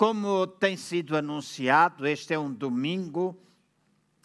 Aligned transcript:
Como 0.00 0.46
tem 0.46 0.78
sido 0.78 1.14
anunciado, 1.14 2.06
este 2.06 2.32
é 2.32 2.38
um 2.38 2.50
domingo 2.50 3.36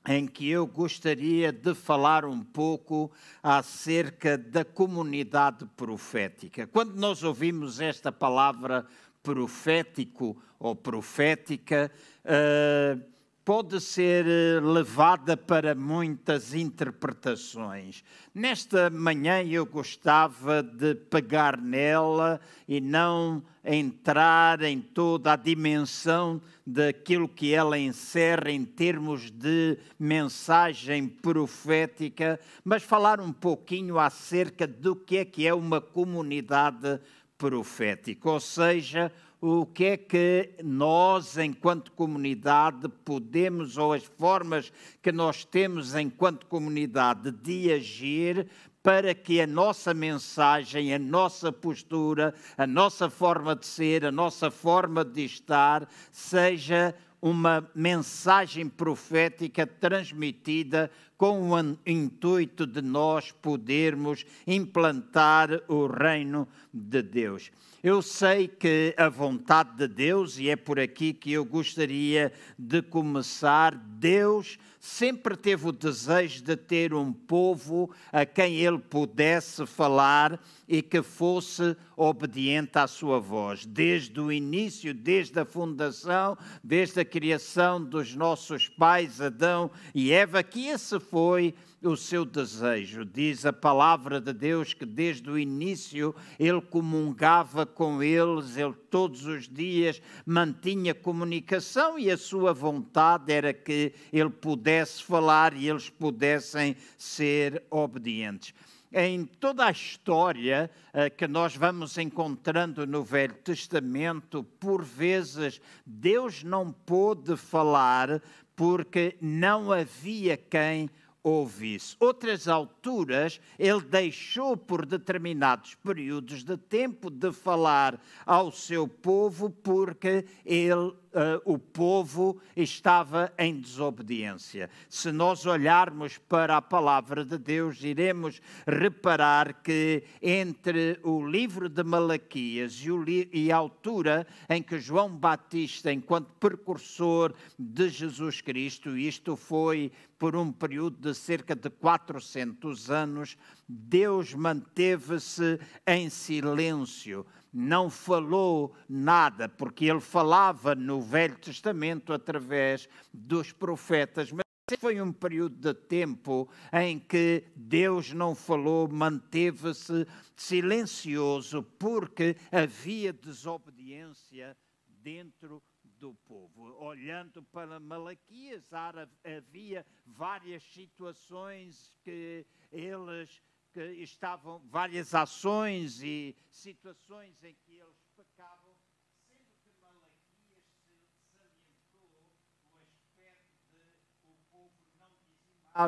em 0.07 0.25
que 0.25 0.49
eu 0.49 0.65
gostaria 0.65 1.51
de 1.51 1.75
falar 1.75 2.23
um 2.23 2.41
pouco 2.41 3.11
acerca 3.43 4.37
da 4.37 4.63
comunidade 4.63 5.65
profética. 5.75 6.65
Quando 6.65 6.95
nós 6.95 7.23
ouvimos 7.23 7.81
esta 7.81 8.09
palavra 8.09 8.87
profético 9.21 10.41
ou 10.57 10.77
profética, 10.77 11.91
uh, 12.23 13.03
pode 13.45 13.79
ser 13.79 14.25
eh, 14.25 14.59
levada 14.59 15.37
para 15.37 15.75
muitas 15.75 16.55
interpretações. 16.55 18.03
Nesta 18.33 18.89
manhã 18.89 19.43
eu 19.43 19.67
gostava 19.67 20.63
de 20.63 20.95
pegar 20.95 21.55
nela 21.55 22.41
e 22.67 22.81
não 22.81 23.43
entrar 23.63 24.63
em 24.63 24.81
toda 24.81 25.33
a 25.33 25.35
dimensão 25.35 26.41
daquilo 26.65 27.29
que 27.29 27.53
ela 27.53 27.77
encerra 27.77 28.49
em 28.49 28.65
termos 28.65 29.29
de 29.29 29.77
mensagem 29.99 31.07
profética, 31.07 32.39
mas 32.63 32.81
falar 32.81 33.21
um 33.21 33.31
pouquinho 33.31 33.99
acerca 33.99 34.65
do 34.65 34.95
que 34.95 35.17
é 35.17 35.25
que 35.25 35.47
é 35.47 35.53
uma 35.53 35.79
comunidade 35.79 36.99
profética, 37.37 38.27
ou 38.27 38.39
seja, 38.39 39.11
o 39.47 39.63
que 39.63 39.85
é 39.85 39.97
que 39.97 40.55
nós, 40.63 41.37
enquanto 41.37 41.91
comunidade, 41.91 42.89
podemos, 43.03 43.77
ou 43.77 43.93
as 43.93 44.03
formas 44.03 44.73
que 45.03 45.11
nós 45.11 45.45
temos 45.45 45.93
enquanto 45.93 46.47
comunidade 46.47 47.29
de 47.29 47.71
agir 47.71 48.47
para 48.81 49.13
que 49.13 49.39
a 49.39 49.45
nossa 49.45 49.93
mensagem, 49.93 50.95
a 50.95 50.97
nossa 50.97 51.51
postura, 51.51 52.33
a 52.57 52.65
nossa 52.65 53.07
forma 53.07 53.55
de 53.55 53.67
ser, 53.67 54.03
a 54.03 54.11
nossa 54.11 54.49
forma 54.49 55.05
de 55.05 55.25
estar 55.25 55.87
seja 56.11 56.95
uma 57.21 57.69
mensagem 57.75 58.67
profética 58.67 59.67
transmitida 59.67 60.89
com 61.17 61.51
o 61.51 61.77
intuito 61.85 62.65
de 62.65 62.81
nós 62.81 63.31
podermos 63.31 64.25
implantar 64.45 65.49
o 65.67 65.87
reino 65.87 66.47
de 66.73 67.01
Deus. 67.01 67.51
Eu 67.87 68.01
sei 68.01 68.47
que 68.47 68.95
a 68.97 69.09
vontade 69.09 69.77
de 69.77 69.87
Deus, 69.87 70.39
e 70.39 70.49
é 70.49 70.55
por 70.55 70.79
aqui 70.79 71.13
que 71.13 71.31
eu 71.31 71.45
gostaria 71.45 72.33
de 72.57 72.81
começar, 72.81 73.75
Deus 73.75 74.57
sempre 74.79 75.37
teve 75.37 75.67
o 75.67 75.71
desejo 75.71 76.43
de 76.43 76.55
ter 76.55 76.95
um 76.95 77.13
povo 77.13 77.91
a 78.11 78.25
quem 78.25 78.55
ele 78.55 78.79
pudesse 78.79 79.67
falar 79.67 80.39
e 80.67 80.81
que 80.81 81.03
fosse 81.03 81.77
obediente 81.95 82.75
à 82.79 82.87
sua 82.87 83.19
voz. 83.19 83.67
Desde 83.67 84.19
o 84.19 84.31
início, 84.31 84.91
desde 84.91 85.39
a 85.39 85.45
fundação, 85.45 86.35
desde 86.63 86.99
a 87.01 87.05
criação 87.05 87.83
dos 87.83 88.15
nossos 88.15 88.67
pais, 88.67 89.21
Adão 89.21 89.69
e 89.93 90.11
Eva, 90.11 90.41
que 90.41 90.69
esse 90.69 90.99
foi 90.99 91.53
o 91.87 91.95
seu 91.95 92.25
desejo. 92.25 93.05
Diz 93.05 93.45
a 93.45 93.53
palavra 93.53 94.19
de 94.19 94.33
Deus 94.33 94.73
que 94.73 94.85
desde 94.85 95.29
o 95.29 95.37
início 95.37 96.15
ele 96.39 96.61
comungava 96.61 97.65
com 97.65 98.01
eles, 98.01 98.57
ele 98.57 98.73
todos 98.89 99.25
os 99.25 99.47
dias 99.47 100.01
mantinha 100.25 100.93
comunicação 100.93 101.97
e 101.99 102.09
a 102.09 102.17
sua 102.17 102.53
vontade 102.53 103.31
era 103.31 103.53
que 103.53 103.93
ele 104.11 104.29
pudesse 104.29 105.03
falar 105.03 105.53
e 105.53 105.69
eles 105.69 105.89
pudessem 105.89 106.75
ser 106.97 107.63
obedientes 107.69 108.53
em 108.97 109.25
toda 109.25 109.65
a 109.65 109.71
história 109.71 110.71
uh, 110.93 111.13
que 111.17 111.27
nós 111.27 111.53
vamos 111.53 111.97
encontrando 111.97 112.87
no 112.87 113.03
Velho 113.03 113.33
Testamento, 113.33 114.41
por 114.57 114.83
vezes 114.83 115.59
Deus 115.85 116.43
não 116.43 116.71
pôde 116.71 117.35
falar 117.35 118.21
porque 118.55 119.17
não 119.19 119.71
havia 119.71 120.37
quem 120.37 120.89
ouvisse. 121.25 121.95
Outras 121.99 122.47
alturas, 122.47 123.41
ele 123.57 123.81
deixou 123.81 124.55
por 124.55 124.85
determinados 124.85 125.73
períodos 125.73 126.43
de 126.43 126.55
tempo 126.55 127.09
de 127.09 127.31
falar 127.31 127.99
ao 128.27 128.51
seu 128.51 128.87
povo, 128.87 129.49
porque 129.49 130.23
ele 130.45 130.93
uh, 131.15 131.41
o 131.43 131.57
povo 131.57 132.39
estava 132.55 133.33
em 133.39 133.59
desobediência. 133.59 134.69
Se 134.87 135.11
nós 135.11 135.47
olharmos 135.47 136.19
para 136.19 136.57
a 136.57 136.61
palavra 136.61 137.25
de 137.25 137.39
Deus, 137.39 137.81
iremos 137.83 138.39
reparar 138.67 139.63
que 139.63 140.03
entre 140.21 140.99
o 141.01 141.25
livro 141.25 141.69
de 141.69 141.83
Malaquias 141.83 142.73
e, 142.73 142.91
li 142.91 143.29
e 143.33 143.51
a 143.51 143.57
altura 143.57 144.27
em 144.49 144.61
que 144.61 144.77
João 144.77 145.09
Batista, 145.09 145.91
enquanto 145.91 146.33
precursor 146.39 147.33
de 147.57 147.89
Jesus 147.89 148.41
Cristo, 148.41 148.95
isto 148.95 149.35
foi 149.35 149.91
por 150.17 150.35
um 150.35 150.51
período 150.51 150.97
de 150.97 151.13
cerca 151.13 151.55
de 151.55 151.69
400 151.69 152.89
anos, 152.89 153.37
Deus 153.67 154.33
manteve-se 154.33 155.59
em 155.85 156.09
silêncio 156.09 157.25
não 157.57 157.89
falou 157.89 158.75
nada, 158.89 159.47
porque 159.47 159.85
ele 159.85 160.01
falava 160.01 160.75
no 160.75 160.99
Velho 160.99 161.37
Testamento 161.37 162.11
através 162.11 162.89
dos 163.13 163.53
profetas. 163.53 164.29
Mas 164.29 164.43
foi 164.77 164.99
um 164.99 165.13
período 165.13 165.55
de 165.55 165.73
tempo 165.73 166.49
em 166.73 166.99
que 166.99 167.45
Deus 167.55 168.11
não 168.11 168.35
falou, 168.35 168.89
manteve-se 168.89 170.05
silencioso, 170.35 171.63
porque 171.79 172.35
havia 172.51 173.13
desobediência 173.13 174.57
dentro 175.01 175.47
do 175.47 175.74
povo. 176.13 176.73
Olhando 176.83 177.41
para 177.43 177.79
Malaquias, 177.79 178.69
havia 178.73 179.85
várias 180.05 180.63
situações 180.63 181.93
que 182.03 182.45
eles 182.71 183.41
que 183.73 183.81
estavam 184.01 184.59
várias 184.69 185.13
ações 185.13 186.01
e 186.01 186.33
situações 186.49 187.43
em 187.43 187.53
que 187.55 187.73
eles 187.73 188.07
pecavam, 188.15 188.73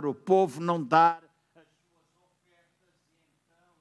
o 0.05 0.13
povo 0.13 0.59
não 0.59 0.83
dar 0.83 1.23
as 1.55 1.65
suas 1.79 2.09
ofertas, 2.17 2.93
e 3.15 3.31
então 3.39 3.71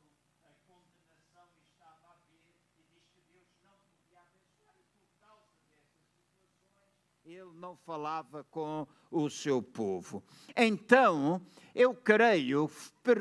a 0.45 0.55
condenação 0.69 1.49
estava 1.67 2.15
a 2.15 2.19
ver, 2.31 2.55
e 2.79 2.85
diz 2.95 3.03
que 3.11 3.21
Deus 3.33 3.49
não 3.65 3.77
podia 3.91 4.21
abençoar, 4.21 4.79
e 4.79 4.85
por 4.95 5.09
causa 5.19 5.51
dessas 5.75 6.07
situações, 6.31 6.95
ele 7.25 7.56
não 7.67 7.75
falava 7.75 8.45
com 8.45 8.87
o 9.11 9.29
seu 9.29 9.61
povo. 9.61 10.23
Então, 10.57 11.43
eu 11.75 11.93
creio 11.93 12.71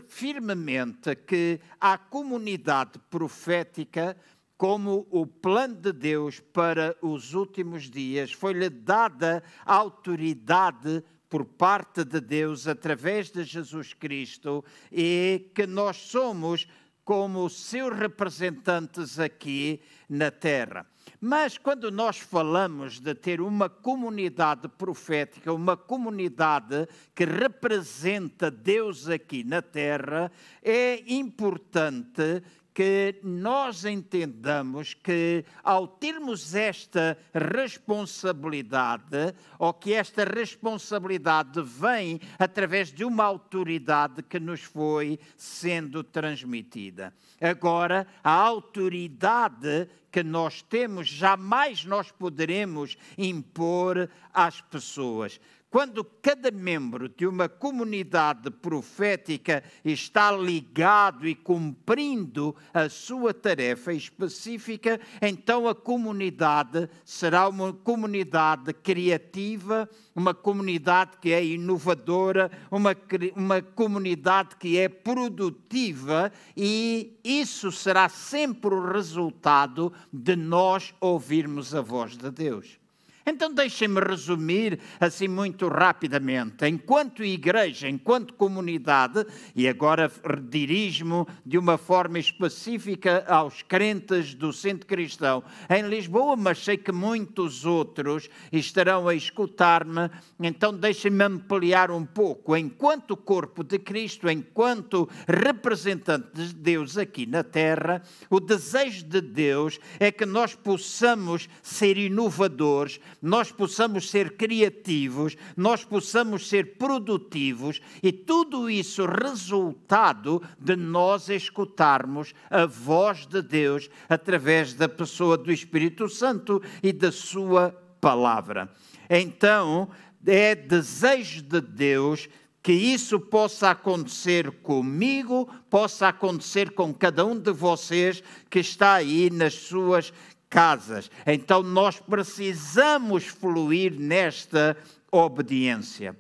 firmemente 0.08 1.16
que 1.16 1.60
a 1.82 1.98
comunidade 1.98 3.00
profética, 3.10 4.16
como 4.56 5.08
o 5.10 5.26
plano 5.26 5.74
de 5.74 5.92
Deus 5.92 6.40
para 6.40 6.96
os 7.02 7.34
últimos 7.34 7.90
dias, 7.90 8.32
foi-lhe 8.34 8.70
dada 8.70 9.42
autoridade 9.66 11.04
por 11.28 11.44
parte 11.44 12.04
de 12.06 12.22
Deus 12.22 12.68
através 12.68 13.32
de 13.32 13.44
Jesus 13.44 13.96
Cristo 13.96 14.64
e 14.92 15.50
que 15.56 15.66
nós 15.66 15.98
somos 15.98 16.68
como 17.06 17.48
seus 17.50 17.96
representantes 17.96 19.20
aqui 19.20 19.80
na 20.10 20.32
terra. 20.32 20.86
Mas 21.22 21.58
quando 21.58 21.92
nós 21.92 22.18
falamos 22.18 23.00
de 23.00 23.14
ter 23.14 23.40
uma 23.40 23.70
comunidade 23.70 24.68
profética, 24.68 25.54
uma 25.54 25.78
comunidade 25.78 26.88
que 27.14 27.24
representa 27.24 28.50
Deus 28.50 29.08
aqui 29.08 29.44
na 29.44 29.62
terra, 29.62 30.32
é 30.64 31.04
importante 31.14 32.42
que 32.76 33.20
nós 33.24 33.86
entendamos 33.86 34.94
que, 34.94 35.46
ao 35.64 35.88
termos 35.88 36.54
esta 36.54 37.18
responsabilidade, 37.34 39.34
ou 39.58 39.74
que 39.74 39.94
esta 39.94 40.26
responsabilidade 40.26 41.62
vem 41.62 42.20
através 42.38 42.92
de 42.92 43.06
uma 43.06 43.24
autoridade 43.24 44.22
que 44.22 44.42
nos 44.42 44.62
foi 44.62 45.18
sendo 45.38 46.04
transmitida. 46.04 47.14
Agora, 47.40 48.06
a 48.22 48.34
autoridade 48.34 49.88
que 50.12 50.22
nós 50.22 50.62
temos, 50.62 51.08
jamais 51.08 51.86
nós 51.86 52.12
poderemos 52.12 52.98
impor 53.18 54.10
às 54.34 54.60
pessoas. 54.60 55.40
Quando 55.76 56.06
cada 56.06 56.52
membro 56.52 57.10
de 57.10 57.28
uma 57.28 57.50
comunidade 57.50 58.50
profética 58.50 59.62
está 59.84 60.32
ligado 60.32 61.28
e 61.28 61.36
cumprindo 61.36 62.56
a 62.74 62.88
sua 62.88 63.34
tarefa 63.34 63.92
específica, 63.92 64.98
então 65.22 65.68
a 65.68 65.76
comunidade 65.76 66.90
será 67.04 67.50
uma 67.50 67.74
comunidade 67.74 68.72
criativa, 68.72 69.90
uma 70.16 70.34
comunidade 70.34 71.18
que 71.20 71.34
é 71.34 71.46
inovadora, 71.46 72.50
uma, 72.72 72.96
uma 73.36 73.62
comunidade 73.62 74.56
que 74.56 74.78
é 74.78 74.88
produtiva 74.88 76.32
e 76.56 77.20
isso 77.22 77.70
será 77.70 78.08
sempre 78.08 78.74
o 78.74 78.94
resultado 78.94 79.92
de 80.14 80.38
nós 80.38 80.96
ouvirmos 81.02 81.76
a 81.76 81.82
voz 81.82 82.16
de 82.16 82.32
Deus. 82.32 82.85
Então 83.26 83.52
deixem-me 83.52 84.00
resumir 84.00 84.80
assim 85.00 85.28
muito 85.28 85.68
rapidamente. 85.68 86.68
Enquanto 86.68 87.24
igreja, 87.24 87.90
enquanto 87.90 88.36
comunidade, 88.36 89.26
e 89.56 89.68
agora 89.68 90.12
dirijo-me 90.48 91.26
de 91.44 91.58
uma 91.58 91.78
forma 91.78 92.20
específica 92.20 93.26
aos 93.28 93.64
crentes 93.64 94.36
do 94.36 94.54
Centro 94.54 94.86
Cristão 94.86 95.44
em 95.70 95.88
Lisboa, 95.88 96.36
mas 96.36 96.64
sei 96.64 96.78
que 96.78 96.92
muitos 96.92 97.66
outros 97.66 98.30
estarão 98.52 99.08
a 99.08 99.16
escutar-me, 99.16 100.10
então 100.40 100.72
deixem-me 100.72 101.24
ampliar 101.24 101.90
um 101.90 102.06
pouco. 102.06 102.56
Enquanto 102.56 103.18
corpo 103.18 103.64
de 103.64 103.80
Cristo, 103.80 104.30
enquanto 104.30 105.10
representante 105.28 106.28
de 106.34 106.54
Deus 106.54 106.96
aqui 106.98 107.26
na 107.26 107.44
terra, 107.44 108.04
o 108.30 108.40
desejo 108.40 109.04
de 109.06 109.20
Deus 109.20 109.80
é 110.00 110.12
que 110.12 110.26
nós 110.26 110.54
possamos 110.54 111.50
ser 111.64 111.98
inovadores 111.98 113.00
nós 113.22 113.52
possamos 113.52 114.10
ser 114.10 114.38
criativos, 114.38 115.36
nós 115.56 115.84
possamos 115.84 116.48
ser 116.48 116.78
produtivos 116.78 117.82
e 118.02 118.12
tudo 118.12 118.70
isso 118.70 119.06
resultado 119.06 120.42
de 120.60 120.76
nós 120.76 121.30
escutarmos 121.30 122.34
a 122.50 122.66
voz 122.66 123.26
de 123.26 123.42
Deus 123.42 123.90
através 124.08 124.74
da 124.74 124.88
pessoa 124.88 125.38
do 125.38 125.52
Espírito 125.52 126.08
Santo 126.10 126.62
e 126.82 126.92
da 126.92 127.12
sua 127.12 127.72
palavra. 128.00 128.72
Então, 129.10 129.90
é 130.26 130.56
desejo 130.56 131.42
de 131.42 131.62
Deus 131.62 132.28
que 132.66 132.74
isso 132.74 133.20
possa 133.20 133.70
acontecer 133.70 134.50
comigo, 134.64 135.48
possa 135.70 136.08
acontecer 136.08 136.72
com 136.72 136.92
cada 136.92 137.24
um 137.24 137.38
de 137.38 137.52
vocês 137.52 138.24
que 138.50 138.58
está 138.58 138.96
aí 138.96 139.30
nas 139.30 139.54
suas 139.54 140.12
casas. 140.50 141.10
Então 141.26 141.62
nós 141.64 142.00
precisamos 142.00 143.26
fluir 143.26 143.94
nesta 144.00 144.78
obediência. 145.12 146.16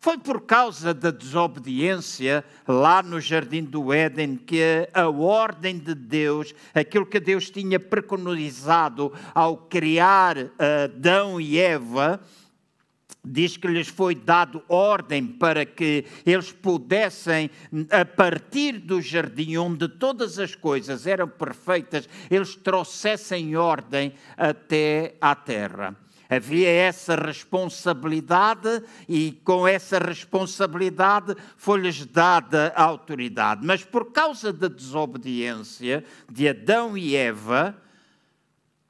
Foi 0.00 0.16
por 0.16 0.42
causa 0.42 0.94
da 0.94 1.10
desobediência 1.10 2.44
lá 2.68 3.02
no 3.02 3.20
jardim 3.20 3.64
do 3.64 3.92
Éden 3.92 4.36
que 4.36 4.88
a 4.94 5.08
ordem 5.08 5.76
de 5.76 5.92
Deus, 5.92 6.54
aquilo 6.72 7.04
que 7.04 7.18
Deus 7.18 7.50
tinha 7.50 7.80
preconizado 7.80 9.12
ao 9.34 9.56
criar 9.56 10.36
Adão 10.84 11.40
e 11.40 11.58
Eva, 11.58 12.20
diz 13.28 13.56
que 13.56 13.68
lhes 13.68 13.88
foi 13.88 14.14
dado 14.14 14.62
ordem 14.68 15.26
para 15.26 15.64
que 15.64 16.04
eles 16.24 16.52
pudessem, 16.52 17.50
a 17.90 18.04
partir 18.04 18.78
do 18.78 19.00
jardim 19.00 19.56
onde 19.56 19.88
todas 19.88 20.38
as 20.38 20.54
coisas 20.54 21.06
eram 21.06 21.28
perfeitas, 21.28 22.08
eles 22.30 22.54
trouxessem 22.56 23.56
ordem 23.56 24.12
até 24.36 25.14
à 25.20 25.34
terra. 25.34 25.96
Havia 26.30 26.68
essa 26.68 27.16
responsabilidade 27.16 28.82
e 29.08 29.32
com 29.44 29.66
essa 29.66 29.98
responsabilidade 29.98 31.34
foi-lhes 31.56 32.04
dada 32.04 32.70
a 32.76 32.82
autoridade. 32.82 33.64
Mas 33.64 33.82
por 33.82 34.12
causa 34.12 34.52
da 34.52 34.68
desobediência 34.68 36.04
de 36.30 36.46
Adão 36.46 36.98
e 36.98 37.16
Eva, 37.16 37.74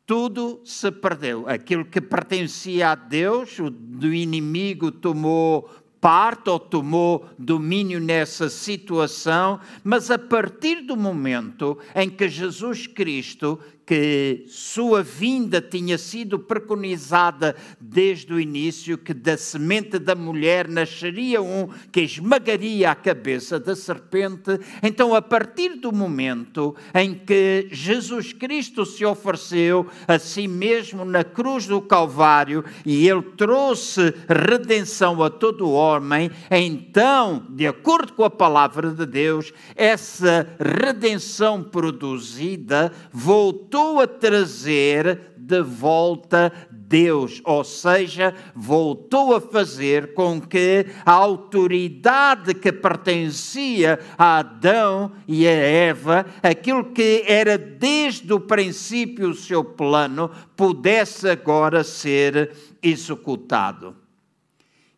tudo 0.09 0.63
se 0.65 0.91
perdeu. 0.91 1.47
Aquilo 1.47 1.85
que 1.85 2.01
pertencia 2.01 2.93
a 2.93 2.95
Deus, 2.95 3.59
o 3.59 3.69
do 3.69 4.15
inimigo 4.15 4.91
tomou 4.91 5.69
parte 6.01 6.49
ou 6.49 6.59
tomou 6.59 7.27
domínio 7.39 8.01
nessa 8.01 8.49
situação, 8.49 9.61
mas 9.85 10.11
a 10.11 10.19
partir 10.19 10.81
do 10.87 10.97
momento 10.97 11.77
em 11.95 12.09
que 12.09 12.27
Jesus 12.27 12.87
Cristo 12.87 13.61
que 13.89 14.45
sua 14.49 15.03
vinda 15.03 15.63
tinha 15.63 15.97
sido 15.97 16.39
preconizada 16.39 17.57
desde 17.81 18.35
o 18.35 18.39
início, 18.39 18.99
que 18.99 19.15
da 19.15 19.35
semente 19.39 19.99
da 19.99 20.15
mulher 20.15 20.69
nasceria 20.69 21.41
um 21.41 21.71
que 21.91 22.03
esmagaria 22.03 22.91
a 22.91 22.95
cabeça 22.95 23.59
da 23.59 23.75
serpente. 23.75 24.61
Então, 24.83 25.15
a 25.15 25.23
partir 25.23 25.77
do 25.77 25.91
momento 25.91 26.77
em 26.95 27.15
que 27.15 27.69
Jesus 27.71 28.35
Cristo 28.35 28.85
se 28.85 29.07
ofereceu 29.07 29.87
a 30.07 30.19
si 30.19 30.47
mesmo 30.47 31.03
na 31.07 31.25
cruz 31.25 31.67
do 31.67 31.81
Calvário 31.81 32.63
e 32.85 33.09
ele 33.09 33.23
trouxe 33.39 34.13
redenção 34.29 35.23
a 35.23 35.31
todo 35.31 35.71
homem, 35.71 36.31
então, 36.51 37.47
de 37.49 37.67
acordo 37.67 38.13
com 38.13 38.25
a 38.25 38.29
palavra 38.29 38.91
de 38.91 39.07
Deus, 39.07 39.51
essa 39.75 40.47
redenção 40.61 41.63
produzida 41.63 42.93
voltou 43.11 43.78
voltou 43.79 44.01
a 44.01 44.07
trazer 44.09 45.35
de 45.37 45.63
volta 45.63 46.53
Deus, 46.71 47.41
ou 47.45 47.63
seja, 47.63 48.35
voltou 48.55 49.35
a 49.35 49.41
fazer 49.41 50.15
com 50.15 50.41
que 50.41 50.87
a 51.05 51.13
autoridade 51.13 52.55
que 52.55 52.73
pertencia 52.73 54.01
a 54.17 54.39
Adão 54.39 55.13
e 55.29 55.47
a 55.47 55.51
Eva, 55.51 56.27
aquilo 56.43 56.87
que 56.93 57.23
era 57.27 57.57
desde 57.57 58.33
o 58.33 58.41
princípio 58.41 59.31
o 59.31 59.35
seu 59.35 59.63
plano, 59.63 60.31
pudesse 60.57 61.29
agora 61.29 61.85
ser 61.85 62.51
executado. 62.83 63.95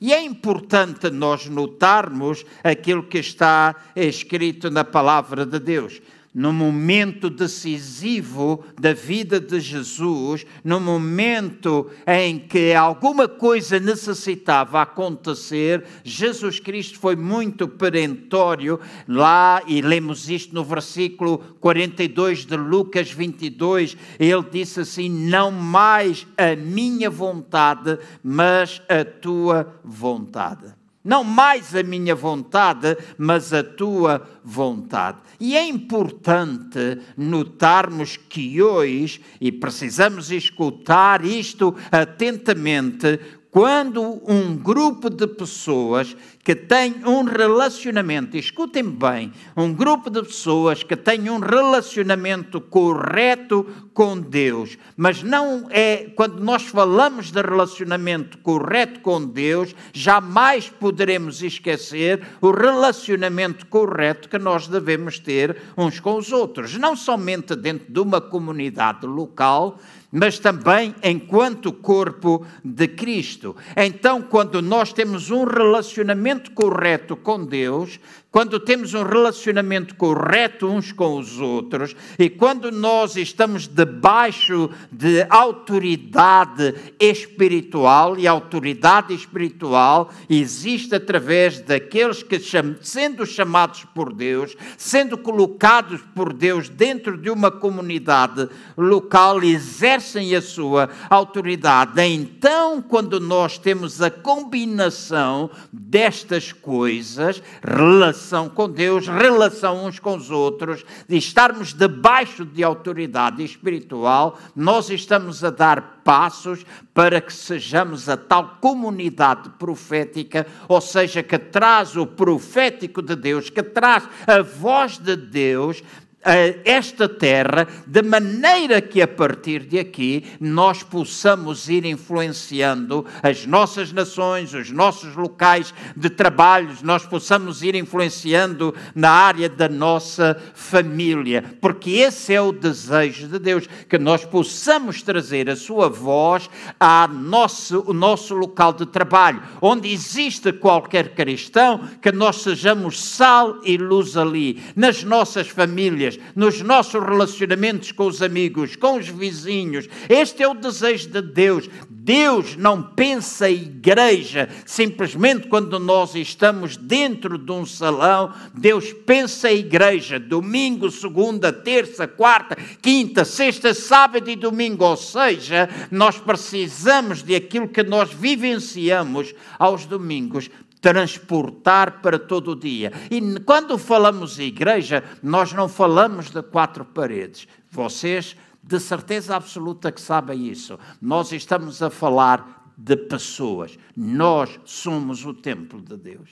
E 0.00 0.14
é 0.14 0.22
importante 0.22 1.10
nós 1.10 1.46
notarmos 1.46 2.46
aquilo 2.64 3.02
que 3.02 3.18
está 3.18 3.74
escrito 3.94 4.70
na 4.70 4.84
palavra 4.84 5.44
de 5.44 5.58
Deus 5.58 6.00
no 6.32 6.52
momento 6.52 7.28
decisivo 7.28 8.64
da 8.80 8.92
vida 8.92 9.40
de 9.40 9.58
Jesus, 9.58 10.46
no 10.62 10.78
momento 10.78 11.90
em 12.06 12.38
que 12.38 12.72
alguma 12.72 13.26
coisa 13.26 13.80
necessitava 13.80 14.80
acontecer, 14.80 15.84
Jesus 16.04 16.60
Cristo 16.60 16.98
foi 17.00 17.16
muito 17.16 17.66
perentório 17.66 18.78
lá, 19.08 19.60
e 19.66 19.80
lemos 19.80 20.30
isto 20.30 20.54
no 20.54 20.62
versículo 20.62 21.38
42 21.60 22.46
de 22.46 22.56
Lucas 22.56 23.10
22. 23.10 23.96
Ele 24.18 24.44
disse 24.50 24.80
assim: 24.80 25.08
Não 25.08 25.50
mais 25.50 26.26
a 26.38 26.54
minha 26.54 27.10
vontade, 27.10 27.98
mas 28.22 28.80
a 28.88 29.04
tua 29.04 29.80
vontade. 29.84 30.80
Não 31.02 31.24
mais 31.24 31.74
a 31.74 31.82
minha 31.82 32.14
vontade, 32.14 32.96
mas 33.16 33.54
a 33.54 33.64
tua 33.64 34.28
vontade. 34.44 35.18
E 35.40 35.56
é 35.56 35.66
importante 35.66 36.98
notarmos 37.16 38.18
que 38.18 38.60
hoje, 38.60 39.22
e 39.40 39.50
precisamos 39.50 40.30
escutar 40.30 41.24
isto 41.24 41.74
atentamente, 41.90 43.18
quando 43.50 44.20
um 44.30 44.54
grupo 44.54 45.08
de 45.08 45.26
pessoas 45.26 46.14
que 46.50 46.56
tem 46.56 46.96
um 47.06 47.22
relacionamento, 47.22 48.36
escutem 48.36 48.82
bem, 48.82 49.32
um 49.56 49.72
grupo 49.72 50.10
de 50.10 50.20
pessoas 50.20 50.82
que 50.82 50.96
tem 50.96 51.30
um 51.30 51.38
relacionamento 51.38 52.60
correto 52.60 53.64
com 53.94 54.18
Deus, 54.18 54.76
mas 54.96 55.22
não 55.22 55.68
é, 55.70 56.10
quando 56.16 56.42
nós 56.42 56.64
falamos 56.64 57.30
de 57.30 57.40
relacionamento 57.40 58.38
correto 58.38 58.98
com 58.98 59.24
Deus, 59.24 59.76
jamais 59.92 60.68
poderemos 60.68 61.40
esquecer 61.40 62.20
o 62.40 62.50
relacionamento 62.50 63.64
correto 63.66 64.28
que 64.28 64.38
nós 64.38 64.66
devemos 64.66 65.20
ter 65.20 65.56
uns 65.76 66.00
com 66.00 66.16
os 66.16 66.32
outros, 66.32 66.76
não 66.76 66.96
somente 66.96 67.54
dentro 67.54 67.92
de 67.92 68.00
uma 68.00 68.20
comunidade 68.20 69.06
local, 69.06 69.78
mas 70.12 70.38
também 70.38 70.94
enquanto 71.02 71.72
corpo 71.72 72.44
de 72.64 72.88
Cristo. 72.88 73.54
Então, 73.76 74.22
quando 74.22 74.60
nós 74.60 74.92
temos 74.92 75.30
um 75.30 75.44
relacionamento 75.44 76.39
correto 76.48 77.16
com 77.16 77.44
Deus, 77.44 78.00
quando 78.30 78.60
temos 78.60 78.94
um 78.94 79.02
relacionamento 79.02 79.96
correto 79.96 80.68
uns 80.68 80.92
com 80.92 81.18
os 81.18 81.40
outros 81.40 81.96
e 82.16 82.30
quando 82.30 82.70
nós 82.70 83.16
estamos 83.16 83.66
debaixo 83.66 84.70
de 84.92 85.26
autoridade 85.28 86.74
espiritual, 87.00 88.16
e 88.16 88.28
autoridade 88.28 89.12
espiritual 89.12 90.10
existe 90.28 90.94
através 90.94 91.60
daqueles 91.60 92.22
que, 92.22 92.40
sendo 92.80 93.26
chamados 93.26 93.84
por 93.94 94.12
Deus, 94.12 94.56
sendo 94.78 95.18
colocados 95.18 96.00
por 96.14 96.32
Deus 96.32 96.68
dentro 96.68 97.16
de 97.16 97.30
uma 97.30 97.50
comunidade 97.50 98.48
local, 98.76 99.42
exercem 99.42 100.36
a 100.36 100.42
sua 100.42 100.88
autoridade. 101.08 102.00
Então, 102.02 102.80
quando 102.80 103.18
nós 103.18 103.58
temos 103.58 104.00
a 104.00 104.10
combinação 104.10 105.50
destas 105.72 106.52
coisas, 106.52 107.42
relação 107.64 108.19
relação 108.20 108.48
com 108.48 108.68
Deus, 108.68 109.08
relação 109.08 109.86
uns 109.86 109.98
com 109.98 110.14
os 110.16 110.30
outros, 110.30 110.84
de 111.08 111.16
estarmos 111.16 111.72
debaixo 111.72 112.44
de 112.44 112.62
autoridade 112.62 113.42
espiritual, 113.42 114.38
nós 114.54 114.90
estamos 114.90 115.42
a 115.42 115.50
dar 115.50 116.02
passos 116.04 116.64
para 116.92 117.20
que 117.20 117.32
sejamos 117.32 118.08
a 118.08 118.16
tal 118.16 118.58
comunidade 118.60 119.48
profética, 119.58 120.46
ou 120.68 120.80
seja, 120.80 121.22
que 121.22 121.38
traz 121.38 121.96
o 121.96 122.06
profético 122.06 123.00
de 123.00 123.16
Deus, 123.16 123.48
que 123.48 123.62
traz 123.62 124.06
a 124.26 124.42
voz 124.42 124.98
de 124.98 125.16
Deus 125.16 125.82
esta 126.22 127.08
terra, 127.08 127.66
de 127.86 128.02
maneira 128.02 128.80
que 128.82 129.00
a 129.00 129.08
partir 129.08 129.60
de 129.60 129.78
aqui 129.78 130.24
nós 130.38 130.82
possamos 130.82 131.68
ir 131.68 131.86
influenciando 131.86 133.06
as 133.22 133.46
nossas 133.46 133.90
nações, 133.90 134.52
os 134.52 134.70
nossos 134.70 135.16
locais 135.16 135.72
de 135.96 136.10
trabalho, 136.10 136.76
nós 136.82 137.06
possamos 137.06 137.62
ir 137.62 137.74
influenciando 137.74 138.74
na 138.94 139.10
área 139.10 139.48
da 139.48 139.68
nossa 139.68 140.38
família, 140.54 141.42
porque 141.58 141.90
esse 141.90 142.34
é 142.34 142.40
o 142.40 142.52
desejo 142.52 143.26
de 143.26 143.38
Deus, 143.38 143.66
que 143.88 143.98
nós 143.98 144.22
possamos 144.24 145.02
trazer 145.02 145.48
a 145.48 145.56
sua 145.56 145.88
voz 145.88 146.50
ao 146.78 147.08
nosso, 147.08 147.82
o 147.86 147.94
nosso 147.94 148.34
local 148.34 148.74
de 148.74 148.84
trabalho, 148.84 149.42
onde 149.60 149.90
existe 149.90 150.52
qualquer 150.52 151.14
cristão, 151.14 151.88
que 152.02 152.12
nós 152.12 152.42
sejamos 152.42 153.00
sal 153.00 153.56
e 153.64 153.78
luz 153.78 154.18
ali, 154.18 154.62
nas 154.76 155.02
nossas 155.02 155.48
famílias 155.48 156.09
famílias, 156.10 156.18
nos 156.34 156.60
nossos 156.62 157.02
relacionamentos 157.02 157.92
com 157.92 158.06
os 158.06 158.22
amigos, 158.22 158.76
com 158.76 158.98
os 158.98 159.08
vizinhos. 159.08 159.88
Este 160.08 160.42
é 160.42 160.48
o 160.48 160.54
desejo 160.54 161.08
de 161.08 161.22
Deus. 161.22 161.68
Deus 161.88 162.56
não 162.56 162.82
pensa 162.82 163.46
a 163.46 163.50
igreja 163.50 164.48
simplesmente 164.64 165.48
quando 165.48 165.78
nós 165.78 166.14
estamos 166.14 166.76
dentro 166.76 167.38
de 167.38 167.52
um 167.52 167.66
salão. 167.66 168.32
Deus 168.54 168.92
pensa 168.92 169.48
a 169.48 169.52
igreja 169.52 170.18
domingo, 170.18 170.90
segunda, 170.90 171.52
terça, 171.52 172.08
quarta, 172.08 172.56
quinta, 172.80 173.24
sexta, 173.24 173.74
sábado 173.74 174.30
e 174.30 174.36
domingo. 174.36 174.84
Ou 174.84 174.96
seja, 174.96 175.68
nós 175.90 176.18
precisamos 176.18 177.22
de 177.22 177.34
aquilo 177.34 177.68
que 177.68 177.82
nós 177.82 178.12
vivenciamos 178.12 179.34
aos 179.58 179.84
domingos 179.84 180.50
transportar 180.80 182.00
para 182.00 182.18
todo 182.18 182.52
o 182.52 182.56
dia. 182.56 182.92
E 183.10 183.40
quando 183.40 183.76
falamos 183.76 184.38
igreja, 184.38 185.04
nós 185.22 185.52
não 185.52 185.68
falamos 185.68 186.30
de 186.30 186.42
quatro 186.42 186.84
paredes. 186.84 187.46
Vocês, 187.70 188.36
de 188.62 188.80
certeza 188.80 189.36
absoluta, 189.36 189.92
que 189.92 190.00
sabem 190.00 190.46
isso. 190.46 190.78
Nós 191.00 191.32
estamos 191.32 191.82
a 191.82 191.90
falar 191.90 192.72
de 192.76 192.96
pessoas. 192.96 193.78
Nós 193.94 194.58
somos 194.64 195.24
o 195.24 195.34
templo 195.34 195.80
de 195.82 195.96
Deus. 195.96 196.30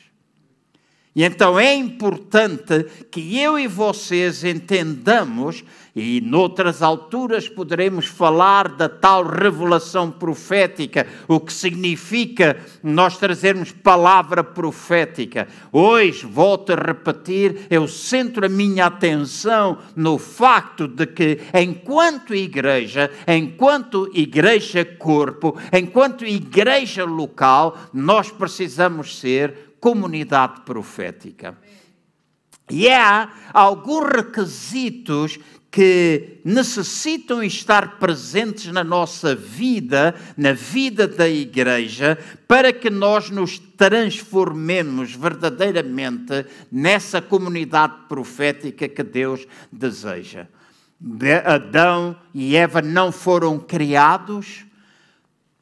E 1.18 1.24
então 1.24 1.58
é 1.58 1.74
importante 1.74 2.86
que 3.10 3.40
eu 3.40 3.58
e 3.58 3.66
vocês 3.66 4.44
entendamos, 4.44 5.64
e 5.96 6.20
noutras 6.20 6.80
alturas 6.80 7.48
poderemos 7.48 8.06
falar 8.06 8.68
da 8.68 8.88
tal 8.88 9.26
revelação 9.26 10.12
profética, 10.12 11.08
o 11.26 11.40
que 11.40 11.52
significa 11.52 12.56
nós 12.84 13.16
trazermos 13.18 13.72
palavra 13.72 14.44
profética. 14.44 15.48
Hoje, 15.72 16.24
volto 16.24 16.72
a 16.72 16.76
repetir, 16.76 17.66
eu 17.68 17.88
centro 17.88 18.46
a 18.46 18.48
minha 18.48 18.86
atenção 18.86 19.78
no 19.96 20.18
facto 20.18 20.86
de 20.86 21.04
que, 21.04 21.40
enquanto 21.52 22.32
igreja, 22.32 23.10
enquanto 23.26 24.08
igreja 24.14 24.84
corpo, 24.84 25.58
enquanto 25.72 26.24
igreja 26.24 27.04
local, 27.04 27.76
nós 27.92 28.30
precisamos 28.30 29.18
ser 29.18 29.67
comunidade 29.80 30.60
profética. 30.62 31.56
E 32.70 32.88
há 32.88 33.30
alguns 33.52 34.10
requisitos 34.10 35.38
que 35.70 36.40
necessitam 36.44 37.42
estar 37.42 37.98
presentes 37.98 38.72
na 38.72 38.82
nossa 38.82 39.34
vida, 39.34 40.14
na 40.36 40.52
vida 40.52 41.06
da 41.06 41.28
igreja, 41.28 42.18
para 42.46 42.72
que 42.72 42.88
nós 42.88 43.30
nos 43.30 43.58
transformemos 43.58 45.14
verdadeiramente 45.14 46.46
nessa 46.72 47.20
comunidade 47.20 47.94
profética 48.08 48.88
que 48.88 49.02
Deus 49.02 49.46
deseja. 49.70 50.46
Adão 51.44 52.16
e 52.34 52.56
Eva 52.56 52.82
não 52.82 53.12
foram 53.12 53.58
criados 53.58 54.64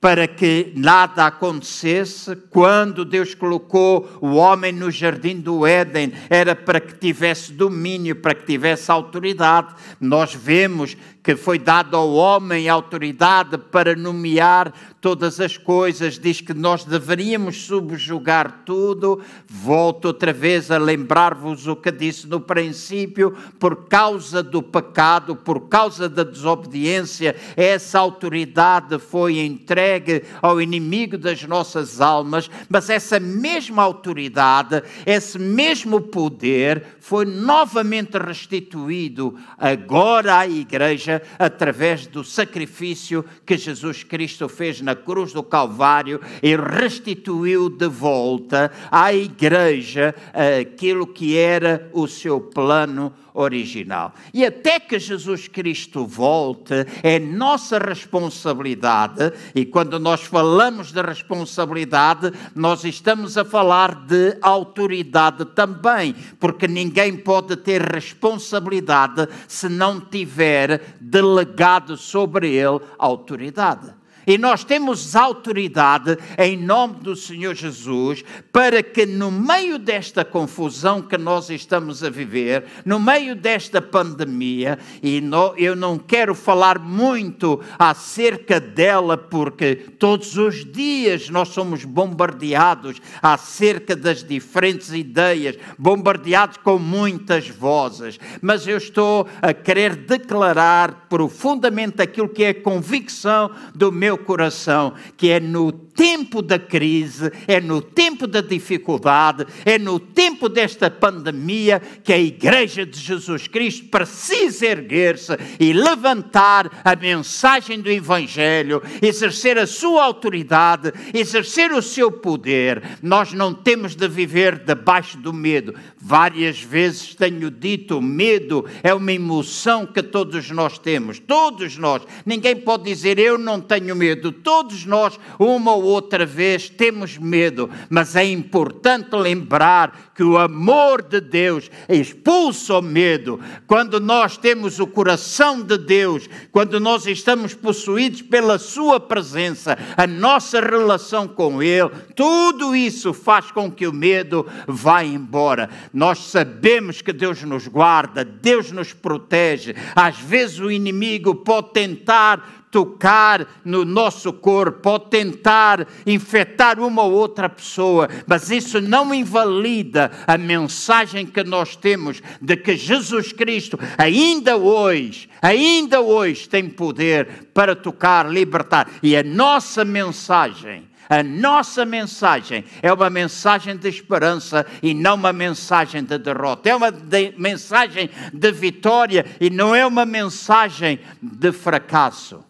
para 0.07 0.29
que 0.29 0.73
nada 0.77 1.27
acontecesse. 1.27 2.37
Quando 2.49 3.05
Deus 3.05 3.35
colocou 3.35 4.09
o 4.21 4.37
homem 4.37 4.71
no 4.71 4.89
jardim 4.89 5.41
do 5.41 5.67
Éden, 5.67 6.13
era 6.31 6.55
para 6.55 6.79
que 6.79 6.95
tivesse 6.95 7.53
domínio, 7.53 8.15
para 8.15 8.33
que 8.33 8.47
tivesse 8.47 8.89
autoridade. 8.89 9.75
Nós 10.01 10.33
vemos 10.33 10.97
que 11.25 11.35
foi 11.35 11.59
dado 11.59 11.97
ao 11.97 12.15
homem 12.15 12.69
autoridade 12.69 13.59
para 13.59 13.97
nomear 13.97 14.73
todas 15.07 15.39
as 15.39 15.57
coisas, 15.57 16.19
diz 16.19 16.41
que 16.41 16.53
nós 16.53 16.83
deveríamos 16.83 17.65
subjugar 17.65 18.63
tudo. 18.65 19.23
Volto 19.47 20.07
outra 20.07 20.33
vez 20.33 20.69
a 20.69 20.79
lembrar-vos 20.79 21.69
o 21.69 21.77
que 21.77 21.93
disse 21.93 22.27
no 22.27 22.41
princípio: 22.41 23.31
por 23.57 23.87
causa 23.87 24.43
do 24.43 24.61
pecado, 24.61 25.37
por 25.37 25.69
causa 25.69 26.09
da 26.09 26.25
desobediência, 26.25 27.37
essa 27.57 28.01
autoridade 28.01 28.99
foi 28.99 29.39
entregue 29.39 30.25
ao 30.43 30.61
inimigo 30.61 31.17
das 31.17 31.41
nossas 31.45 32.01
almas, 32.01 32.51
mas 32.69 32.91
essa 32.91 33.21
mesma 33.21 33.85
autoridade, 33.85 34.83
esse 35.07 35.39
mesmo 35.39 36.01
poder 36.01 36.85
foi 36.99 37.25
novamente 37.25 38.19
restituído 38.19 39.39
agora 39.57 40.39
à 40.39 40.49
igreja 40.49 41.23
através 41.39 42.09
do 42.09 42.25
sacrifício 42.25 43.25
que 43.47 43.57
Jesus 43.57 44.03
Cristo 44.03 44.49
fez 44.49 44.81
na 44.81 44.96
cruz 44.97 45.33
do 45.33 45.43
Calvário 45.43 46.21
e 46.43 46.57
restituiu 46.57 47.69
de 47.69 47.87
volta 47.89 48.73
à 48.91 49.13
igreja 49.15 50.15
aquilo 50.61 51.07
que 51.07 51.37
era 51.37 51.89
o 51.93 52.09
seu 52.09 52.41
plano 52.41 53.13
original. 53.37 54.15
E 54.33 54.45
até 54.45 54.81
que 54.81 54.99
Jesus 54.99 55.47
Cristo 55.47 56.07
volte, 56.07 56.75
é 57.03 57.19
nossa 57.19 57.79
responsabilidade, 57.79 59.31
e 59.55 59.67
quando 59.67 59.99
nós 59.99 60.23
falamos 60.23 60.91
de 60.91 61.03
responsabilidade, 61.03 62.33
nós 62.55 62.83
estamos 62.85 63.37
a 63.37 63.45
falar 63.45 64.07
de 64.07 64.39
autoridade 64.41 65.45
também, 65.45 66.15
porque 66.41 66.67
ninguém 66.67 67.15
pode 67.15 67.57
ter 67.57 67.83
responsabilidade 67.83 69.29
se 69.47 69.69
não 69.69 70.01
tiver 70.01 70.97
delegado 70.99 71.97
sobre 71.97 72.55
ele 72.55 72.81
autoridade. 72.99 73.96
E 74.27 74.37
nós 74.37 74.65
temos 74.65 75.15
autoridade 75.15 76.19
em 76.37 76.57
nome 76.57 76.97
do 76.97 77.15
Senhor 77.15 77.55
Jesus 77.55 78.25
para 78.53 78.83
que 78.83 79.07
no 79.07 79.31
meio 79.31 79.79
desta 79.79 80.25
confusão 80.25 81.01
que 81.01 81.17
nós 81.17 81.49
estamos 81.49 82.03
a 82.03 82.11
viver, 82.11 82.65
no 82.85 82.99
meio 82.99 83.37
desta 83.37 83.81
pandemia, 83.81 84.79
e 85.01 85.23
eu 85.57 85.77
não 85.77 85.97
quero 85.97 86.35
falar 86.35 86.79
muito 86.79 87.61
acerca 87.79 88.59
dela 88.59 89.17
porque 89.17 89.77
todos 89.77 90.37
os 90.37 90.65
dias 90.65 91.29
nós 91.31 91.49
somos 91.49 91.85
bombardeados 91.85 93.01
acerca 93.23 93.95
das 93.95 94.25
diferentes 94.25 94.93
ideias, 94.93 95.57
bombardeados 95.79 96.57
com 96.57 96.79
muitas 96.79 97.49
vozes, 97.49 98.19
mas 98.43 98.67
eu 98.67 98.77
estou 98.77 99.29
a 99.41 99.53
querer 99.53 99.95
declarar 99.95 101.07
profundamente 101.09 102.03
aquilo 102.03 102.29
que 102.29 102.43
é 102.43 102.49
a 102.49 102.63
convicção 102.63 103.51
do 103.75 103.93
meu 103.93 104.16
meu 104.17 104.19
coração 104.19 104.95
que 105.17 105.31
é 105.31 105.39
no 105.39 105.71
tempo 105.71 106.43
da 106.43 106.59
crise, 106.59 107.33
é 107.49 107.59
no 107.59 107.81
tempo 107.81 108.27
da 108.27 108.43
dificuldade, 108.43 109.47
é 109.65 109.79
no 109.79 109.99
tempo 109.99 110.49
desta 110.49 110.91
pandemia 110.91 111.81
que 112.05 112.13
a 112.13 112.19
Igreja 112.19 112.85
de 112.85 113.01
Jesus 113.01 113.49
Cristo 113.49 113.87
precisa 113.87 114.67
erguer-se 114.67 115.33
e 115.59 115.73
levantar 115.73 116.83
a 116.85 116.95
mensagem 116.95 117.81
do 117.81 117.91
Evangelho, 117.91 118.83
exercer 119.01 119.59
a 119.59 119.67
sua 119.67 120.05
autoridade, 120.05 120.93
exercer 121.15 121.73
o 121.73 121.81
seu 121.81 122.13
poder. 122.13 122.83
Nós 123.03 123.33
não 123.33 123.55
temos 123.55 123.95
de 123.95 124.07
viver 124.07 124.59
debaixo 124.59 125.17
do 125.17 125.33
medo. 125.33 125.75
Várias 125.99 126.61
vezes 126.61 127.15
tenho 127.15 127.51
dito: 127.51 128.03
medo 128.03 128.67
é 128.83 128.93
uma 128.93 129.13
emoção 129.13 129.87
que 129.87 130.03
todos 130.03 130.51
nós 130.51 130.79
temos, 130.79 131.19
todos 131.19 131.79
nós. 131.79 132.03
Ninguém 132.25 132.57
pode 132.57 132.85
dizer 132.85 133.19
eu 133.19 133.39
não 133.39 133.61
tenho 133.61 133.97
medo. 133.97 134.06
Todos 134.15 134.85
nós, 134.85 135.19
uma 135.39 135.75
ou 135.75 135.83
outra 135.83 136.25
vez 136.25 136.69
temos 136.69 137.19
medo, 137.19 137.69
mas 137.91 138.15
é 138.15 138.25
importante 138.25 139.17
lembrar 139.17 140.13
que 140.15 140.23
o 140.23 140.39
amor 140.39 141.03
de 141.03 141.21
Deus 141.21 141.71
expulsa 141.89 142.79
o 142.79 142.83
medo. 142.83 143.41
Quando 143.67 143.99
nós 144.01 144.37
temos 144.37 144.79
o 144.79 144.87
coração 144.87 145.63
de 145.63 145.77
Deus, 145.77 146.29
quando 146.53 146.79
nós 146.79 147.07
estamos 147.07 147.55
possuídos 147.55 148.23
pela 148.23 148.59
Sua 148.59 149.01
presença, 149.01 149.77
a 149.97 150.07
nossa 150.07 150.61
relação 150.61 151.27
com 151.27 151.63
Ele, 151.63 151.91
tudo 152.15 152.75
isso 152.75 153.13
faz 153.13 153.51
com 153.51 153.71
que 153.71 153.87
o 153.87 153.93
medo 153.93 154.47
vá 154.67 155.05
embora. 155.05 155.69
Nós 155.93 156.19
sabemos 156.19 157.03
que 157.03 157.13
Deus 157.13 157.43
nos 157.43 157.67
guarda, 157.67 158.25
Deus 158.25 158.71
nos 158.71 158.93
protege. 158.93 159.75
Às 159.95 160.19
vezes 160.19 160.59
o 160.59 160.71
inimigo 160.71 161.35
pode 161.35 161.73
tentar 161.73 162.56
tocar 162.71 163.47
no 163.65 163.85
nosso 163.85 164.33
corpo, 164.33 164.81
pode 164.81 165.11
tentar 165.11 165.87
infectar 166.07 166.79
uma 166.81 167.03
ou 167.03 167.13
outra 167.13 167.49
pessoa, 167.49 168.09
mas 168.27 168.51
isso 168.51 168.81
não 168.81 169.15
invalida 169.15 170.11
a 170.27 170.37
mensagem 170.37 171.27
que 171.27 171.43
nós 171.43 171.77
temos 171.77 172.23
de 172.41 172.57
que 172.57 172.77
Jesus 172.77 173.33
Cristo, 173.33 173.79
ainda 173.97 174.57
hoje, 174.57 175.29
ainda 175.41 176.01
hoje, 176.01 176.49
tem 176.49 176.69
poder 176.69 177.49
para 177.55 177.75
tocar, 177.75 178.31
libertar. 178.31 178.89
E 179.03 179.17
a 179.17 179.23
nossa 179.23 179.85
mensagem. 179.85 180.85
A 181.09 181.23
nossa 181.23 181.85
mensagem 181.85 182.65
é 182.83 182.93
uma 182.93 183.09
mensagem 183.09 183.77
de 183.77 183.89
esperança 183.89 184.67
e 184.83 184.93
não 184.93 185.15
uma 185.15 185.33
mensagem 185.33 186.03
de 186.03 186.19
derrota. 186.19 186.69
É 186.69 186.75
uma 186.75 186.91
de, 186.91 187.33
mensagem 187.39 188.11
de 188.33 188.53
vitória 188.53 189.25
e 189.41 189.49
não 189.49 189.73
é 189.73 189.87
uma 189.87 190.05
mensagem 190.05 190.99
de 191.23 191.53
fracasso. 191.53 192.45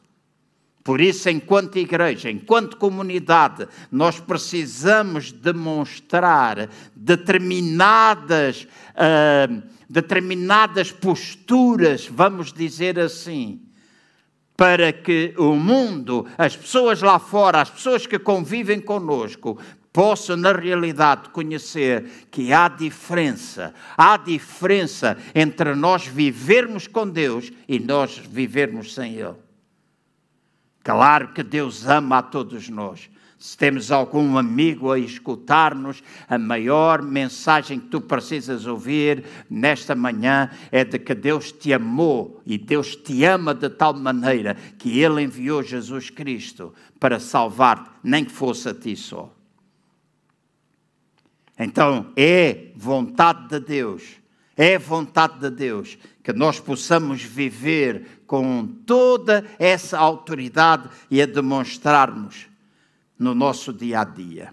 Por 0.86 1.00
isso, 1.00 1.28
enquanto 1.28 1.80
igreja, 1.80 2.30
enquanto 2.30 2.76
comunidade, 2.76 3.66
nós 3.90 4.20
precisamos 4.20 5.32
demonstrar 5.32 6.68
determinadas, 6.94 8.68
uh, 8.92 9.62
determinadas 9.90 10.92
posturas, 10.92 12.06
vamos 12.06 12.52
dizer 12.52 13.00
assim, 13.00 13.62
para 14.56 14.92
que 14.92 15.34
o 15.36 15.56
mundo, 15.56 16.24
as 16.38 16.54
pessoas 16.54 17.02
lá 17.02 17.18
fora, 17.18 17.62
as 17.62 17.70
pessoas 17.70 18.06
que 18.06 18.16
convivem 18.16 18.78
conosco, 18.78 19.58
possam, 19.92 20.36
na 20.36 20.52
realidade, 20.52 21.30
conhecer 21.30 22.28
que 22.30 22.52
há 22.52 22.68
diferença, 22.68 23.74
há 23.98 24.16
diferença 24.16 25.18
entre 25.34 25.74
nós 25.74 26.06
vivermos 26.06 26.86
com 26.86 27.08
Deus 27.08 27.50
e 27.66 27.80
nós 27.80 28.18
vivermos 28.18 28.94
sem 28.94 29.14
Ele. 29.14 29.45
Claro 30.86 31.32
que 31.32 31.42
Deus 31.42 31.84
ama 31.84 32.18
a 32.18 32.22
todos 32.22 32.68
nós. 32.68 33.10
Se 33.36 33.58
temos 33.58 33.90
algum 33.90 34.38
amigo 34.38 34.92
a 34.92 34.98
escutar-nos, 35.00 36.00
a 36.28 36.38
maior 36.38 37.02
mensagem 37.02 37.80
que 37.80 37.88
tu 37.88 38.00
precisas 38.00 38.66
ouvir 38.66 39.24
nesta 39.50 39.96
manhã 39.96 40.48
é 40.70 40.84
de 40.84 40.96
que 41.00 41.12
Deus 41.12 41.50
te 41.50 41.72
amou 41.72 42.40
e 42.46 42.56
Deus 42.56 42.94
te 42.94 43.24
ama 43.24 43.52
de 43.52 43.68
tal 43.68 43.94
maneira 43.94 44.54
que 44.78 45.00
Ele 45.00 45.22
enviou 45.22 45.60
Jesus 45.60 46.08
Cristo 46.08 46.72
para 47.00 47.18
salvar-te, 47.18 47.90
nem 48.04 48.24
que 48.24 48.30
fosse 48.30 48.68
a 48.68 48.74
ti 48.74 48.94
só. 48.94 49.34
Então, 51.58 52.12
é 52.14 52.68
vontade 52.76 53.48
de 53.48 53.58
Deus, 53.58 54.04
é 54.56 54.78
vontade 54.78 55.40
de 55.40 55.50
Deus 55.50 55.98
que 56.26 56.32
nós 56.32 56.58
possamos 56.58 57.22
viver 57.22 58.24
com 58.26 58.66
toda 58.84 59.44
essa 59.60 59.96
autoridade 59.96 60.88
e 61.08 61.22
a 61.22 61.24
demonstrarmos 61.24 62.48
no 63.16 63.32
nosso 63.32 63.72
dia 63.72 64.00
a 64.00 64.04
dia. 64.04 64.52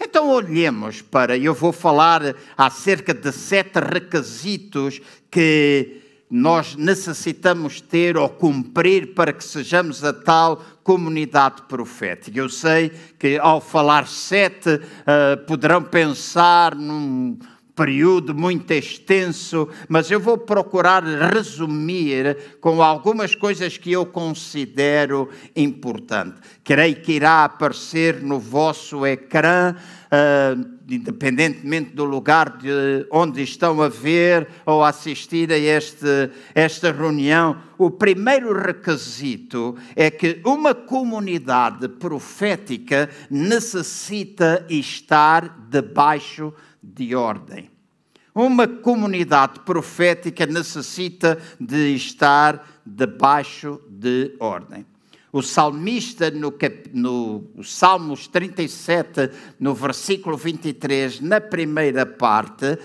Então 0.00 0.28
olhemos 0.28 1.02
para, 1.02 1.38
eu 1.38 1.54
vou 1.54 1.72
falar 1.72 2.34
acerca 2.58 3.14
de 3.14 3.30
sete 3.30 3.78
requisitos 3.78 5.00
que 5.30 6.02
nós 6.28 6.74
necessitamos 6.74 7.80
ter 7.80 8.16
ou 8.16 8.28
cumprir 8.28 9.14
para 9.14 9.32
que 9.32 9.44
sejamos 9.44 10.02
a 10.02 10.12
tal 10.12 10.56
comunidade 10.82 11.62
profética. 11.68 12.36
Eu 12.36 12.48
sei 12.48 12.90
que 13.16 13.38
ao 13.38 13.60
falar 13.60 14.08
sete 14.08 14.70
uh, 14.70 15.46
poderão 15.46 15.84
pensar 15.84 16.74
num 16.74 17.38
período 17.76 18.34
muito 18.34 18.72
extenso, 18.72 19.68
mas 19.86 20.10
eu 20.10 20.18
vou 20.18 20.38
procurar 20.38 21.04
resumir 21.04 22.56
com 22.58 22.82
algumas 22.82 23.34
coisas 23.34 23.76
que 23.76 23.92
eu 23.92 24.06
considero 24.06 25.28
importantes. 25.54 26.40
Creio 26.64 26.96
que 26.96 27.12
irá 27.12 27.44
aparecer 27.44 28.22
no 28.22 28.40
vosso 28.40 29.06
ecrã. 29.06 29.76
Uh, 30.06 30.76
independentemente 30.88 31.90
do 31.90 32.04
lugar 32.04 32.58
de 32.58 33.06
onde 33.10 33.42
estão 33.42 33.82
a 33.82 33.88
ver 33.88 34.46
ou 34.64 34.84
assistir 34.84 35.50
a 35.50 35.58
este, 35.58 36.30
esta 36.54 36.92
reunião, 36.92 37.58
o 37.76 37.90
primeiro 37.90 38.56
requisito 38.56 39.76
é 39.96 40.10
que 40.10 40.40
uma 40.44 40.74
comunidade 40.74 41.88
profética 41.88 43.10
necessita 43.28 44.64
estar 44.68 45.66
debaixo 45.68 46.50
de 46.50 46.65
ordem. 47.14 47.70
Uma 48.34 48.68
comunidade 48.68 49.60
profética 49.60 50.44
necessita 50.44 51.38
de 51.58 51.94
estar 51.94 52.82
debaixo 52.84 53.80
de 53.88 54.36
ordem. 54.38 54.84
O 55.32 55.42
salmista, 55.42 56.30
no, 56.30 56.54
no 56.92 57.64
Salmos 57.64 58.26
37, 58.26 59.30
no 59.58 59.74
versículo 59.74 60.36
23, 60.36 61.20
na 61.20 61.40
primeira 61.40 62.06
parte 62.06 62.78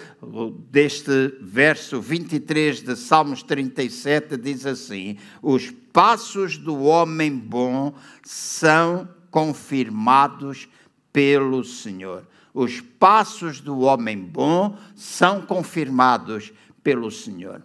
deste 0.70 1.38
verso 1.42 2.02
23 2.02 2.82
de 2.82 2.96
Salmos 2.96 3.44
37, 3.44 4.38
diz 4.38 4.66
assim: 4.66 5.18
Os 5.42 5.72
passos 5.94 6.58
do 6.58 6.84
homem 6.84 7.38
bom 7.38 7.94
são 8.24 9.08
confirmados 9.30 10.68
pelo 11.14 11.64
Senhor 11.64 12.26
os 12.54 12.82
passos 12.82 13.62
do 13.62 13.80
homem 13.80 14.18
bom 14.18 14.78
são 14.96 15.42
confirmados 15.42 16.52
pelo 16.84 17.10
Senhor. 17.12 17.62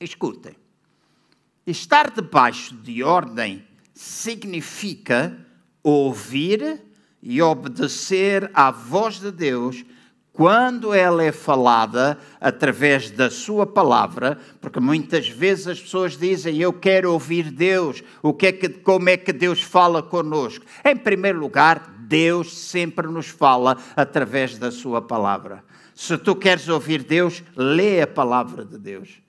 Escutem, 0.00 0.54
estar 1.66 2.10
debaixo 2.10 2.74
de 2.74 3.02
ordem 3.02 3.64
significa 3.94 5.36
ouvir 5.82 6.82
e 7.22 7.40
obedecer 7.40 8.50
à 8.54 8.70
voz 8.70 9.18
de 9.18 9.30
Deus 9.30 9.84
quando 10.36 10.92
ela 10.92 11.24
é 11.24 11.32
falada 11.32 12.18
através 12.38 13.10
da 13.10 13.30
sua 13.30 13.66
palavra, 13.66 14.38
porque 14.60 14.78
muitas 14.78 15.26
vezes 15.26 15.66
as 15.66 15.80
pessoas 15.80 16.14
dizem 16.14 16.58
eu 16.58 16.74
quero 16.74 17.10
ouvir 17.10 17.50
Deus, 17.50 18.02
o 18.22 18.34
que 18.34 18.48
é 18.48 18.52
que, 18.52 18.68
como 18.68 19.08
é 19.08 19.16
que 19.16 19.32
Deus 19.32 19.62
fala 19.62 20.02
conosco? 20.02 20.66
Em 20.84 20.94
primeiro 20.94 21.38
lugar, 21.38 21.95
Deus 22.06 22.56
sempre 22.56 23.08
nos 23.08 23.26
fala 23.26 23.76
através 23.96 24.58
da 24.58 24.70
Sua 24.70 25.02
palavra. 25.02 25.64
Se 25.94 26.16
tu 26.16 26.36
queres 26.36 26.68
ouvir 26.68 27.02
Deus, 27.02 27.42
lê 27.56 28.00
a 28.00 28.06
palavra 28.06 28.64
de 28.64 28.78
Deus. 28.78 29.25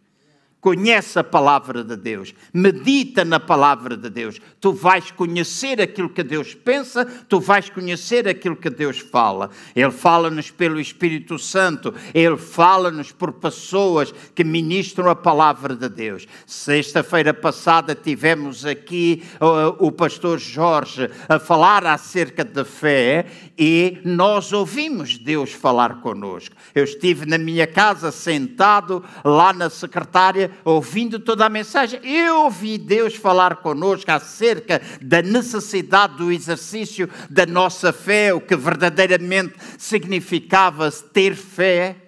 Conhece 0.60 1.20
a 1.20 1.24
palavra 1.24 1.84
de 1.84 1.96
Deus, 1.96 2.34
medita 2.52 3.24
na 3.24 3.39
palavra 3.39 3.96
de 3.96 4.10
Deus. 4.10 4.41
Tu 4.60 4.74
vais 4.74 5.12
conhecer 5.12 5.80
aquilo 5.80 6.10
que 6.10 6.24
Deus 6.24 6.56
pensa, 6.56 7.06
tu 7.06 7.39
vais 7.39 7.70
conhecer 7.70 8.28
aquilo 8.28 8.56
que 8.56 8.72
Deus 8.72 8.98
fala. 8.98 9.52
Ele 9.76 9.91
fala-nos 9.91 10.50
pelo 10.50 10.80
Espírito 10.80 11.38
Santo, 11.38 11.93
ele 12.12 12.38
fala-nos 12.38 13.12
por 13.12 13.34
pessoas 13.34 14.12
que 14.34 14.43
ministram 14.43 15.10
a 15.10 15.15
palavra 15.15 15.76
de 15.76 15.88
Deus. 15.88 16.28
Sexta-feira 16.48 17.36
passada 17.36 17.93
tivemos 17.93 18.65
aqui 18.65 19.24
uh, 19.39 19.86
o 19.86 19.91
pastor 19.91 20.39
Jorge 20.39 21.08
a 21.30 21.38
falar 21.38 21.86
acerca 21.86 22.43
da 22.43 22.65
fé 22.65 23.28
e 23.56 24.00
nós 24.04 24.52
ouvimos 24.52 25.20
Deus 25.20 25.52
falar 25.52 26.02
conosco. 26.02 26.56
Eu 26.74 26.84
estive 26.84 27.28
na 27.28 27.38
minha 27.38 27.67
casa 27.67 28.12
sentado 28.12 29.04
lá 29.24 29.54
na 29.54 29.70
secretária 29.70 30.47
ouvindo 30.64 31.20
toda 31.20 31.46
a 31.46 31.50
mensagem, 31.50 32.00
eu 32.04 32.44
ouvi 32.44 32.78
Deus 32.78 33.16
falar 33.16 33.58
conosco 33.58 34.12
acerca 34.12 34.82
da 35.02 35.22
necessidade 35.22 36.18
do 36.18 36.32
exercício 36.32 37.10
da 37.30 37.46
nossa 37.46 37.94
fé, 37.94 38.34
o 38.34 38.42
que 38.42 38.56
verdadeiramente 38.56 39.56
significava 39.78 40.92
ter 40.92 41.36
fé. 41.36 42.07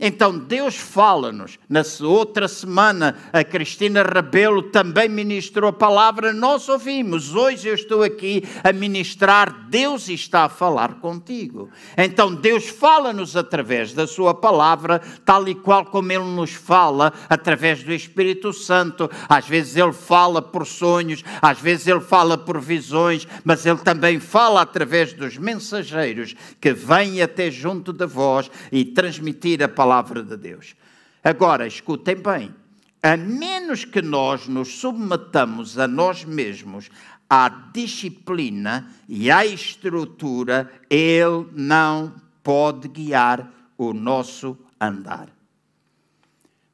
Então 0.00 0.38
Deus 0.38 0.76
fala-nos. 0.76 1.58
Na 1.68 1.82
outra 2.02 2.46
semana, 2.46 3.16
a 3.32 3.42
Cristina 3.42 4.04
Rebelo 4.04 4.62
também 4.62 5.08
ministrou 5.08 5.70
a 5.70 5.72
palavra, 5.72 6.32
nós 6.32 6.68
ouvimos. 6.68 7.34
Hoje 7.34 7.68
eu 7.68 7.74
estou 7.74 8.04
aqui 8.04 8.44
a 8.62 8.72
ministrar, 8.72 9.66
Deus 9.68 10.08
está 10.08 10.44
a 10.44 10.48
falar 10.48 11.00
contigo. 11.00 11.68
Então 11.96 12.32
Deus 12.32 12.68
fala-nos 12.68 13.36
através 13.36 13.92
da 13.92 14.06
Sua 14.06 14.32
palavra, 14.32 15.00
tal 15.24 15.48
e 15.48 15.54
qual 15.54 15.84
como 15.84 16.12
Ele 16.12 16.22
nos 16.22 16.52
fala 16.52 17.12
através 17.28 17.82
do 17.82 17.92
Espírito 17.92 18.52
Santo. 18.52 19.10
Às 19.28 19.48
vezes 19.48 19.76
Ele 19.76 19.92
fala 19.92 20.40
por 20.40 20.64
sonhos, 20.64 21.24
às 21.42 21.58
vezes 21.58 21.88
Ele 21.88 22.00
fala 22.00 22.38
por 22.38 22.60
visões, 22.60 23.26
mas 23.44 23.66
Ele 23.66 23.78
também 23.78 24.20
fala 24.20 24.60
através 24.60 25.12
dos 25.12 25.36
mensageiros 25.36 26.36
que 26.60 26.72
vêm 26.72 27.20
até 27.20 27.50
junto 27.50 27.92
de 27.92 28.06
vós 28.06 28.48
e 28.70 28.84
transmitir 28.84 29.60
a 29.60 29.66
palavra 29.68 29.87
palavra 29.88 30.22
de 30.22 30.36
Deus. 30.36 30.76
Agora, 31.24 31.66
escutem 31.66 32.16
bem: 32.16 32.54
a 33.02 33.16
menos 33.16 33.86
que 33.86 34.02
nós 34.02 34.46
nos 34.46 34.80
submetamos 34.80 35.78
a 35.78 35.88
nós 35.88 36.24
mesmos 36.24 36.90
à 37.28 37.48
disciplina 37.48 38.90
e 39.08 39.30
à 39.30 39.46
estrutura, 39.46 40.70
Ele 40.90 41.46
não 41.52 42.14
pode 42.42 42.88
guiar 42.88 43.50
o 43.78 43.94
nosso 43.94 44.58
andar. 44.78 45.28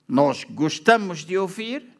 Nós 0.08 0.44
gostamos 0.44 1.24
de 1.24 1.38
ouvir, 1.38 1.93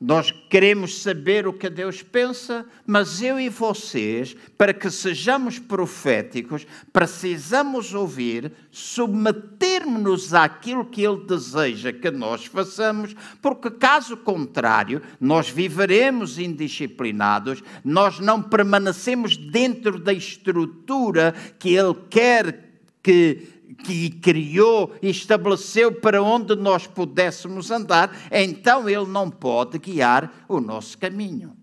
nós 0.00 0.32
queremos 0.48 1.02
saber 1.02 1.46
o 1.46 1.52
que 1.52 1.68
Deus 1.68 2.02
pensa, 2.02 2.64
mas 2.86 3.20
eu 3.20 3.38
e 3.38 3.50
vocês, 3.50 4.34
para 4.56 4.72
que 4.72 4.90
sejamos 4.90 5.58
proféticos, 5.58 6.66
precisamos 6.90 7.92
ouvir, 7.92 8.50
submetermos-nos 8.70 10.32
àquilo 10.32 10.86
que 10.86 11.02
Ele 11.02 11.26
deseja 11.26 11.92
que 11.92 12.10
nós 12.10 12.46
façamos, 12.46 13.14
porque 13.42 13.70
caso 13.70 14.16
contrário, 14.16 15.02
nós 15.20 15.50
viveremos 15.50 16.38
indisciplinados, 16.38 17.62
nós 17.84 18.18
não 18.20 18.42
permanecemos 18.42 19.36
dentro 19.36 19.98
da 19.98 20.14
estrutura 20.14 21.34
que 21.58 21.74
Ele 21.74 21.94
quer 22.08 22.70
que 23.02 23.59
que 23.74 24.10
criou 24.10 24.94
e 25.02 25.10
estabeleceu 25.10 25.92
para 25.92 26.22
onde 26.22 26.54
nós 26.56 26.86
pudéssemos 26.86 27.70
andar, 27.70 28.14
então 28.30 28.88
Ele 28.88 29.06
não 29.06 29.30
pode 29.30 29.78
guiar 29.78 30.44
o 30.48 30.60
nosso 30.60 30.98
caminho. 30.98 31.56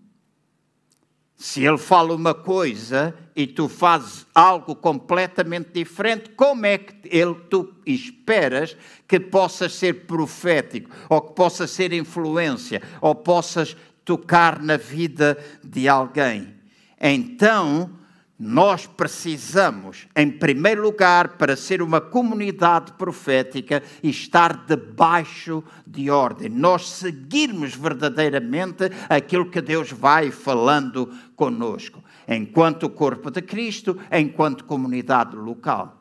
Se 1.36 1.64
Ele 1.64 1.78
fala 1.78 2.14
uma 2.14 2.34
coisa 2.34 3.14
e 3.36 3.46
tu 3.46 3.68
fazes 3.68 4.26
algo 4.34 4.74
completamente 4.74 5.70
diferente, 5.72 6.30
como 6.30 6.66
é 6.66 6.78
que 6.78 7.08
ele, 7.16 7.34
tu 7.48 7.72
esperas 7.86 8.76
que 9.06 9.20
possas 9.20 9.72
ser 9.74 10.06
profético, 10.06 10.90
ou 11.08 11.20
que 11.20 11.34
possas 11.34 11.70
ser 11.70 11.92
influência, 11.92 12.82
ou 13.00 13.14
possas 13.14 13.76
tocar 14.04 14.60
na 14.60 14.76
vida 14.76 15.38
de 15.62 15.88
alguém? 15.88 16.52
Então, 17.00 17.90
nós 18.38 18.86
precisamos, 18.86 20.06
em 20.14 20.30
primeiro 20.30 20.80
lugar, 20.82 21.36
para 21.36 21.56
ser 21.56 21.82
uma 21.82 22.00
comunidade 22.00 22.92
profética, 22.92 23.82
estar 24.00 24.64
debaixo 24.64 25.64
de 25.84 26.08
ordem. 26.08 26.48
Nós 26.48 26.88
seguirmos 26.88 27.74
verdadeiramente 27.74 28.84
aquilo 29.08 29.50
que 29.50 29.60
Deus 29.60 29.90
vai 29.90 30.30
falando 30.30 31.12
conosco, 31.34 32.04
enquanto 32.28 32.88
corpo 32.88 33.28
de 33.28 33.42
Cristo, 33.42 33.98
enquanto 34.12 34.64
comunidade 34.64 35.34
local. 35.34 36.00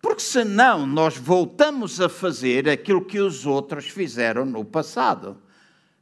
Porque 0.00 0.22
senão 0.22 0.86
nós 0.86 1.16
voltamos 1.16 2.00
a 2.00 2.08
fazer 2.08 2.68
aquilo 2.68 3.04
que 3.04 3.18
os 3.18 3.46
outros 3.46 3.86
fizeram 3.86 4.44
no 4.44 4.64
passado. 4.64 5.38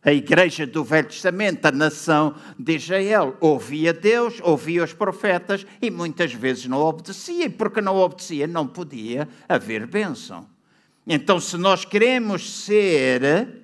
A 0.03 0.13
igreja 0.13 0.67
do 0.67 0.83
Velho 0.83 1.09
Testamento, 1.09 1.67
a 1.67 1.71
nação 1.71 2.35
de 2.59 2.77
Israel, 2.77 3.37
ouvia 3.39 3.93
Deus, 3.93 4.41
ouvia 4.43 4.83
os 4.83 4.95
profetas 4.95 5.67
e 5.81 5.91
muitas 5.91 6.33
vezes 6.33 6.67
não 6.67 6.79
obedecia, 6.79 7.45
e 7.45 7.51
porque 7.51 7.83
não 7.83 7.97
obedecia 7.97 8.47
não 8.47 8.67
podia 8.67 9.29
haver 9.47 9.87
bênção. 9.87 10.47
Então, 11.07 11.39
se 11.39 11.59
nós 11.59 11.85
queremos 11.85 12.65
ser 12.65 13.61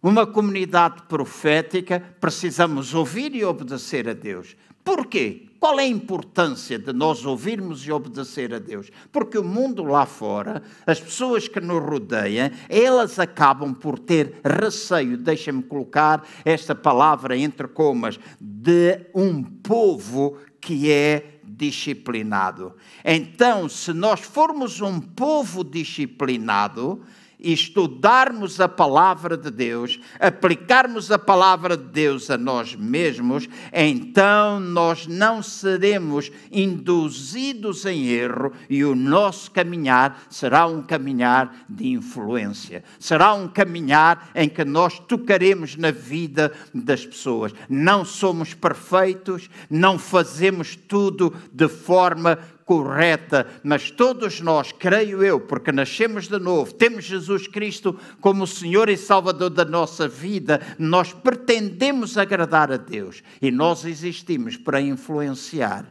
uma 0.00 0.24
comunidade 0.24 1.02
profética, 1.08 2.00
precisamos 2.20 2.94
ouvir 2.94 3.34
e 3.34 3.44
obedecer 3.44 4.08
a 4.08 4.12
Deus. 4.12 4.56
Porquê? 4.84 5.47
Qual 5.60 5.80
é 5.80 5.82
a 5.82 5.88
importância 5.88 6.78
de 6.78 6.92
nós 6.92 7.24
ouvirmos 7.24 7.84
e 7.84 7.90
obedecer 7.90 8.54
a 8.54 8.60
Deus? 8.60 8.90
Porque 9.10 9.36
o 9.36 9.44
mundo 9.44 9.82
lá 9.82 10.06
fora, 10.06 10.62
as 10.86 11.00
pessoas 11.00 11.48
que 11.48 11.60
nos 11.60 11.82
rodeiam, 11.82 12.50
elas 12.68 13.18
acabam 13.18 13.74
por 13.74 13.98
ter 13.98 14.40
receio, 14.44 15.16
deixem-me 15.16 15.62
colocar 15.64 16.24
esta 16.44 16.76
palavra 16.76 17.36
entre 17.36 17.66
comas, 17.66 18.20
de 18.40 19.06
um 19.12 19.42
povo 19.42 20.38
que 20.60 20.92
é 20.92 21.40
disciplinado. 21.42 22.74
Então, 23.04 23.68
se 23.68 23.92
nós 23.92 24.20
formos 24.20 24.80
um 24.80 25.00
povo 25.00 25.64
disciplinado, 25.64 27.02
estudarmos 27.38 28.60
a 28.60 28.68
palavra 28.68 29.36
de 29.36 29.50
Deus, 29.50 30.00
aplicarmos 30.18 31.10
a 31.10 31.18
palavra 31.18 31.76
de 31.76 31.84
Deus 31.84 32.30
a 32.30 32.38
nós 32.38 32.74
mesmos, 32.74 33.48
então 33.72 34.58
nós 34.58 35.06
não 35.06 35.42
seremos 35.42 36.30
induzidos 36.50 37.84
em 37.86 38.08
erro 38.08 38.52
e 38.68 38.84
o 38.84 38.94
nosso 38.94 39.50
caminhar 39.50 40.22
será 40.28 40.66
um 40.66 40.82
caminhar 40.82 41.66
de 41.68 41.88
influência. 41.88 42.82
Será 42.98 43.34
um 43.34 43.48
caminhar 43.48 44.30
em 44.34 44.48
que 44.48 44.64
nós 44.64 44.98
tocaremos 44.98 45.76
na 45.76 45.90
vida 45.90 46.52
das 46.74 47.06
pessoas. 47.06 47.52
Não 47.68 48.04
somos 48.04 48.54
perfeitos, 48.54 49.48
não 49.70 49.98
fazemos 49.98 50.76
tudo 50.76 51.34
de 51.52 51.68
forma 51.68 52.38
correta, 52.68 53.46
mas 53.64 53.90
todos 53.90 54.42
nós, 54.42 54.72
creio 54.72 55.24
eu, 55.24 55.40
porque 55.40 55.72
nascemos 55.72 56.28
de 56.28 56.38
novo, 56.38 56.74
temos 56.74 57.06
Jesus 57.06 57.48
Cristo 57.48 57.98
como 58.20 58.46
Senhor 58.46 58.90
e 58.90 58.96
Salvador 58.98 59.48
da 59.48 59.64
nossa 59.64 60.06
vida, 60.06 60.60
nós 60.78 61.10
pretendemos 61.14 62.18
agradar 62.18 62.70
a 62.70 62.76
Deus 62.76 63.22
e 63.40 63.50
nós 63.50 63.86
existimos 63.86 64.58
para 64.58 64.82
influenciar. 64.82 65.90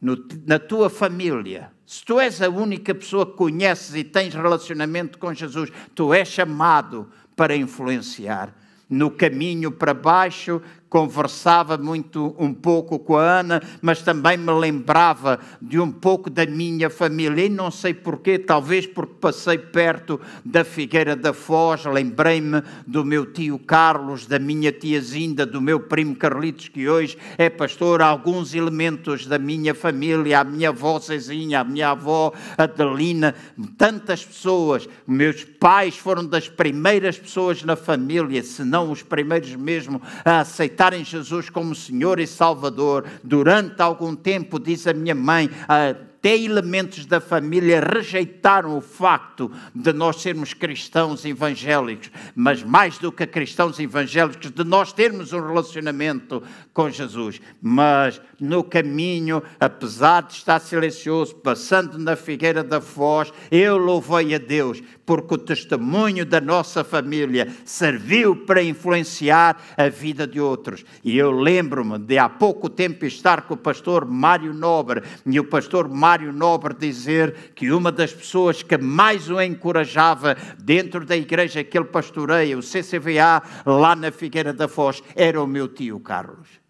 No, 0.00 0.16
na 0.46 0.60
tua 0.60 0.88
família, 0.88 1.72
se 1.84 2.04
tu 2.04 2.20
és 2.20 2.40
a 2.40 2.48
única 2.48 2.94
pessoa 2.94 3.26
que 3.26 3.36
conheces 3.36 3.96
e 3.96 4.04
tens 4.04 4.32
relacionamento 4.32 5.18
com 5.18 5.34
Jesus, 5.34 5.72
tu 5.96 6.14
és 6.14 6.28
chamado 6.28 7.10
para 7.34 7.56
influenciar. 7.56 8.54
No 8.88 9.10
caminho 9.10 9.72
para 9.72 9.94
baixo, 9.94 10.62
conversava 10.90 11.78
muito 11.78 12.34
um 12.36 12.52
pouco 12.52 12.98
com 12.98 13.16
a 13.16 13.22
Ana, 13.22 13.62
mas 13.80 14.02
também 14.02 14.36
me 14.36 14.50
lembrava 14.50 15.38
de 15.62 15.78
um 15.78 15.90
pouco 15.90 16.28
da 16.28 16.44
minha 16.44 16.90
família. 16.90 17.46
E 17.46 17.48
não 17.48 17.70
sei 17.70 17.94
porquê, 17.94 18.40
talvez 18.40 18.86
porque 18.86 19.14
passei 19.20 19.56
perto 19.56 20.20
da 20.44 20.64
Figueira 20.64 21.14
da 21.14 21.32
Foz, 21.32 21.84
lembrei-me 21.84 22.62
do 22.84 23.04
meu 23.04 23.24
tio 23.24 23.56
Carlos, 23.56 24.26
da 24.26 24.40
minha 24.40 24.72
tia 24.72 25.00
Zinda, 25.00 25.46
do 25.46 25.60
meu 25.60 25.78
primo 25.78 26.16
Carlitos, 26.16 26.68
que 26.68 26.88
hoje 26.88 27.16
é 27.38 27.48
pastor, 27.48 28.02
alguns 28.02 28.52
elementos 28.52 29.26
da 29.26 29.38
minha 29.38 29.74
família, 29.74 30.40
a 30.40 30.44
minha 30.44 30.70
avó 30.70 30.98
Cezinha, 30.98 31.60
a 31.60 31.64
minha 31.64 31.90
avó 31.90 32.32
Adelina, 32.58 33.32
tantas 33.78 34.24
pessoas. 34.24 34.88
Meus 35.06 35.44
pais 35.44 35.96
foram 35.96 36.26
das 36.26 36.48
primeiras 36.48 37.16
pessoas 37.16 37.62
na 37.62 37.76
família, 37.76 38.42
se 38.42 38.64
não 38.64 38.90
os 38.90 39.04
primeiros 39.04 39.54
mesmo, 39.54 40.02
a 40.24 40.40
aceitar 40.40 40.79
aceitarem 40.80 41.04
Jesus 41.04 41.50
como 41.50 41.74
Senhor 41.74 42.18
e 42.18 42.26
Salvador, 42.26 43.04
durante 43.22 43.82
algum 43.82 44.16
tempo, 44.16 44.58
diz 44.58 44.86
a 44.86 44.94
minha 44.94 45.14
mãe, 45.14 45.50
até 45.68 46.36
elementos 46.36 47.04
da 47.04 47.20
família 47.20 47.80
rejeitaram 47.80 48.76
o 48.76 48.80
facto 48.80 49.52
de 49.74 49.92
nós 49.92 50.22
sermos 50.22 50.54
cristãos 50.54 51.24
evangélicos, 51.24 52.10
mas 52.34 52.62
mais 52.62 52.96
do 52.96 53.12
que 53.12 53.26
cristãos 53.26 53.78
evangélicos, 53.78 54.50
de 54.50 54.64
nós 54.64 54.92
termos 54.92 55.34
um 55.34 55.46
relacionamento 55.46 56.42
com 56.72 56.88
Jesus. 56.88 57.40
Mas 57.60 58.20
no 58.38 58.64
caminho, 58.64 59.42
apesar 59.58 60.22
de 60.22 60.34
estar 60.34 60.60
silencioso, 60.60 61.34
passando 61.36 61.98
na 61.98 62.16
figueira 62.16 62.64
da 62.64 62.80
Foz, 62.80 63.32
eu 63.50 63.76
louvei 63.76 64.34
a 64.34 64.38
Deus, 64.38 64.82
porque 65.10 65.34
o 65.34 65.38
testemunho 65.38 66.24
da 66.24 66.40
nossa 66.40 66.84
família 66.84 67.52
serviu 67.64 68.46
para 68.46 68.62
influenciar 68.62 69.60
a 69.76 69.88
vida 69.88 70.24
de 70.24 70.40
outros. 70.40 70.84
E 71.02 71.18
eu 71.18 71.32
lembro-me 71.32 71.98
de 71.98 72.16
há 72.16 72.28
pouco 72.28 72.70
tempo 72.70 73.04
estar 73.04 73.42
com 73.42 73.54
o 73.54 73.56
pastor 73.56 74.04
Mário 74.04 74.54
Nobre 74.54 75.02
e 75.26 75.40
o 75.40 75.42
pastor 75.42 75.88
Mário 75.88 76.32
Nobre 76.32 76.74
dizer 76.74 77.50
que 77.56 77.72
uma 77.72 77.90
das 77.90 78.12
pessoas 78.12 78.62
que 78.62 78.78
mais 78.78 79.28
o 79.28 79.40
encorajava 79.40 80.36
dentro 80.62 81.04
da 81.04 81.16
igreja 81.16 81.64
que 81.64 81.76
ele 81.76 81.86
pastoreia, 81.86 82.56
o 82.56 82.62
CCVA, 82.62 83.42
lá 83.66 83.96
na 83.96 84.12
Figueira 84.12 84.52
da 84.52 84.68
Foz, 84.68 85.02
era 85.16 85.42
o 85.42 85.46
meu 85.46 85.66
tio 85.66 85.98
Carlos. 85.98 86.60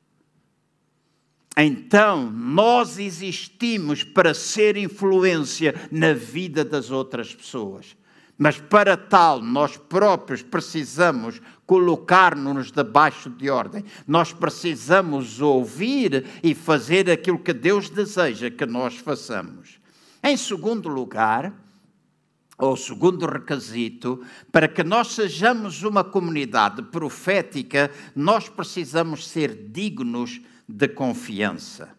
Então, 1.58 2.30
nós 2.30 2.98
existimos 2.98 4.02
para 4.02 4.32
ser 4.32 4.78
influência 4.78 5.74
na 5.92 6.14
vida 6.14 6.64
das 6.64 6.90
outras 6.90 7.34
pessoas. 7.34 8.00
Mas 8.42 8.58
para 8.58 8.96
tal, 8.96 9.42
nós 9.42 9.76
próprios 9.76 10.40
precisamos 10.42 11.42
colocar-nos 11.66 12.72
debaixo 12.72 13.28
de 13.28 13.50
ordem. 13.50 13.84
Nós 14.08 14.32
precisamos 14.32 15.42
ouvir 15.42 16.24
e 16.42 16.54
fazer 16.54 17.10
aquilo 17.10 17.38
que 17.38 17.52
Deus 17.52 17.90
deseja 17.90 18.50
que 18.50 18.64
nós 18.64 18.96
façamos. 18.96 19.78
Em 20.24 20.38
segundo 20.38 20.88
lugar, 20.88 21.52
ou 22.56 22.78
segundo 22.78 23.26
requisito, 23.26 24.24
para 24.50 24.66
que 24.66 24.82
nós 24.82 25.08
sejamos 25.08 25.82
uma 25.82 26.02
comunidade 26.02 26.80
profética, 26.84 27.90
nós 28.16 28.48
precisamos 28.48 29.28
ser 29.28 29.68
dignos 29.68 30.40
de 30.66 30.88
confiança. 30.88 31.90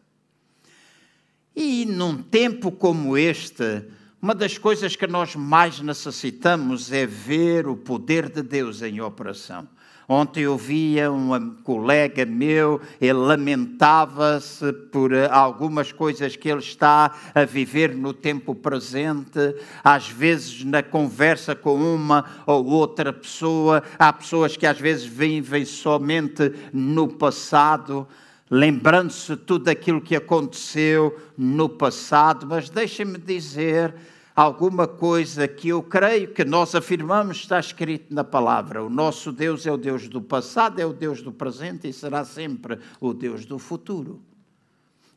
E 1.56 1.86
num 1.86 2.18
tempo 2.24 2.72
como 2.72 3.16
este, 3.16 3.84
uma 4.22 4.36
das 4.36 4.56
coisas 4.56 4.96
que 4.96 5.08
nós 5.08 5.36
mais 5.36 5.80
necessitamos 5.80 6.92
é 6.92 7.08
ver 7.08 7.68
o 7.68 7.76
poder 7.76 8.30
de 8.30 8.44
Deus 8.44 8.84
em 8.84 9.02
operação. 9.02 9.68
Ontem 10.08 10.42
eu 10.42 10.58
via 10.58 11.12
um 11.12 11.56
colega 11.64 12.24
meu, 12.24 12.80
ele 13.00 13.14
lamentava-se 13.14 14.72
por 14.92 15.12
algumas 15.32 15.92
coisas 15.92 16.36
que 16.36 16.50
ele 16.50 16.60
está 16.60 17.16
a 17.34 17.46
viver 17.46 17.96
no 17.96 18.14
tempo 18.14 18.54
presente. 18.54 19.56
Às 19.84 20.10
vezes, 20.10 20.64
na 20.66 20.84
conversa 20.84 21.56
com 21.56 21.76
uma 21.76 22.26
ou 22.46 22.66
outra 22.66 23.12
pessoa, 23.12 23.82
há 23.98 24.14
pessoas 24.14 24.56
que 24.56 24.68
às 24.68 24.80
vezes 24.80 25.06
vivem 25.06 25.66
somente 25.66 26.54
no 26.72 27.08
passado 27.08 28.08
lembrando-se 28.52 29.38
tudo 29.38 29.70
aquilo 29.70 30.02
que 30.02 30.14
aconteceu 30.14 31.18
no 31.38 31.70
passado, 31.70 32.46
mas 32.46 32.70
deixem-me 32.70 33.18
dizer 33.18 33.96
alguma 34.36 34.86
coisa 34.86 35.48
que 35.48 35.70
eu 35.70 35.82
creio 35.82 36.34
que 36.34 36.44
nós 36.44 36.76
afirmamos 36.76 37.38
está 37.38 37.58
escrito 37.58 38.14
na 38.14 38.26
palavra. 38.26 38.84
O 38.84 38.90
nosso 38.90 39.32
Deus 39.32 39.66
é 39.66 39.72
o 39.72 39.78
Deus 39.78 40.10
do 40.10 40.22
passado, 40.22 40.80
é 40.80 40.86
o 40.86 40.92
Deus 40.92 41.22
do 41.22 41.32
presente 41.32 41.88
e 41.88 41.94
será 41.94 42.26
sempre 42.26 42.78
o 43.00 43.14
Deus 43.14 43.46
do 43.46 43.58
futuro. 43.58 44.22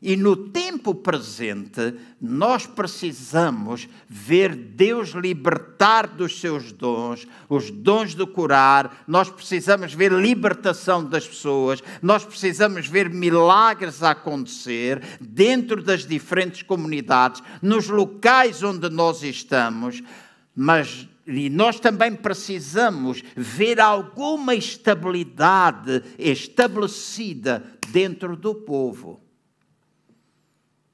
E 0.01 0.15
no 0.17 0.35
tempo 0.35 0.93
presente, 0.93 1.95
nós 2.21 2.67
precisamos 2.67 3.87
ver 4.07 4.53
Deus 4.53 5.09
libertar 5.09 6.05
dos 6.05 6.39
seus 6.39 6.71
dons, 6.71 7.25
os 7.47 7.71
dons 7.71 8.13
de 8.13 8.25
curar, 8.27 9.03
nós 9.07 9.29
precisamos 9.29 9.93
ver 9.93 10.11
libertação 10.11 11.03
das 11.03 11.25
pessoas, 11.25 11.81
nós 12.01 12.25
precisamos 12.25 12.87
ver 12.87 13.09
milagres 13.09 14.03
acontecer 14.03 15.01
dentro 15.19 15.81
das 15.81 16.05
diferentes 16.05 16.61
comunidades, 16.61 17.41
nos 17.61 17.87
locais 17.87 18.61
onde 18.61 18.89
nós 18.89 19.23
estamos, 19.23 20.03
mas 20.53 21.07
e 21.25 21.49
nós 21.49 21.79
também 21.79 22.13
precisamos 22.13 23.23
ver 23.35 23.79
alguma 23.79 24.53
estabilidade 24.53 26.03
estabelecida 26.19 27.63
dentro 27.91 28.35
do 28.37 28.53
povo 28.53 29.24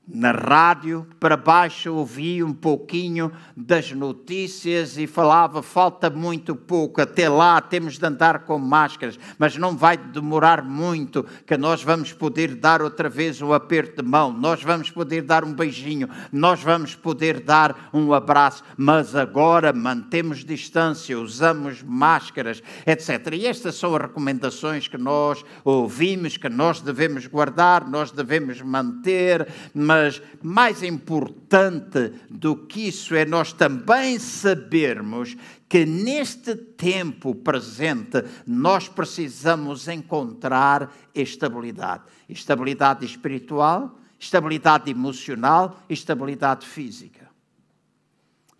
na 0.07 0.31
rádio, 0.31 1.07
para 1.19 1.37
baixo 1.37 1.93
ouvi 1.93 2.43
um 2.43 2.53
pouquinho 2.53 3.31
das 3.55 3.91
notícias 3.91 4.97
e 4.97 5.07
falava 5.07 5.61
falta 5.61 6.09
muito 6.09 6.55
pouco, 6.55 7.01
até 7.01 7.29
lá 7.29 7.61
temos 7.61 7.97
de 7.97 8.05
andar 8.05 8.39
com 8.39 8.57
máscaras, 8.57 9.17
mas 9.37 9.55
não 9.55 9.77
vai 9.77 9.95
demorar 9.95 10.63
muito 10.63 11.25
que 11.45 11.55
nós 11.55 11.81
vamos 11.81 12.11
poder 12.11 12.55
dar 12.55 12.81
outra 12.81 13.07
vez 13.07 13.41
um 13.41 13.53
aperto 13.53 14.01
de 14.01 14.07
mão, 14.07 14.33
nós 14.33 14.61
vamos 14.61 14.89
poder 14.89 15.21
dar 15.21 15.45
um 15.45 15.53
beijinho, 15.53 16.09
nós 16.31 16.61
vamos 16.61 16.93
poder 16.95 17.39
dar 17.39 17.89
um 17.93 18.13
abraço, 18.13 18.63
mas 18.75 19.15
agora 19.15 19.71
mantemos 19.71 20.43
distância, 20.43 21.17
usamos 21.17 21.81
máscaras, 21.81 22.61
etc. 22.85 23.33
E 23.33 23.47
estas 23.47 23.75
são 23.75 23.95
as 23.95 24.01
recomendações 24.01 24.87
que 24.87 24.97
nós 24.97 25.45
ouvimos, 25.63 26.35
que 26.35 26.49
nós 26.49 26.81
devemos 26.81 27.27
guardar, 27.27 27.87
nós 27.87 28.11
devemos 28.11 28.61
manter, 28.61 29.47
mas 29.73 30.00
mas 30.01 30.21
mais 30.41 30.81
importante 30.81 32.13
do 32.29 32.55
que 32.55 32.87
isso 32.87 33.15
é 33.15 33.25
nós 33.25 33.53
também 33.53 34.17
sabermos 34.17 35.37
que 35.69 35.85
neste 35.85 36.55
tempo 36.55 37.35
presente 37.35 38.23
nós 38.45 38.87
precisamos 38.87 39.87
encontrar 39.87 40.91
estabilidade. 41.13 42.03
Estabilidade 42.27 43.05
espiritual, 43.05 43.99
estabilidade 44.19 44.89
emocional, 44.89 45.79
estabilidade 45.87 46.65
física. 46.65 47.20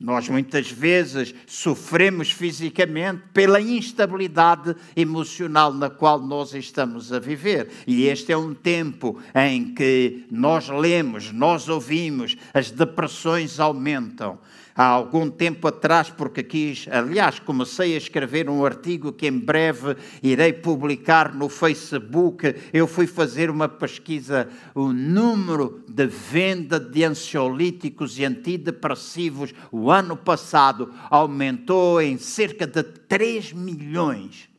Nós 0.02 0.28
muitas 0.28 0.72
vezes 0.72 1.36
sofremos 1.46 2.32
fisicamente 2.32 3.22
pela 3.32 3.62
instabilidade 3.62 4.76
emocional 4.96 5.72
na 5.72 5.92
qual 5.92 6.20
nós 6.20 6.56
estamos 6.56 7.14
a 7.14 7.20
viver. 7.20 7.70
E 7.86 8.08
este 8.08 8.32
é 8.32 8.38
um 8.38 8.52
tempo 8.52 9.22
em 9.36 9.76
que 9.76 10.26
nós 10.32 10.70
lemos, 10.70 11.32
nós 11.32 11.70
ouvimos, 11.70 12.36
as 12.52 12.72
depressões 12.72 13.60
aumentam 13.60 14.40
há 14.76 14.86
algum 14.86 15.30
tempo 15.30 15.68
atrás, 15.68 16.10
porque 16.10 16.44
quis, 16.44 16.88
aliás, 16.90 17.40
comecei 17.40 17.94
a 17.94 17.98
escrever 17.98 18.50
um 18.50 18.66
artigo 18.66 19.12
que 19.12 19.28
em 19.28 19.38
breve 19.38 19.96
irei 20.22 20.54
publicar 20.54 21.34
no 21.34 21.50
Facebook. 21.50 22.56
Eu 22.72 22.88
fui 22.88 23.08
fazer 23.08 23.50
uma 23.50 23.68
pesquisa, 23.68 24.50
o 24.74 24.92
número 24.92 25.84
de 25.88 26.08
venda 26.08 26.80
de 26.80 27.04
ansiolíticos 27.04 28.18
e 28.18 28.26
antidepressivos 28.26 29.54
o 29.72 29.92
ano 29.92 30.16
passado 30.16 30.94
aumentou 31.10 32.02
em 32.02 32.18
cerca 32.18 32.66
de 32.68 32.84
3 32.84 33.54
milhões 33.54 34.50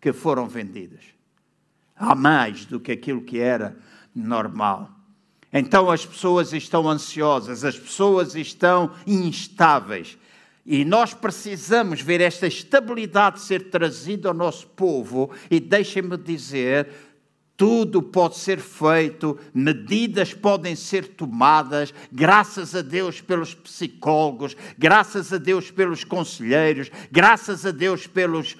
que 0.00 0.12
foram 0.12 0.48
vendidos. 0.48 1.04
Há 1.96 2.14
mais 2.14 2.64
do 2.64 2.80
que 2.80 2.92
aquilo 2.92 3.22
que 3.22 3.38
era 3.38 3.76
normal. 4.14 4.93
Então 5.56 5.88
as 5.88 6.04
pessoas 6.04 6.52
estão 6.52 6.90
ansiosas, 6.90 7.64
as 7.64 7.78
pessoas 7.78 8.34
estão 8.34 8.90
instáveis. 9.06 10.18
E 10.66 10.84
nós 10.84 11.14
precisamos 11.14 12.00
ver 12.00 12.20
esta 12.20 12.48
estabilidade 12.48 13.40
ser 13.40 13.70
trazida 13.70 14.28
ao 14.28 14.34
nosso 14.34 14.66
povo. 14.66 15.30
E 15.48 15.60
deixem-me 15.60 16.16
dizer: 16.16 16.88
tudo 17.56 18.02
pode 18.02 18.36
ser 18.36 18.58
feito, 18.58 19.38
medidas 19.54 20.34
podem 20.34 20.74
ser 20.74 21.06
tomadas, 21.08 21.94
graças 22.10 22.74
a 22.74 22.82
Deus 22.82 23.20
pelos 23.20 23.54
psicólogos, 23.54 24.56
graças 24.76 25.32
a 25.32 25.38
Deus 25.38 25.70
pelos 25.70 26.02
conselheiros, 26.02 26.90
graças 27.12 27.64
a 27.64 27.70
Deus 27.70 28.08
pelos 28.08 28.56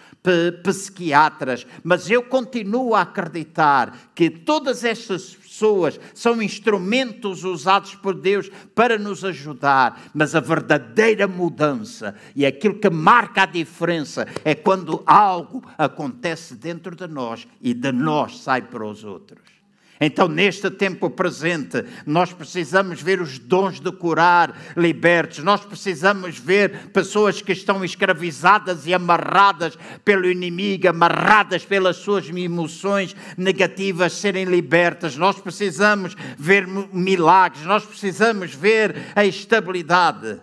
psiquiatras. 0.62 1.66
Mas 1.82 2.08
eu 2.08 2.22
continuo 2.22 2.94
a 2.94 3.00
acreditar 3.00 4.12
que 4.14 4.30
todas 4.30 4.84
estas 4.84 5.36
pessoas, 5.54 6.00
são 6.12 6.42
instrumentos 6.42 7.44
usados 7.44 7.94
por 7.94 8.14
Deus 8.14 8.50
para 8.74 8.98
nos 8.98 9.24
ajudar, 9.24 10.10
mas 10.12 10.34
a 10.34 10.40
verdadeira 10.40 11.28
mudança 11.28 12.16
e 12.34 12.44
aquilo 12.44 12.74
que 12.74 12.90
marca 12.90 13.44
a 13.44 13.46
diferença 13.46 14.26
é 14.44 14.54
quando 14.54 15.02
algo 15.06 15.62
acontece 15.78 16.56
dentro 16.56 16.96
de 16.96 17.06
nós 17.06 17.46
e 17.60 17.72
de 17.72 17.92
nós 17.92 18.40
sai 18.40 18.62
para 18.62 18.84
os 18.84 19.04
outros. 19.04 19.53
Então, 20.00 20.26
neste 20.26 20.70
tempo 20.70 21.08
presente, 21.08 21.84
nós 22.04 22.32
precisamos 22.32 23.00
ver 23.00 23.20
os 23.20 23.38
dons 23.38 23.78
de 23.78 23.92
curar 23.92 24.74
libertos, 24.76 25.38
nós 25.38 25.64
precisamos 25.64 26.36
ver 26.36 26.88
pessoas 26.88 27.40
que 27.40 27.52
estão 27.52 27.84
escravizadas 27.84 28.86
e 28.86 28.94
amarradas 28.94 29.78
pelo 30.04 30.28
inimigo, 30.28 30.88
amarradas 30.88 31.64
pelas 31.64 31.96
suas 31.96 32.28
emoções 32.28 33.14
negativas 33.36 34.14
serem 34.14 34.44
libertas, 34.44 35.16
nós 35.16 35.38
precisamos 35.38 36.16
ver 36.36 36.66
milagres, 36.66 37.64
nós 37.64 37.84
precisamos 37.84 38.52
ver 38.52 38.96
a 39.14 39.24
estabilidade. 39.24 40.40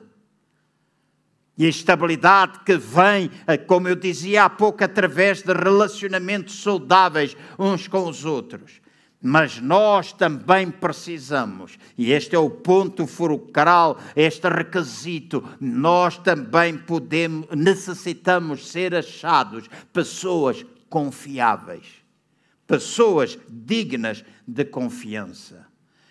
E 1.58 1.66
a 1.66 1.70
estabilidade 1.70 2.62
que 2.66 2.78
vem, 2.78 3.30
eh, 3.46 3.58
como 3.58 3.88
eu 3.88 3.96
dizia 3.96 4.46
há 4.46 4.50
pouco, 4.50 4.84
através 4.84 5.44
de 5.44 5.54
relacionamentos 5.54 6.64
saudáveis 6.64 7.36
uns 7.60 7.88
com 7.88 8.08
os 8.08 8.26
outros. 8.26 8.81
Mas 9.22 9.62
nós 9.62 10.12
também 10.12 10.72
precisamos, 10.72 11.78
e 11.96 12.12
este 12.12 12.36
é 12.36 12.40
o 12.40 12.50
ponto 12.50 13.06
fulcral, 13.06 14.00
este 14.16 14.50
requisito, 14.50 15.48
nós 15.60 16.18
também 16.18 16.76
podemos, 16.76 17.48
necessitamos 17.56 18.68
ser 18.68 18.96
achados 18.96 19.70
pessoas 19.94 20.66
confiáveis, 20.90 21.86
pessoas 22.66 23.38
dignas 23.48 24.26
de 24.48 24.66
confiança. 24.66 25.68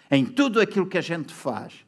Em 0.09 0.25
tudo 0.25 0.61
aquilo 0.61 0.87
que 0.87 0.99
a 0.99 1.03
gente 1.03 1.35
faz, 1.35 1.85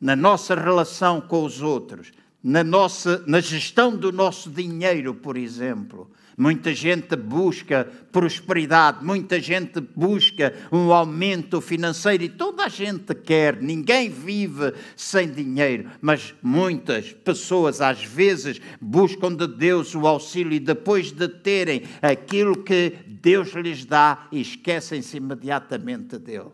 na 0.00 0.16
nossa 0.16 0.54
relação 0.54 1.20
com 1.20 1.44
os 1.44 1.60
outros, 1.60 2.10
na, 2.42 2.64
nossa, 2.64 3.22
na 3.26 3.40
gestão 3.40 3.94
do 3.94 4.10
nosso 4.10 4.50
dinheiro, 4.50 5.14
por 5.14 5.36
exemplo, 5.36 6.10
Muita 6.36 6.74
gente 6.74 7.14
busca 7.14 7.84
prosperidade, 8.10 9.04
muita 9.04 9.40
gente 9.40 9.80
busca 9.80 10.52
um 10.72 10.92
aumento 10.92 11.60
financeiro 11.60 12.24
e 12.24 12.28
toda 12.28 12.64
a 12.64 12.68
gente 12.68 13.14
quer, 13.14 13.62
ninguém 13.62 14.10
vive 14.10 14.74
sem 14.96 15.30
dinheiro, 15.30 15.90
mas 16.00 16.34
muitas 16.42 17.12
pessoas 17.12 17.80
às 17.80 18.04
vezes 18.04 18.60
buscam 18.80 19.32
de 19.32 19.46
Deus 19.46 19.94
o 19.94 20.06
auxílio 20.06 20.54
e 20.54 20.60
depois 20.60 21.12
de 21.12 21.28
terem 21.28 21.84
aquilo 22.02 22.64
que 22.64 22.94
Deus 23.06 23.52
lhes 23.52 23.84
dá, 23.84 24.26
esquecem-se 24.32 25.18
imediatamente 25.18 26.18
dele. 26.18 26.50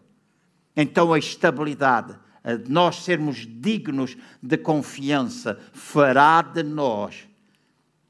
Então 0.76 1.12
a 1.12 1.18
estabilidade, 1.18 2.18
a 2.44 2.56
nós 2.68 2.96
sermos 3.02 3.46
dignos 3.46 4.14
de 4.42 4.58
confiança, 4.58 5.58
fará 5.72 6.42
de 6.42 6.62
nós 6.62 7.29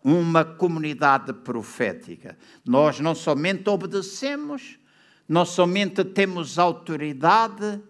uma 0.03 0.45
comunidade 0.45 1.33
profética. 1.33 2.37
Nós 2.65 3.01
não 3.01 3.15
somente 3.15 3.69
obedecemos, 3.69 4.79
não 5.29 5.45
somente 5.45 6.05
temos 6.05 6.59
autoridade, 6.59 7.81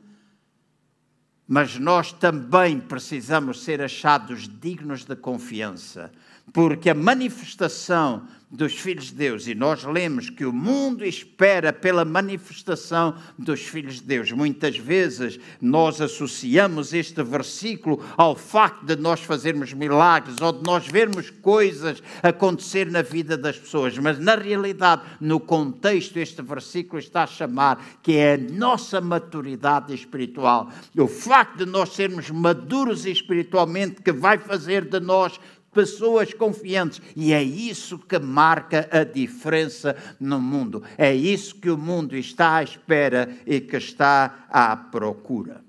mas 1.46 1.78
nós 1.78 2.12
também 2.12 2.80
precisamos 2.80 3.62
ser 3.64 3.80
achados 3.80 4.48
dignos 4.48 5.04
de 5.04 5.16
confiança, 5.16 6.12
porque 6.52 6.90
a 6.90 6.94
manifestação 6.94 8.26
dos 8.50 8.72
filhos 8.72 9.06
de 9.06 9.14
Deus, 9.14 9.46
e 9.46 9.54
nós 9.54 9.84
lemos 9.84 10.28
que 10.28 10.44
o 10.44 10.52
mundo 10.52 11.04
espera 11.04 11.72
pela 11.72 12.04
manifestação 12.04 13.14
dos 13.38 13.60
filhos 13.60 13.96
de 13.96 14.02
Deus. 14.02 14.32
Muitas 14.32 14.76
vezes 14.76 15.38
nós 15.60 16.00
associamos 16.00 16.92
este 16.92 17.22
versículo 17.22 18.04
ao 18.16 18.34
facto 18.34 18.84
de 18.84 18.96
nós 18.96 19.20
fazermos 19.20 19.72
milagres 19.72 20.40
ou 20.40 20.52
de 20.52 20.64
nós 20.64 20.84
vermos 20.84 21.30
coisas 21.30 22.02
acontecer 22.24 22.90
na 22.90 23.02
vida 23.02 23.36
das 23.36 23.56
pessoas, 23.56 23.96
mas 23.98 24.18
na 24.18 24.34
realidade, 24.34 25.02
no 25.20 25.38
contexto, 25.38 26.18
este 26.18 26.42
versículo 26.42 26.98
está 26.98 27.22
a 27.22 27.28
chamar 27.28 27.80
que 28.02 28.16
é 28.16 28.34
a 28.34 28.38
nossa 28.38 29.00
maturidade 29.00 29.94
espiritual. 29.94 30.70
O 30.98 31.06
facto 31.06 31.58
de 31.58 31.66
nós 31.66 31.90
sermos 31.90 32.28
maduros 32.30 33.06
espiritualmente 33.06 34.02
que 34.02 34.10
vai 34.10 34.38
fazer 34.38 34.86
de 34.86 34.98
nós 34.98 35.38
pessoas 35.72 36.32
confiantes. 36.34 37.00
E 37.16 37.32
é 37.32 37.42
isso 37.42 37.98
que 37.98 38.18
marca 38.18 38.88
a 38.90 39.04
diferença 39.04 39.96
no 40.18 40.40
mundo. 40.40 40.82
É 40.96 41.14
isso 41.14 41.56
que 41.56 41.70
o 41.70 41.78
mundo 41.78 42.16
está 42.16 42.56
à 42.56 42.62
espera 42.62 43.28
e 43.46 43.60
que 43.60 43.76
está 43.76 44.46
à 44.48 44.76
procura. 44.76 45.62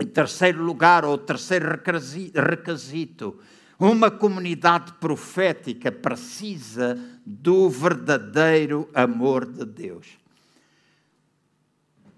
Em 0.00 0.06
terceiro 0.06 0.62
lugar, 0.62 1.04
ou 1.04 1.18
terceiro 1.18 1.80
requisito, 2.34 3.38
uma 3.78 4.10
comunidade 4.10 4.92
profética 4.94 5.92
precisa 5.92 6.98
do 7.26 7.68
verdadeiro 7.68 8.88
amor 8.94 9.44
de 9.44 9.64
Deus 9.64 10.21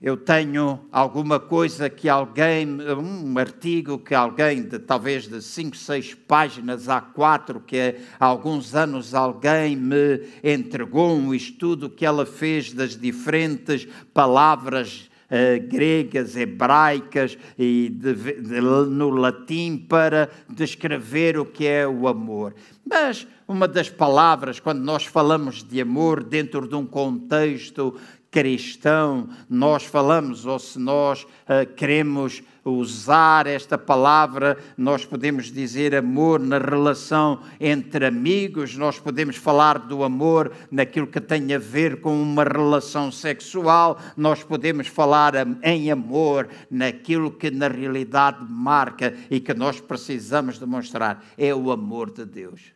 eu 0.05 0.19
tenho 0.19 0.81
alguma 0.93 1.41
coisa 1.41 1.89
que 1.89 2.11
alguém, 2.11 2.69
um 2.69 3.39
artigo 3.39 3.99
que 3.99 4.15
alguém, 4.15 4.63
de, 4.63 4.79
talvez 4.79 5.27
de 5.27 5.41
5, 5.41 5.75
6 5.75 6.13
páginas 6.29 6.91
a 6.91 7.01
4, 7.01 7.59
que 7.61 7.97
há 8.21 8.27
alguns 8.27 8.75
anos 8.75 9.15
alguém 9.15 9.75
me 9.75 10.21
entregou 10.45 11.17
um 11.17 11.35
estudo 11.35 11.89
que 11.89 12.05
ela 12.05 12.27
fez 12.27 12.71
das 12.71 12.95
diferentes 12.99 13.89
palavras 14.13 15.09
uh, 15.31 15.67
gregas, 15.69 16.37
hebraicas 16.37 17.39
e 17.59 17.89
de, 17.89 18.15
de, 18.15 18.61
no 18.61 19.09
latim 19.09 19.79
para 19.89 20.29
descrever 20.51 21.39
o 21.39 21.47
que 21.47 21.67
é 21.67 21.89
o 21.89 22.07
amor. 22.07 22.55
Mas 22.85 23.27
uma 23.49 23.67
das 23.67 23.89
palavras, 23.89 24.61
quando 24.61 24.83
nós 24.83 25.07
falamos 25.07 25.63
de 25.63 25.81
amor 25.81 26.23
dentro 26.23 26.69
de 26.69 26.75
um 26.75 26.85
contexto 26.85 27.99
cristão 28.35 29.29
nós 29.49 29.85
falamos, 29.85 30.45
ou 30.45 30.59
se 30.59 30.77
nós 30.77 31.23
uh, 31.23 31.73
queremos 31.77 32.43
usar 32.65 33.47
esta 33.47 33.79
palavra, 33.79 34.59
nós 34.77 35.05
podemos 35.05 35.53
dizer 35.53 35.95
amor 35.95 36.41
na 36.41 36.59
relação 36.59 37.43
entre 37.61 38.05
amigos, 38.05 38.75
nós 38.75 38.99
podemos 38.99 39.37
falar 39.37 39.79
do 39.79 40.03
amor 40.03 40.51
naquilo 40.69 41.07
que 41.07 41.21
tem 41.21 41.55
a 41.55 41.59
ver 41.61 42.01
com 42.01 42.21
uma 42.21 42.43
relação 42.43 43.13
sexual, 43.13 44.01
nós 44.17 44.43
podemos 44.43 44.89
falar 44.89 45.35
em 45.63 45.93
amor 45.93 46.49
naquilo 46.69 47.31
que 47.31 47.53
na 47.53 47.69
realidade 47.69 48.45
marca 48.51 49.15
e 49.31 49.39
que 49.39 49.55
nós 49.55 49.81
precisamos 49.81 50.59
demonstrar 50.59 51.25
é 51.39 51.55
o 51.55 51.71
amor 51.71 52.11
de 52.11 52.25
Deus. 52.25 52.75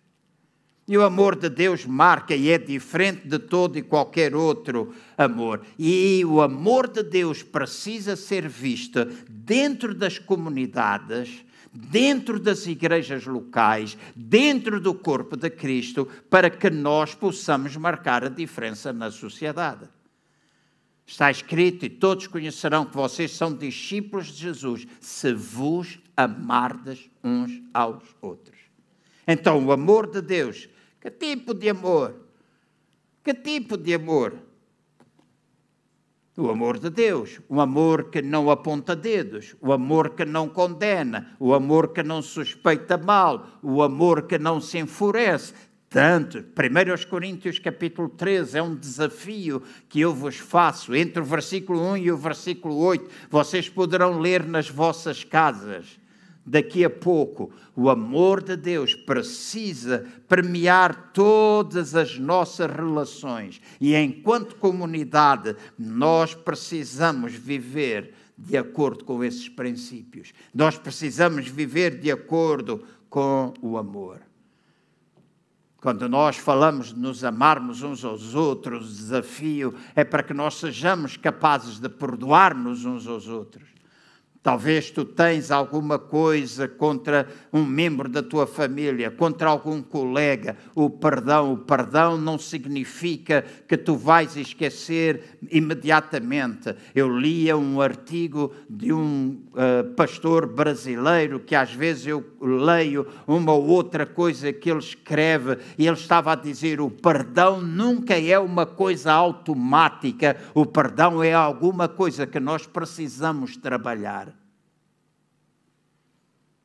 E 0.89 0.97
o 0.97 1.05
amor 1.05 1.37
de 1.37 1.51
Deus 1.51 1.85
marca 1.85 2.35
e 2.35 2.49
é 2.49 2.57
diferente 2.57 3.29
de 3.29 3.39
todo 3.39 3.77
e 3.77 3.83
qualquer 3.83 4.35
outro 4.35 4.95
amor. 5.19 5.61
E 5.79 6.25
o 6.25 6.41
amor 6.41 6.89
de 6.89 7.03
Deus 7.03 7.43
precisa 7.43 8.17
ser 8.17 8.49
visto 8.49 9.05
dentro 9.29 9.95
das 9.95 10.19
comunidades, 10.19 11.45
dentro 11.71 12.41
das 12.41 12.67
igrejas 12.67 13.27
locais, 13.27 13.99
dentro 14.17 14.81
do 14.81 14.95
corpo 14.95 15.37
de 15.37 15.51
Cristo, 15.51 16.09
para 16.31 16.49
que 16.49 16.71
nós 16.71 17.15
possamos 17.15 17.77
marcar 17.77 18.25
a 18.25 18.31
diferença 18.31 18.91
na 18.91 19.11
sociedade. 19.11 19.87
Está 21.07 21.31
escrito, 21.31 21.85
e 21.85 21.91
todos 21.91 22.27
conhecerão 22.27 22.87
que 22.87 22.97
vocês 22.97 23.33
são 23.33 23.55
discípulos 23.55 24.29
de 24.29 24.41
Jesus, 24.41 24.87
se 25.01 25.35
vos 25.35 25.99
amardes 26.17 27.11
uns 27.23 27.63
aos 27.75 28.03
outros. 28.23 28.57
Então, 29.27 29.63
o 29.63 29.73
amor 29.73 30.11
de 30.11 30.23
Deus 30.23 30.69
que 31.01 31.11
tipo 31.11 31.55
de 31.55 31.69
amor? 31.69 32.15
Que 33.23 33.35
tipo 33.35 33.77
de 33.77 33.95
amor? 33.95 34.35
O 36.37 36.51
amor 36.51 36.79
de 36.79 36.89
Deus, 36.89 37.41
o 37.49 37.61
amor 37.61 38.11
que 38.11 38.23
não 38.23 38.49
aponta 38.49 38.95
dedos, 38.95 39.57
o 39.61 39.73
amor 39.73 40.11
que 40.11 40.25
não 40.25 40.49
condena, 40.49 41.37
o 41.41 41.53
amor 41.53 41.93
que 41.93 42.03
não 42.03 42.23
suspeita 42.23 42.97
mal, 42.97 43.59
o 43.61 43.83
amor 43.83 44.23
que 44.23 44.39
não 44.39 44.61
se 44.61 44.79
enfurece. 44.79 45.53
Tanto, 45.91 46.39
1 46.39 47.09
Coríntios 47.09 47.59
capítulo 47.59 48.09
13 48.09 48.59
é 48.59 48.63
um 48.63 48.77
desafio 48.77 49.63
que 49.89 50.01
eu 50.01 50.15
vos 50.15 50.37
faço, 50.37 50.95
entre 50.95 51.21
o 51.21 51.25
versículo 51.25 51.81
1 51.93 51.97
e 51.97 52.13
o 52.13 52.17
versículo 52.17 52.77
8, 52.77 53.11
vocês 53.29 53.69
poderão 53.69 54.21
ler 54.21 54.47
nas 54.47 54.69
vossas 54.69 55.25
casas 55.25 55.99
daqui 56.49 56.85
a 56.85 56.91
pouco, 56.91 57.51
o 57.77 57.91
amor 57.91 58.43
de 58.43 58.57
Deus 58.57 58.95
precisa 58.95 60.07
permear 60.27 61.13
todas 61.13 61.95
as 61.95 62.19
nossas 62.19 62.71
relações 62.75 63.61
e, 63.81 63.95
enquanto 63.95 64.57
comunidade, 64.57 65.55
nós 65.79 66.35
precisamos 66.35 67.35
viver 67.35 68.15
de 68.37 68.57
acordo 68.57 69.05
com 69.05 69.23
esses 69.23 69.49
princípios. 69.49 70.33
Nós 70.55 70.79
precisamos 70.79 71.49
viver 71.49 71.99
de 71.99 72.11
acordo 72.11 72.83
com 73.11 73.53
o 73.61 73.77
amor. 73.77 74.21
Quando 75.81 76.09
nós 76.09 76.37
falamos 76.37 76.93
de 76.93 76.99
nos 76.99 77.23
amarmos 77.23 77.83
uns 77.83 78.05
aos 78.05 78.35
outros, 78.35 78.85
o 78.85 78.97
desafio 78.97 79.75
é 79.95 80.03
para 80.03 80.23
que 80.23 80.35
nós 80.35 80.55
sejamos 80.55 81.17
capazes 81.17 81.79
de 81.79 81.89
perdoar-nos 81.89 82.85
uns 82.85 83.07
aos 83.07 83.29
outros 83.29 83.78
Talvez 84.41 84.91
tu 84.91 85.05
tens 85.05 85.51
alguma 85.51 85.99
coisa 85.99 86.69
contra 86.69 87.27
um 87.53 87.65
membro 87.65 88.09
da 88.09 88.23
tua 88.23 88.47
família, 88.47 89.11
contra 89.11 89.49
algum 89.49 89.83
colega. 89.83 90.57
O 90.75 90.89
perdão, 90.89 91.53
o 91.53 91.59
perdão 91.59 92.17
não 92.17 92.39
significa 92.39 93.45
que 93.67 93.77
tu 93.77 93.97
vais 93.97 94.37
esquecer 94.37 95.39
imediatamente. 95.51 96.75
Eu 96.95 97.09
lia 97.19 97.57
um 97.57 97.81
artigo 97.81 98.53
de 98.71 98.93
um 98.93 99.43
uh, 99.53 99.93
pastor 99.95 100.47
brasileiro 100.47 101.41
que 101.41 101.57
às 101.57 101.73
vezes 101.73 102.07
eu 102.07 102.25
leio 102.41 103.07
uma 103.27 103.53
ou 103.53 103.67
outra 103.67 104.07
coisa 104.07 104.53
que 104.53 104.71
ele 104.71 104.79
escreve 104.79 105.59
e 105.77 105.87
ele 105.87 105.97
estava 105.97 106.33
a 106.33 106.37
dizer: 106.37 106.81
o 106.81 106.91
perdão 106.91 107.61
nunca 107.61 108.19
é 108.19 108.39
uma 108.39 108.65
coisa 108.65 109.13
automática, 109.13 110.37
o 110.55 110.65
perdão 110.65 111.23
é 111.23 111.35
alguma 111.35 111.89
coisa 111.89 112.27
que 112.27 112.39
nós 112.39 112.67
precisamos 112.67 113.57
trabalhar. 113.57 114.38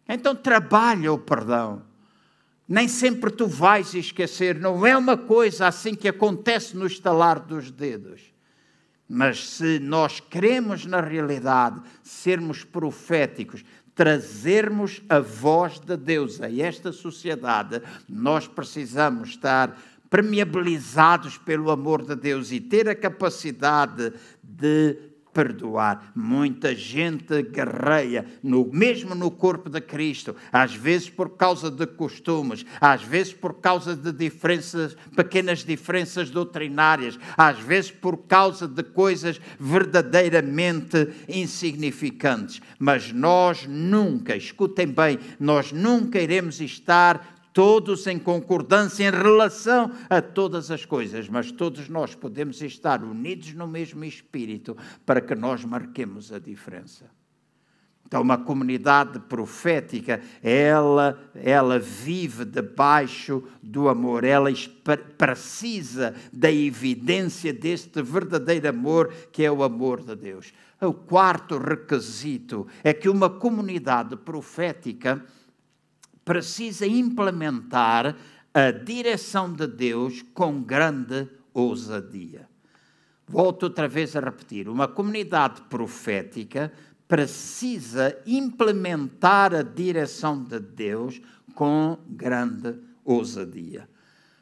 Então 0.07 0.35
trabalha 0.35 1.11
o 1.11 1.17
perdão. 1.17 1.81
Nem 2.67 2.87
sempre 2.87 3.29
tu 3.29 3.45
vais 3.47 3.93
esquecer, 3.93 4.59
não 4.59 4.85
é 4.85 4.95
uma 4.95 5.17
coisa 5.17 5.67
assim 5.67 5.95
que 5.95 6.07
acontece 6.07 6.75
no 6.75 6.87
estalar 6.87 7.39
dos 7.39 7.69
dedos. 7.69 8.33
Mas 9.07 9.47
se 9.49 9.79
nós 9.79 10.19
queremos, 10.19 10.85
na 10.85 11.01
realidade, 11.01 11.81
sermos 12.01 12.63
proféticos, 12.63 13.63
trazermos 13.93 15.01
a 15.07 15.19
voz 15.19 15.79
de 15.79 15.95
Deus 15.95 16.41
a 16.41 16.51
esta 16.51 16.91
sociedade, 16.91 17.81
nós 18.09 18.47
precisamos 18.47 19.29
estar 19.29 19.77
permeabilizados 20.09 21.37
pelo 21.37 21.69
amor 21.69 22.03
de 22.03 22.15
Deus 22.15 22.51
e 22.51 22.59
ter 22.59 22.87
a 22.87 22.95
capacidade 22.95 24.13
de 24.41 25.12
perdoar. 25.33 26.11
Muita 26.15 26.75
gente 26.75 27.41
guerreia, 27.41 28.25
no, 28.41 28.69
mesmo 28.71 29.15
no 29.15 29.31
corpo 29.31 29.69
de 29.69 29.81
Cristo, 29.81 30.35
às 30.51 30.75
vezes 30.75 31.09
por 31.09 31.31
causa 31.31 31.69
de 31.71 31.85
costumes, 31.87 32.65
às 32.79 33.01
vezes 33.01 33.33
por 33.33 33.55
causa 33.55 33.95
de 33.95 34.11
diferenças, 34.11 34.95
pequenas 35.15 35.63
diferenças 35.63 36.29
doutrinárias, 36.29 37.19
às 37.35 37.59
vezes 37.59 37.91
por 37.91 38.17
causa 38.27 38.67
de 38.67 38.83
coisas 38.83 39.41
verdadeiramente 39.59 41.09
insignificantes. 41.27 42.61
Mas 42.77 43.11
nós 43.11 43.65
nunca, 43.67 44.35
escutem 44.35 44.87
bem, 44.87 45.19
nós 45.39 45.71
nunca 45.71 46.19
iremos 46.19 46.61
estar 46.61 47.42
todos 47.53 48.07
em 48.07 48.17
concordância 48.17 49.07
em 49.07 49.11
relação 49.11 49.91
a 50.09 50.21
todas 50.21 50.71
as 50.71 50.83
coisas, 50.83 51.29
mas 51.29 51.51
todos 51.51 51.87
nós 51.87 52.15
podemos 52.15 52.61
estar 52.61 53.03
unidos 53.03 53.53
no 53.53 53.67
mesmo 53.67 54.03
espírito 54.03 54.75
para 55.05 55.21
que 55.21 55.35
nós 55.35 55.63
marquemos 55.63 56.33
a 56.33 56.39
diferença. 56.39 57.09
Então, 58.05 58.21
uma 58.21 58.37
comunidade 58.37 59.17
profética, 59.21 60.21
ela, 60.43 61.19
ela 61.33 61.79
vive 61.79 62.45
debaixo 62.45 63.43
do 63.61 63.89
amor, 63.89 64.23
ela 64.23 64.51
precisa 65.17 66.13
da 66.31 66.51
evidência 66.51 67.51
deste 67.51 68.03
verdadeiro 68.03 68.69
amor 68.69 69.11
que 69.31 69.43
é 69.43 69.51
o 69.51 69.63
amor 69.63 70.03
de 70.03 70.15
Deus. 70.15 70.53
O 70.79 70.93
quarto 70.93 71.57
requisito 71.57 72.67
é 72.83 72.93
que 72.93 73.09
uma 73.09 73.29
comunidade 73.29 74.15
profética 74.17 75.25
precisa 76.23 76.85
implementar 76.85 78.15
a 78.53 78.71
direção 78.71 79.51
de 79.51 79.67
Deus 79.67 80.21
com 80.33 80.61
grande 80.61 81.27
ousadia. 81.53 82.47
Volto 83.27 83.63
outra 83.63 83.87
vez 83.87 84.15
a 84.15 84.19
repetir: 84.19 84.69
uma 84.69 84.87
comunidade 84.87 85.61
profética 85.63 86.71
precisa 87.07 88.17
implementar 88.25 89.53
a 89.53 89.61
direção 89.61 90.43
de 90.43 90.59
Deus 90.59 91.21
com 91.55 91.97
grande 92.07 92.75
ousadia. 93.03 93.87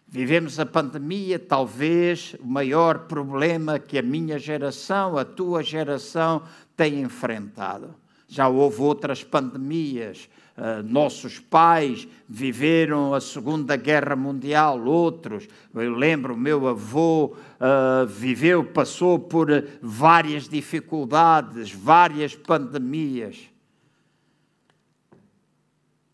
Vivemos 0.08 0.60
a 0.60 0.66
pandemia, 0.66 1.40
talvez 1.40 2.36
o 2.42 2.46
maior 2.46 3.08
problema 3.08 3.80
que 3.80 3.98
a 3.98 4.02
minha 4.02 4.38
geração, 4.38 5.18
a 5.18 5.24
tua 5.24 5.64
geração 5.64 6.44
tem 6.76 7.00
enfrentado. 7.02 7.96
Já 8.28 8.50
houve 8.50 8.82
outras 8.82 9.24
pandemias, 9.24 10.30
Uh, 10.62 10.84
nossos 10.84 11.40
pais 11.40 12.08
viveram 12.30 13.16
a 13.16 13.20
Segunda 13.20 13.76
Guerra 13.76 14.16
Mundial, 14.16 14.86
outros. 14.86 15.48
Eu 15.74 15.96
lembro, 15.96 16.38
meu 16.38 16.68
avô 16.68 17.34
uh, 17.34 18.06
viveu, 18.06 18.64
passou 18.64 19.18
por 19.18 19.48
várias 19.82 20.48
dificuldades, 20.48 21.72
várias 21.72 22.36
pandemias. 22.36 23.40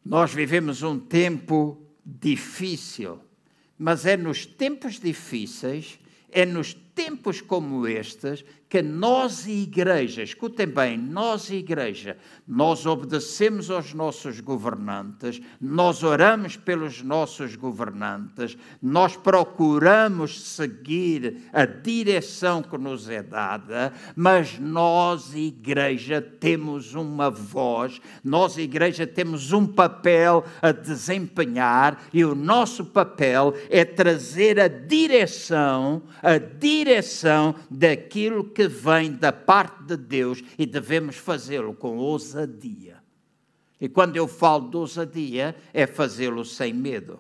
Nós 0.06 0.34
vivemos 0.34 0.82
um 0.82 0.98
tempo 0.98 1.82
difícil, 2.06 3.20
mas 3.78 4.06
é 4.06 4.16
nos 4.16 4.46
tempos 4.46 4.98
difíceis, 4.98 6.00
é 6.32 6.46
nos 6.46 6.74
tempos 6.74 7.42
como 7.42 7.86
estes 7.86 8.46
que 8.70 8.82
nós, 8.82 9.48
igreja, 9.48 10.22
escutem 10.22 10.68
bem, 10.68 10.98
nós, 10.98 11.50
igreja, 11.50 12.18
nós 12.46 12.86
obedecemos 12.86 13.72
aos 13.72 13.94
nossos 13.94 14.42
governantes, 14.42 15.42
nós 15.60 16.04
oramos 16.04 16.58
pelos 16.58 17.02
nossos 17.02 17.56
governantes, 17.56 18.58
nós 18.82 19.16
procuramos 19.16 20.42
seguir 20.50 21.50
a 21.54 21.66
direção 21.66 22.62
que 22.62 22.78
nos 22.78 23.10
é 23.10 23.24
dada, 23.24 23.94
mas 24.16 24.60
nós, 24.60 25.34
igreja, 25.34 26.22
temos 26.22 26.94
uma 26.94 27.30
voz, 27.30 28.02
nós, 28.22 28.58
igreja, 28.58 29.08
temos 29.08 29.54
um 29.54 29.66
papel 29.66 30.44
a 30.62 30.74
desempenhar 30.74 32.04
e 32.14 32.26
o 32.26 32.36
nosso 32.36 32.84
papel 32.84 33.54
é 33.70 33.86
trazer 33.86 34.60
a 34.60 34.68
direção, 34.68 36.02
a 36.22 36.38
direção 36.38 37.56
daquilo 37.72 38.44
que 38.44 38.57
vem 38.66 39.12
da 39.12 39.34
parte 39.34 39.84
de 39.84 39.98
Deus 39.98 40.42
e 40.58 40.66
devemos 40.66 41.18
fazê-lo 41.18 41.74
com 41.74 41.98
ousadia. 41.98 43.00
E 43.80 43.90
quando 43.90 44.16
eu 44.16 44.26
falo 44.26 44.70
de 44.70 44.78
ousadia, 44.78 45.54
é 45.74 45.86
fazê-lo 45.86 46.46
sem 46.46 46.74
medo. 46.74 47.20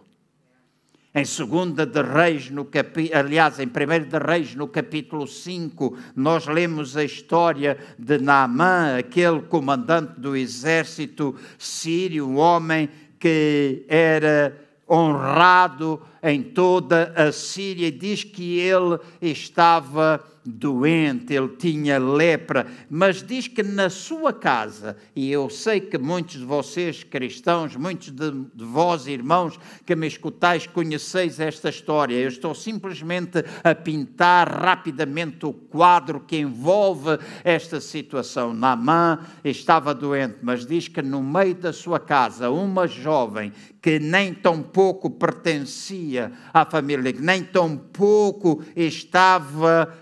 Em 1.13 1.23
2 1.23 1.87
de 1.89 2.01
Reis, 2.01 2.49
no 2.51 2.63
capi... 2.63 3.11
aliás, 3.13 3.59
em 3.59 3.65
1 3.65 4.07
de 4.07 4.17
Reis, 4.19 4.55
no 4.55 4.67
capítulo 4.67 5.27
5, 5.27 5.97
nós 6.15 6.45
lemos 6.45 6.95
a 6.95 7.03
história 7.03 7.77
de 7.97 8.19
Naamã, 8.19 8.97
aquele 8.97 9.41
comandante 9.41 10.19
do 10.19 10.35
exército 10.35 11.35
sírio, 11.57 12.27
um 12.27 12.37
homem 12.37 12.87
que 13.19 13.83
era 13.87 14.55
honrado 14.89 16.01
em 16.21 16.41
toda 16.41 17.13
a 17.15 17.31
Síria, 17.31 17.91
diz 17.91 18.23
que 18.23 18.59
ele 18.59 18.99
estava 19.21 20.23
doente, 20.47 21.33
ele 21.33 21.49
tinha 21.49 21.99
lepra, 21.99 22.65
mas 22.89 23.21
diz 23.21 23.47
que 23.47 23.61
na 23.61 23.89
sua 23.89 24.31
casa, 24.31 24.95
e 25.15 25.29
eu 25.29 25.49
sei 25.49 25.81
que 25.81 25.97
muitos 25.97 26.39
de 26.39 26.45
vocês 26.45 27.03
cristãos, 27.03 27.75
muitos 27.75 28.11
de, 28.11 28.31
de 28.31 28.63
vós 28.63 29.07
irmãos 29.07 29.59
que 29.85 29.95
me 29.95 30.07
escutais, 30.07 30.65
conheceis 30.65 31.39
esta 31.39 31.69
história. 31.69 32.15
Eu 32.15 32.29
estou 32.29 32.55
simplesmente 32.55 33.43
a 33.63 33.75
pintar 33.75 34.49
rapidamente 34.49 35.45
o 35.45 35.51
quadro 35.51 36.21
que 36.21 36.37
envolve 36.37 37.19
esta 37.43 37.81
situação. 37.81 38.53
Naamã 38.53 39.19
estava 39.43 39.93
doente, 39.93 40.37
mas 40.41 40.65
diz 40.65 40.87
que 40.87 41.01
no 41.01 41.21
meio 41.21 41.55
da 41.55 41.73
sua 41.73 41.99
casa, 41.99 42.49
uma 42.49 42.87
jovem 42.87 43.51
que 43.81 43.99
nem 43.99 44.33
tão 44.33 44.61
pouco 44.61 45.09
pertencia 45.09 46.06
à 46.53 46.65
família, 46.65 47.13
nem 47.19 47.43
tão 47.43 47.77
pouco 47.77 48.63
estava 48.75 49.93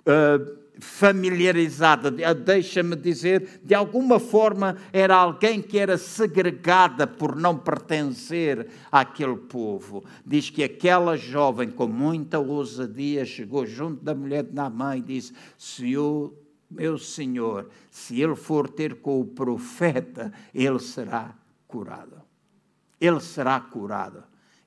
uh, 0.00 0.64
familiarizada, 0.78 2.10
deixa-me 2.34 2.96
dizer, 2.96 3.60
de 3.62 3.74
alguma 3.74 4.18
forma 4.18 4.76
era 4.92 5.14
alguém 5.14 5.62
que 5.62 5.78
era 5.78 5.96
segregada 5.96 7.06
por 7.06 7.36
não 7.36 7.56
pertencer 7.56 8.68
àquele 8.90 9.36
povo. 9.36 10.04
Diz 10.26 10.50
que 10.50 10.64
aquela 10.64 11.16
jovem, 11.16 11.70
com 11.70 11.86
muita 11.86 12.38
ousadia, 12.38 13.24
chegou 13.24 13.64
junto 13.64 14.04
da 14.04 14.14
mulher 14.14 14.44
de 14.44 14.54
Naamã 14.54 14.96
e 14.96 15.02
disse: 15.02 15.32
Senhor, 15.56 16.34
meu 16.70 16.98
senhor, 16.98 17.68
se 17.90 18.20
ele 18.20 18.34
for 18.34 18.68
ter 18.68 18.96
com 18.96 19.20
o 19.20 19.24
profeta, 19.24 20.32
ele 20.52 20.80
será 20.80 21.34
curado. 21.68 22.20
Ele 23.00 23.20
será 23.20 23.60
curado. 23.60 24.24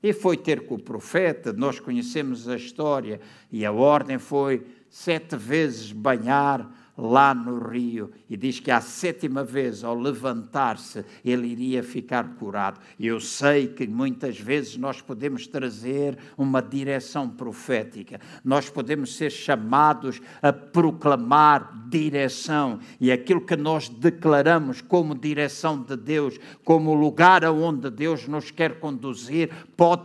E 0.08 0.12
foi 0.14 0.38
ter 0.38 0.64
com 0.64 0.76
o 0.76 0.82
profeta, 0.82 1.52
nós 1.52 1.78
conhecemos 1.78 2.48
a 2.48 2.56
história, 2.56 3.20
e 3.52 3.66
a 3.66 3.70
ordem 3.70 4.16
foi 4.16 4.66
sete 4.88 5.36
vezes 5.36 5.92
banhar 5.92 6.66
lá 6.98 7.32
no 7.32 7.68
rio 7.68 8.10
e 8.28 8.36
diz 8.36 8.58
que 8.58 8.72
à 8.72 8.80
sétima 8.80 9.44
vez, 9.44 9.84
ao 9.84 9.94
levantar-se, 9.94 11.04
ele 11.24 11.46
iria 11.46 11.80
ficar 11.80 12.34
curado. 12.34 12.80
Eu 12.98 13.20
sei 13.20 13.68
que 13.68 13.86
muitas 13.86 14.38
vezes 14.38 14.76
nós 14.76 15.00
podemos 15.00 15.46
trazer 15.46 16.18
uma 16.36 16.60
direção 16.60 17.28
profética, 17.28 18.20
nós 18.44 18.68
podemos 18.68 19.14
ser 19.14 19.30
chamados 19.30 20.20
a 20.42 20.52
proclamar 20.52 21.86
direção. 21.88 22.80
E 23.00 23.12
aquilo 23.12 23.42
que 23.42 23.56
nós 23.56 23.88
declaramos 23.88 24.80
como 24.80 25.14
direção 25.14 25.80
de 25.80 25.96
Deus, 25.96 26.38
como 26.64 26.92
lugar 26.94 27.44
aonde 27.44 27.90
Deus 27.90 28.26
nos 28.26 28.50
quer 28.50 28.80
conduzir, 28.80 29.50
pode 29.76 30.02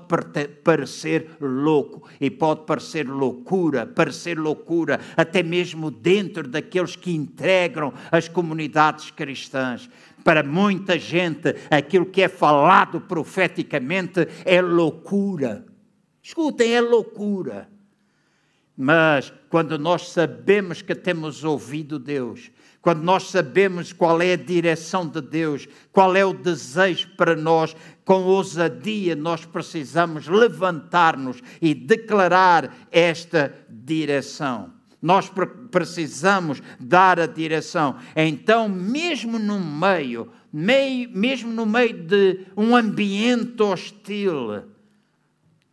parecer 0.63 1.37
louco. 1.41 2.07
E 2.21 2.29
pode 2.29 2.65
parecer 2.65 3.09
loucura, 3.09 3.87
parecer 3.87 4.37
loucura, 4.37 4.99
até 5.17 5.41
mesmo 5.41 5.89
dentro 5.89 6.47
daquele 6.47 6.82
que 6.95 7.13
integram 7.13 7.93
as 8.11 8.27
comunidades 8.27 9.11
cristãs. 9.11 9.89
Para 10.23 10.43
muita 10.43 10.97
gente, 10.97 11.55
aquilo 11.69 12.05
que 12.05 12.21
é 12.21 12.27
falado 12.27 13.01
profeticamente 13.01 14.27
é 14.45 14.61
loucura. 14.61 15.65
Escutem, 16.21 16.73
é 16.73 16.81
loucura. 16.81 17.69
Mas 18.75 19.31
quando 19.49 19.77
nós 19.77 20.09
sabemos 20.09 20.81
que 20.81 20.95
temos 20.95 21.43
ouvido 21.43 21.99
Deus, 21.99 22.49
quando 22.81 23.03
nós 23.03 23.29
sabemos 23.29 23.93
qual 23.93 24.21
é 24.21 24.33
a 24.33 24.37
direção 24.37 25.07
de 25.07 25.21
Deus, 25.21 25.67
qual 25.91 26.15
é 26.15 26.25
o 26.25 26.33
desejo 26.33 27.09
para 27.15 27.35
nós, 27.35 27.75
com 28.03 28.23
ousadia 28.23 29.15
nós 29.15 29.45
precisamos 29.45 30.27
levantar-nos 30.27 31.41
e 31.61 31.73
declarar 31.73 32.75
esta 32.91 33.53
direção. 33.69 34.72
Nós 35.03 35.29
precisamos 35.69 36.63
dar 36.79 37.19
a 37.19 37.25
direção. 37.25 37.97
Então, 38.15 38.69
mesmo 38.69 39.37
no 39.37 39.59
meio, 39.59 40.31
meio 40.51 41.09
mesmo 41.13 41.51
no 41.51 41.65
meio 41.65 41.93
de 41.93 42.39
um 42.55 42.73
ambiente 42.73 43.61
hostil, 43.61 44.63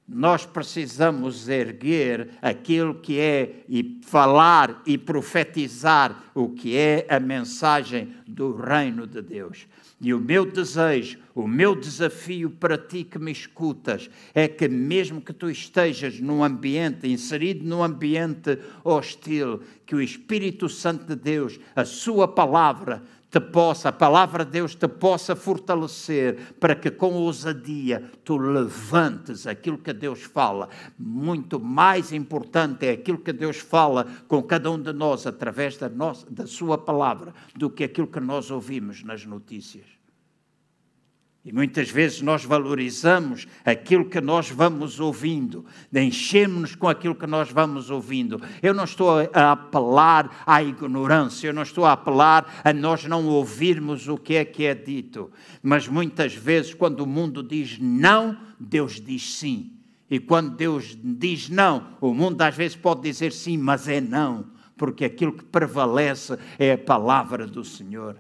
nós 0.09 0.45
precisamos 0.45 1.49
erguer 1.49 2.31
aquilo 2.43 2.97
que 2.97 3.21
é 3.21 3.63
e 3.69 4.01
falar 4.03 4.83
e 4.85 4.99
profetizar 4.99 6.25
o 6.35 6.49
que 6.49 6.77
é 6.77 7.07
a 7.09 7.21
mensagem 7.21 8.13
do 8.27 8.57
reino 8.57 9.07
de 9.07 9.23
Deus. 9.23 9.69
E 10.01 10.13
o 10.13 10.19
meu 10.19 10.45
desejo, 10.45 11.19
o 11.41 11.49
meu 11.49 11.75
desafio 11.75 12.51
para 12.51 12.77
ti 12.77 13.05
que 13.05 13.19
me 13.19 13.33
escutas, 13.33 14.11
é 14.35 14.47
que 14.47 14.69
mesmo 14.69 15.21
que 15.21 15.33
tu 15.33 15.51
estejas 15.51 16.21
num 16.21 16.45
ambiente, 16.45 17.09
inserido 17.09 17.65
num 17.65 17.83
ambiente 17.83 18.59
hostil, 18.85 19.61
que 19.87 19.95
o 19.95 20.01
Espírito 20.01 20.69
Santo 20.69 21.05
de 21.05 21.17
Deus, 21.17 21.59
a 21.75 21.85
sua 21.85 22.29
palavra, 22.29 23.03
te 23.31 23.41
possa, 23.41 23.91
a 23.91 23.93
palavra 23.93 24.45
de 24.45 24.51
Deus 24.51 24.75
te 24.75 24.89
possa 24.89 25.37
fortalecer 25.37 26.55
para 26.59 26.75
que 26.75 26.91
com 26.91 27.15
ousadia 27.15 28.11
tu 28.25 28.37
levantes 28.37 29.47
aquilo 29.47 29.79
que 29.79 29.93
Deus 29.93 30.23
fala. 30.23 30.69
Muito 30.99 31.61
mais 31.61 32.13
importante 32.13 32.87
é 32.87 32.91
aquilo 32.91 33.19
que 33.19 33.33
Deus 33.33 33.59
fala 33.59 34.07
com 34.27 34.43
cada 34.43 34.71
um 34.71 34.83
de 34.83 34.93
nós 34.93 35.27
através 35.27 35.77
da, 35.77 35.89
nossa, 35.89 36.29
da 36.29 36.47
sua 36.47 36.77
palavra 36.77 37.33
do 37.55 37.71
que 37.71 37.85
aquilo 37.85 38.09
que 38.09 38.21
nós 38.21 38.51
ouvimos 38.51 39.05
nas 39.05 39.25
notícias. 39.25 40.00
E 41.43 41.53
muitas 41.55 41.89
vezes 41.89 42.21
nós 42.21 42.45
valorizamos 42.45 43.47
aquilo 43.65 44.05
que 44.05 44.21
nós 44.21 44.51
vamos 44.51 45.01
ouvindo, 45.01 45.65
enchemos-nos 45.91 46.75
com 46.75 46.87
aquilo 46.87 47.15
que 47.15 47.27
nós 47.27 47.51
vamos 47.51 47.89
ouvindo. 47.89 48.43
Eu 48.63 48.75
não 48.75 48.85
estou 48.85 49.09
a 49.33 49.53
apelar 49.53 50.43
à 50.45 50.63
ignorância, 50.63 51.47
eu 51.47 51.55
não 51.55 51.63
estou 51.63 51.87
a 51.87 51.93
apelar 51.93 52.61
a 52.63 52.75
nós 52.75 53.05
não 53.05 53.27
ouvirmos 53.27 54.07
o 54.07 54.19
que 54.19 54.35
é 54.35 54.45
que 54.45 54.67
é 54.67 54.75
dito. 54.75 55.31
Mas 55.63 55.89
muitas 55.89 56.35
vezes, 56.35 56.75
quando 56.75 57.01
o 57.01 57.07
mundo 57.07 57.43
diz 57.43 57.79
não, 57.79 58.37
Deus 58.59 59.01
diz 59.01 59.37
sim. 59.37 59.73
E 60.11 60.21
quando 60.21 60.55
Deus 60.55 60.99
diz 61.03 61.49
não, 61.49 61.97
o 62.03 62.13
mundo 62.13 62.43
às 62.43 62.55
vezes 62.55 62.77
pode 62.77 63.01
dizer 63.01 63.33
sim, 63.33 63.57
mas 63.57 63.89
é 63.89 63.99
não, 63.99 64.51
porque 64.77 65.07
aquilo 65.07 65.33
que 65.33 65.45
prevalece 65.45 66.37
é 66.59 66.73
a 66.73 66.79
palavra 66.79 67.47
do 67.47 67.65
Senhor. 67.65 68.19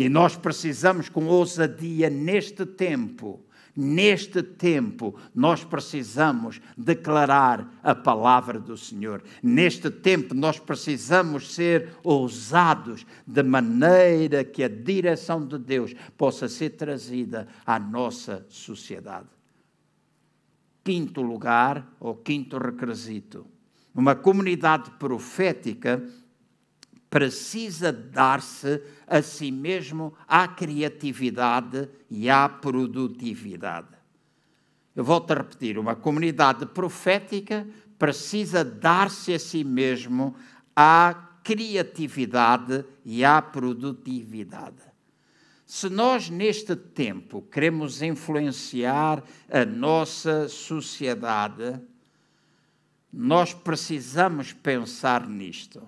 E 0.00 0.08
nós 0.08 0.34
precisamos, 0.34 1.10
com 1.10 1.26
ousadia, 1.26 2.08
neste 2.08 2.64
tempo, 2.64 3.44
neste 3.76 4.42
tempo, 4.42 5.14
nós 5.34 5.62
precisamos 5.62 6.58
declarar 6.74 7.70
a 7.82 7.94
palavra 7.94 8.58
do 8.58 8.78
Senhor. 8.78 9.22
Neste 9.42 9.90
tempo, 9.90 10.34
nós 10.34 10.58
precisamos 10.58 11.52
ser 11.52 11.90
ousados, 12.02 13.04
de 13.26 13.42
maneira 13.42 14.42
que 14.42 14.64
a 14.64 14.68
direção 14.68 15.46
de 15.46 15.58
Deus 15.58 15.94
possa 16.16 16.48
ser 16.48 16.70
trazida 16.70 17.46
à 17.66 17.78
nossa 17.78 18.46
sociedade. 18.48 19.28
Quinto 20.82 21.20
lugar, 21.20 21.86
ou 22.00 22.16
quinto 22.16 22.56
requisito, 22.56 23.46
uma 23.94 24.14
comunidade 24.14 24.92
profética 24.92 26.02
precisa 27.10 27.92
dar-se 27.92 28.80
a 29.10 29.20
si 29.20 29.50
mesmo 29.50 30.14
à 30.28 30.46
criatividade 30.46 31.88
e 32.08 32.30
à 32.30 32.48
produtividade. 32.48 33.88
Eu 34.94 35.02
volto 35.02 35.32
a 35.32 35.34
repetir: 35.34 35.76
uma 35.76 35.96
comunidade 35.96 36.64
profética 36.66 37.66
precisa 37.98 38.64
dar-se 38.64 39.34
a 39.34 39.38
si 39.38 39.64
mesmo 39.64 40.36
à 40.76 41.40
criatividade 41.42 42.84
e 43.04 43.24
à 43.24 43.42
produtividade. 43.42 44.90
Se 45.66 45.88
nós, 45.88 46.28
neste 46.28 46.74
tempo, 46.74 47.42
queremos 47.42 48.02
influenciar 48.02 49.22
a 49.48 49.64
nossa 49.64 50.48
sociedade, 50.48 51.80
nós 53.12 53.54
precisamos 53.54 54.52
pensar 54.52 55.28
nisto. 55.28 55.80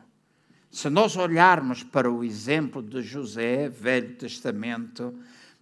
Se 0.72 0.88
nós 0.88 1.18
olharmos 1.18 1.82
para 1.82 2.10
o 2.10 2.24
exemplo 2.24 2.82
de 2.82 3.02
José, 3.02 3.68
Velho 3.68 4.14
Testamento, 4.14 5.14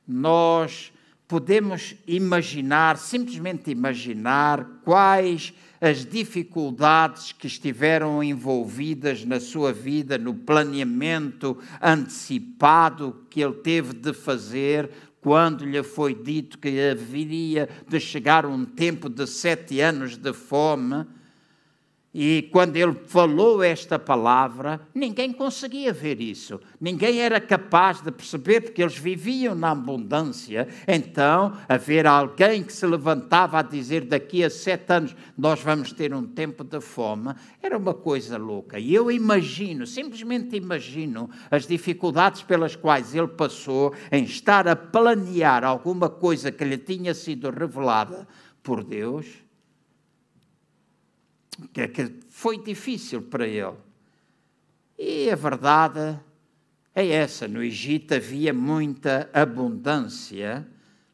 nós 0.07 0.93
podemos 1.27 1.97
imaginar, 2.07 2.97
simplesmente 2.97 3.73
imaginar, 3.73 4.65
quais 4.85 5.53
as 5.81 6.07
dificuldades 6.07 7.33
que 7.33 7.49
estiveram 7.49 8.23
envolvidas 8.23 9.25
na 9.25 9.41
sua 9.41 9.73
vida, 9.73 10.17
no 10.17 10.33
planeamento 10.33 11.59
antecipado 11.83 13.27
que 13.29 13.41
ele 13.41 13.55
teve 13.55 13.93
de 13.93 14.13
fazer 14.13 14.89
quando 15.21 15.65
lhe 15.65 15.83
foi 15.83 16.15
dito 16.15 16.57
que 16.57 16.81
haveria 16.89 17.69
de 17.89 17.99
chegar 17.99 18.47
um 18.47 18.65
tempo 18.65 19.09
de 19.09 19.27
sete 19.27 19.81
anos 19.81 20.17
de 20.17 20.33
fome 20.33 21.05
e 22.13 22.49
quando 22.51 22.77
ele 22.77 22.93
falou 23.07 23.63
esta 23.63 23.97
palavra, 23.97 24.81
ninguém 24.93 25.33
conseguia 25.33 25.93
ver 25.93 26.21
isso. 26.21 26.61
Ninguém 26.81 27.21
era 27.21 27.41
capaz 27.41 28.01
de 28.01 28.11
perceber, 28.11 28.63
porque 28.63 28.83
eles 28.83 28.99
viviam 28.99 29.55
na 29.55 29.71
abundância. 29.71 30.67
Então, 30.89 31.57
haver 31.69 32.09
alguém 32.09 32.65
que 32.65 32.73
se 32.73 32.85
levantava 32.85 33.61
a 33.61 33.63
dizer 33.63 34.07
daqui 34.07 34.43
a 34.43 34.51
sete 34.51 34.93
anos 34.93 35.15
nós 35.39 35.61
vamos 35.63 35.93
ter 35.93 36.13
um 36.13 36.27
tempo 36.27 36.65
de 36.65 36.81
fome, 36.81 37.33
era 37.63 37.79
uma 37.79 37.95
coisa 37.95 38.37
louca. 38.37 38.77
E 38.77 38.93
eu 38.93 39.09
imagino, 39.09 39.87
simplesmente 39.87 40.57
imagino, 40.57 41.31
as 41.49 41.65
dificuldades 41.65 42.43
pelas 42.43 42.75
quais 42.75 43.15
ele 43.15 43.29
passou 43.29 43.95
em 44.11 44.25
estar 44.25 44.67
a 44.67 44.75
planear 44.75 45.63
alguma 45.63 46.09
coisa 46.09 46.51
que 46.51 46.65
lhe 46.65 46.79
tinha 46.79 47.15
sido 47.15 47.51
revelada 47.51 48.27
por 48.65 48.83
Deus 48.83 49.27
que, 51.69 52.13
foi 52.29 52.63
difícil 52.63 53.23
para 53.23 53.47
ele. 53.47 53.77
E 54.99 55.31
a 55.31 55.37
verdade 55.37 56.19
é 56.95 57.07
essa: 57.09 57.49
no 57.49 57.63
Egito 57.63 58.15
havia 58.15 58.53
muita 58.53 59.31
abundância, 59.33 60.67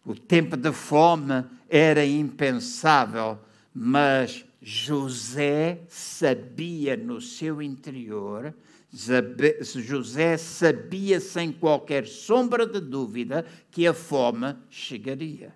o 0.05 0.15
tempo 0.15 0.57
de 0.57 0.73
fome 0.73 1.45
era 1.69 2.05
impensável, 2.05 3.39
mas 3.75 4.45
José 4.61 5.83
sabia 5.89 6.97
no 6.97 7.21
seu 7.21 7.61
interior, 7.63 8.55
José 8.93 10.37
sabia 10.37 11.21
sem 11.21 11.53
qualquer 11.53 12.07
sombra 12.07 12.67
de 12.67 12.81
dúvida 12.81 13.45
que 13.71 13.87
a 13.87 13.93
fome 13.93 14.57
chegaria. 14.71 15.55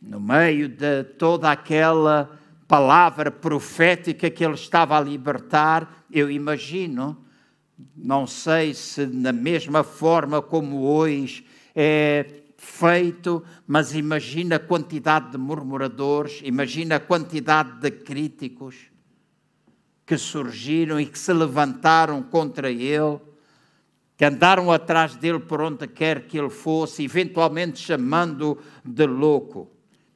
No 0.00 0.18
meio 0.18 0.68
de 0.68 1.04
toda 1.04 1.52
aquela 1.52 2.40
palavra 2.68 3.30
profética 3.30 4.30
que 4.30 4.44
ele 4.44 4.54
estava 4.54 4.96
a 4.96 5.00
libertar, 5.00 6.04
eu 6.10 6.30
imagino, 6.30 7.24
não 7.96 8.26
sei 8.26 8.74
se 8.74 9.06
na 9.06 9.32
mesma 9.32 9.82
forma 9.82 10.40
como 10.40 10.82
hoje 10.82 11.46
é 11.74 12.42
feito, 12.56 13.42
mas 13.66 13.92
imagina 13.92 14.56
a 14.56 14.60
quantidade 14.60 15.32
de 15.32 15.38
murmuradores, 15.38 16.40
imagina 16.44 16.96
a 16.96 17.00
quantidade 17.00 17.80
de 17.80 17.90
críticos 17.90 18.76
que 20.06 20.16
surgiram 20.16 21.00
e 21.00 21.06
que 21.06 21.18
se 21.18 21.32
levantaram 21.32 22.22
contra 22.22 22.70
ele, 22.70 23.18
que 24.16 24.24
andaram 24.24 24.70
atrás 24.70 25.16
dele 25.16 25.40
por 25.40 25.60
onde 25.60 25.88
quer 25.88 26.28
que 26.28 26.38
ele 26.38 26.50
fosse, 26.50 27.02
eventualmente 27.02 27.80
chamando 27.80 28.58
de 28.84 29.06
louco. 29.06 29.71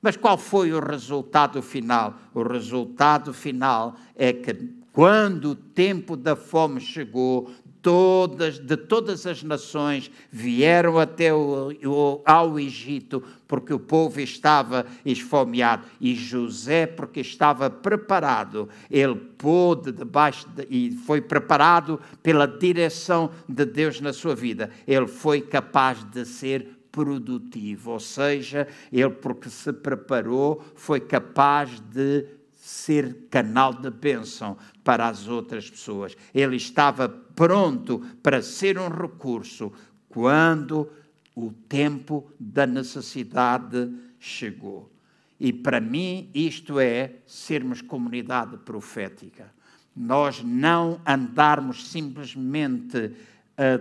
Mas 0.07 0.17
qual 0.17 0.39
foi 0.39 0.73
o 0.73 0.79
resultado 0.79 1.61
final? 1.61 2.15
O 2.33 2.45
resultado 2.45 3.35
final 3.35 3.97
é 4.15 4.33
que, 4.33 4.55
quando 4.93 5.47
o 5.47 5.55
tempo 5.57 6.17
da 6.17 6.37
fome 6.37 6.81
chegou, 6.81 7.51
todas, 7.83 8.61
de 8.61 8.77
todas 8.77 9.27
as 9.27 9.43
nações 9.43 10.09
vieram 10.31 10.97
até 10.97 11.35
o, 11.35 11.73
o, 11.85 12.23
ao 12.25 12.57
Egito, 12.57 13.21
porque 13.49 13.75
o 13.75 13.81
povo 13.81 14.21
estava 14.21 14.87
esfomeado. 15.05 15.85
E 16.01 16.15
José, 16.15 16.87
porque 16.87 17.19
estava 17.19 17.69
preparado, 17.69 18.69
ele 18.89 19.17
pôde 19.17 19.91
debaixo 19.91 20.49
de, 20.51 20.69
e 20.71 20.93
foi 21.05 21.21
preparado 21.21 22.01
pela 22.23 22.47
direção 22.47 23.31
de 23.49 23.65
Deus 23.65 24.01
na 24.01 24.13
sua 24.13 24.37
vida. 24.37 24.71
Ele 24.87 25.09
foi 25.09 25.41
capaz 25.41 26.05
de 26.05 26.25
ser 26.25 26.76
produtivo, 26.97 27.91
ou 27.91 28.01
seja, 28.01 28.67
ele, 28.91 29.11
porque 29.11 29.51
se 29.51 29.71
preparou, 29.71 30.65
foi 30.75 30.99
capaz 30.99 31.79
de 31.79 32.25
ser 32.53 33.27
canal 33.29 33.75
de 33.75 33.91
bênção 33.91 34.57
para 34.83 35.07
as 35.07 35.29
outras 35.29 35.69
pessoas. 35.69 36.17
Ele 36.33 36.57
estava 36.57 37.07
pronto 37.07 37.99
para 38.23 38.41
ser 38.41 38.79
um 38.79 38.89
recurso 38.89 39.71
quando 40.09 40.91
o 41.35 41.53
tempo 41.69 42.33
da 42.41 42.67
necessidade 42.67 43.93
chegou. 44.19 44.91
E 45.39 45.53
para 45.53 45.83
mim, 45.83 46.31
isto 46.33 46.81
é 46.81 47.17
sermos 47.27 47.83
comunidade 47.83 48.57
profética. 48.57 49.55
nós 49.95 50.43
não 50.43 51.01
andarmos 51.07 51.91
simplesmente 51.91 53.13
a 53.57 53.79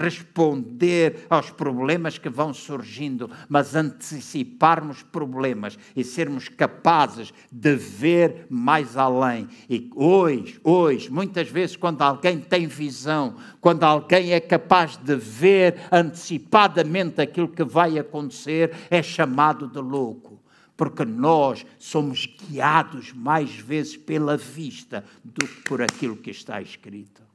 responder 0.00 1.26
aos 1.28 1.50
problemas 1.50 2.18
que 2.18 2.28
vão 2.28 2.52
surgindo, 2.52 3.30
mas 3.48 3.74
anteciparmos 3.74 5.02
problemas 5.02 5.78
e 5.96 6.04
sermos 6.04 6.48
capazes 6.48 7.32
de 7.50 7.74
ver 7.74 8.46
mais 8.48 8.96
além. 8.96 9.48
E 9.68 9.90
hoje, 9.94 10.60
hoje, 10.62 11.10
muitas 11.10 11.48
vezes, 11.48 11.76
quando 11.76 12.02
alguém 12.02 12.38
tem 12.38 12.66
visão, 12.66 13.36
quando 13.60 13.84
alguém 13.84 14.32
é 14.32 14.40
capaz 14.40 14.96
de 14.96 15.16
ver 15.16 15.80
antecipadamente 15.90 17.20
aquilo 17.20 17.48
que 17.48 17.64
vai 17.64 17.98
acontecer, 17.98 18.72
é 18.90 19.02
chamado 19.02 19.66
de 19.68 19.80
louco 19.80 20.40
porque 20.76 21.04
nós 21.04 21.66
somos 21.78 22.24
guiados 22.24 23.12
mais 23.12 23.54
vezes 23.54 23.98
pela 23.98 24.38
vista 24.38 25.04
do 25.22 25.46
que 25.46 25.60
por 25.64 25.82
aquilo 25.82 26.16
que 26.16 26.30
está 26.30 26.62
escrito. 26.62 27.29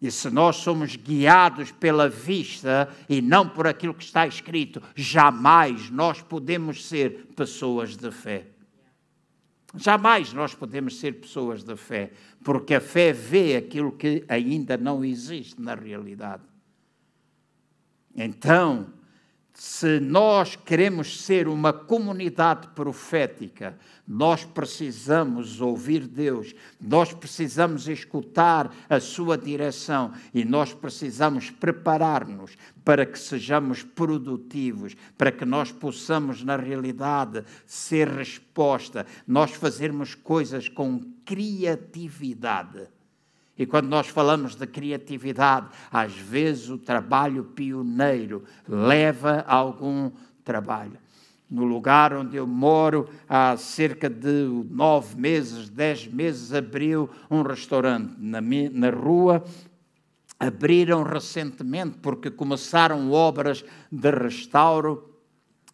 E 0.00 0.10
se 0.10 0.30
nós 0.30 0.56
somos 0.56 0.96
guiados 0.96 1.70
pela 1.72 2.08
vista 2.08 2.88
e 3.08 3.20
não 3.20 3.48
por 3.48 3.66
aquilo 3.66 3.92
que 3.92 4.04
está 4.04 4.26
escrito, 4.26 4.82
jamais 4.94 5.90
nós 5.90 6.22
podemos 6.22 6.86
ser 6.86 7.26
pessoas 7.36 7.96
de 7.96 8.10
fé. 8.10 8.46
Jamais 9.76 10.32
nós 10.32 10.54
podemos 10.54 10.98
ser 10.98 11.20
pessoas 11.20 11.62
de 11.62 11.76
fé, 11.76 12.12
porque 12.42 12.74
a 12.74 12.80
fé 12.80 13.12
vê 13.12 13.56
aquilo 13.56 13.92
que 13.92 14.24
ainda 14.28 14.76
não 14.76 15.04
existe 15.04 15.60
na 15.60 15.74
realidade. 15.74 16.42
Então, 18.16 18.92
se 19.52 20.00
nós 20.00 20.56
queremos 20.56 21.22
ser 21.22 21.48
uma 21.48 21.72
comunidade 21.72 22.68
profética, 22.68 23.76
nós 24.06 24.44
precisamos 24.44 25.60
ouvir 25.60 26.06
Deus, 26.06 26.54
nós 26.80 27.12
precisamos 27.12 27.86
escutar 27.86 28.74
a 28.88 28.98
Sua 29.00 29.36
direção 29.36 30.12
e 30.32 30.44
nós 30.44 30.72
precisamos 30.72 31.50
preparar-nos 31.50 32.56
para 32.84 33.04
que 33.04 33.18
sejamos 33.18 33.82
produtivos, 33.82 34.96
para 35.16 35.30
que 35.30 35.44
nós 35.44 35.70
possamos, 35.70 36.42
na 36.42 36.56
realidade, 36.56 37.44
ser 37.66 38.08
resposta, 38.08 39.06
nós 39.26 39.52
fazermos 39.52 40.14
coisas 40.14 40.68
com 40.68 41.00
criatividade. 41.24 42.88
E 43.60 43.66
quando 43.66 43.88
nós 43.88 44.06
falamos 44.06 44.54
de 44.54 44.66
criatividade, 44.66 45.68
às 45.92 46.14
vezes 46.14 46.70
o 46.70 46.78
trabalho 46.78 47.44
pioneiro 47.44 48.42
leva 48.66 49.44
a 49.46 49.54
algum 49.54 50.10
trabalho. 50.42 50.96
No 51.50 51.64
lugar 51.64 52.14
onde 52.14 52.38
eu 52.38 52.46
moro, 52.46 53.06
há 53.28 53.58
cerca 53.58 54.08
de 54.08 54.64
nove 54.70 55.14
meses, 55.20 55.68
dez 55.68 56.06
meses, 56.06 56.54
abriu 56.54 57.10
um 57.30 57.42
restaurante 57.42 58.14
na, 58.18 58.40
na 58.40 58.88
rua 58.88 59.44
abriram 60.38 61.02
recentemente 61.02 61.98
porque 62.00 62.30
começaram 62.30 63.12
obras 63.12 63.62
de 63.92 64.10
restauro 64.10 65.09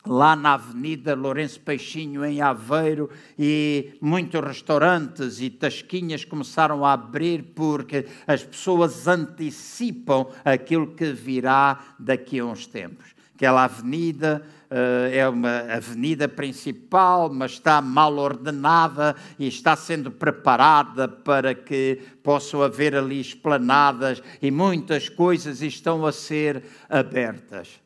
lá 0.06 0.36
na 0.36 0.54
Avenida 0.54 1.14
Lourenço 1.14 1.60
Peixinho, 1.60 2.24
em 2.24 2.40
Aveiro, 2.40 3.10
e 3.38 3.94
muitos 4.00 4.40
restaurantes 4.40 5.40
e 5.40 5.50
tasquinhas 5.50 6.24
começaram 6.24 6.84
a 6.84 6.92
abrir 6.92 7.52
porque 7.54 8.06
as 8.26 8.42
pessoas 8.42 9.06
antecipam 9.06 10.26
aquilo 10.44 10.88
que 10.88 11.12
virá 11.12 11.78
daqui 11.98 12.38
a 12.38 12.44
uns 12.44 12.66
tempos. 12.66 13.14
Aquela 13.34 13.64
avenida 13.64 14.42
uh, 14.70 15.12
é 15.12 15.28
uma 15.28 15.58
avenida 15.74 16.26
principal, 16.26 17.30
mas 17.30 17.52
está 17.52 17.82
mal 17.82 18.16
ordenada 18.16 19.14
e 19.38 19.46
está 19.46 19.76
sendo 19.76 20.10
preparada 20.10 21.06
para 21.06 21.54
que 21.54 22.00
possam 22.22 22.62
haver 22.62 22.94
ali 22.94 23.20
esplanadas 23.20 24.22
e 24.40 24.50
muitas 24.50 25.10
coisas 25.10 25.60
estão 25.60 26.06
a 26.06 26.12
ser 26.12 26.62
abertas. 26.88 27.85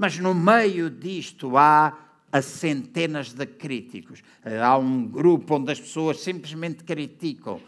Mas 0.00 0.18
no 0.18 0.32
meio 0.32 0.88
disto 0.88 1.58
há 1.58 1.92
a 2.32 2.40
centenas 2.40 3.34
de 3.34 3.44
críticos. 3.44 4.22
Há 4.42 4.78
um 4.78 5.06
grupo 5.06 5.56
onde 5.56 5.72
as 5.72 5.78
pessoas 5.78 6.20
simplesmente 6.20 6.82
criticam 6.84 7.60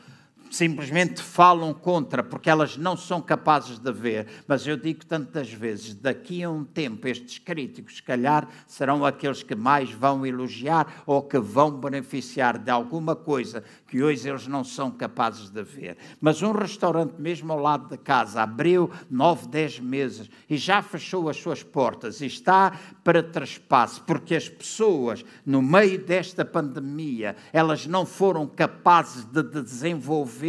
simplesmente 0.53 1.23
falam 1.23 1.73
contra, 1.73 2.23
porque 2.23 2.51
elas 2.51 2.77
não 2.77 2.95
são 2.95 3.23
capazes 3.23 3.79
de 3.79 3.91
ver. 3.91 4.27
Mas 4.47 4.67
eu 4.67 4.77
digo 4.77 5.05
tantas 5.07 5.51
vezes: 5.51 5.95
daqui 5.95 6.43
a 6.43 6.51
um 6.51 6.63
tempo, 6.63 7.09
estes 7.09 7.39
críticos, 7.39 7.97
se 7.97 8.03
calhar, 8.03 8.47
serão 8.67 9.05
aqueles 9.05 9.43
que 9.43 9.55
mais 9.55 9.91
vão 9.91 10.27
elogiar 10.27 11.03
ou 11.07 11.23
que 11.23 11.39
vão 11.39 11.71
beneficiar 11.71 12.59
de 12.59 12.71
alguma 12.71 13.17
coisa 13.17 13.65
que 13.89 14.03
hoje 14.03 14.29
eles 14.29 14.47
não 14.47 14.63
são 14.63 14.91
capazes 14.91 15.49
de 15.49 15.63
ver. 15.63 15.97
Mas 16.21 16.43
um 16.43 16.53
restaurante, 16.53 17.15
mesmo 17.19 17.53
ao 17.53 17.59
lado 17.59 17.89
da 17.89 17.97
casa, 17.97 18.43
abriu 18.43 18.91
nove, 19.11 19.49
dez 19.49 19.81
meses 19.81 20.29
e 20.49 20.57
já 20.57 20.83
fechou 20.83 21.29
as 21.29 21.37
suas 21.39 21.63
portas 21.63 22.21
e 22.21 22.27
está 22.27 22.79
para 23.03 23.23
traspasse, 23.23 24.01
porque 24.03 24.35
as 24.35 24.49
pessoas, 24.49 25.25
no 25.47 25.63
meio 25.63 26.05
desta 26.05 26.45
pandemia, 26.45 27.37
elas 27.53 27.87
não 27.87 28.05
foram 28.05 28.47
capazes 28.47 29.25
de 29.25 29.43
desenvolver 29.43 30.42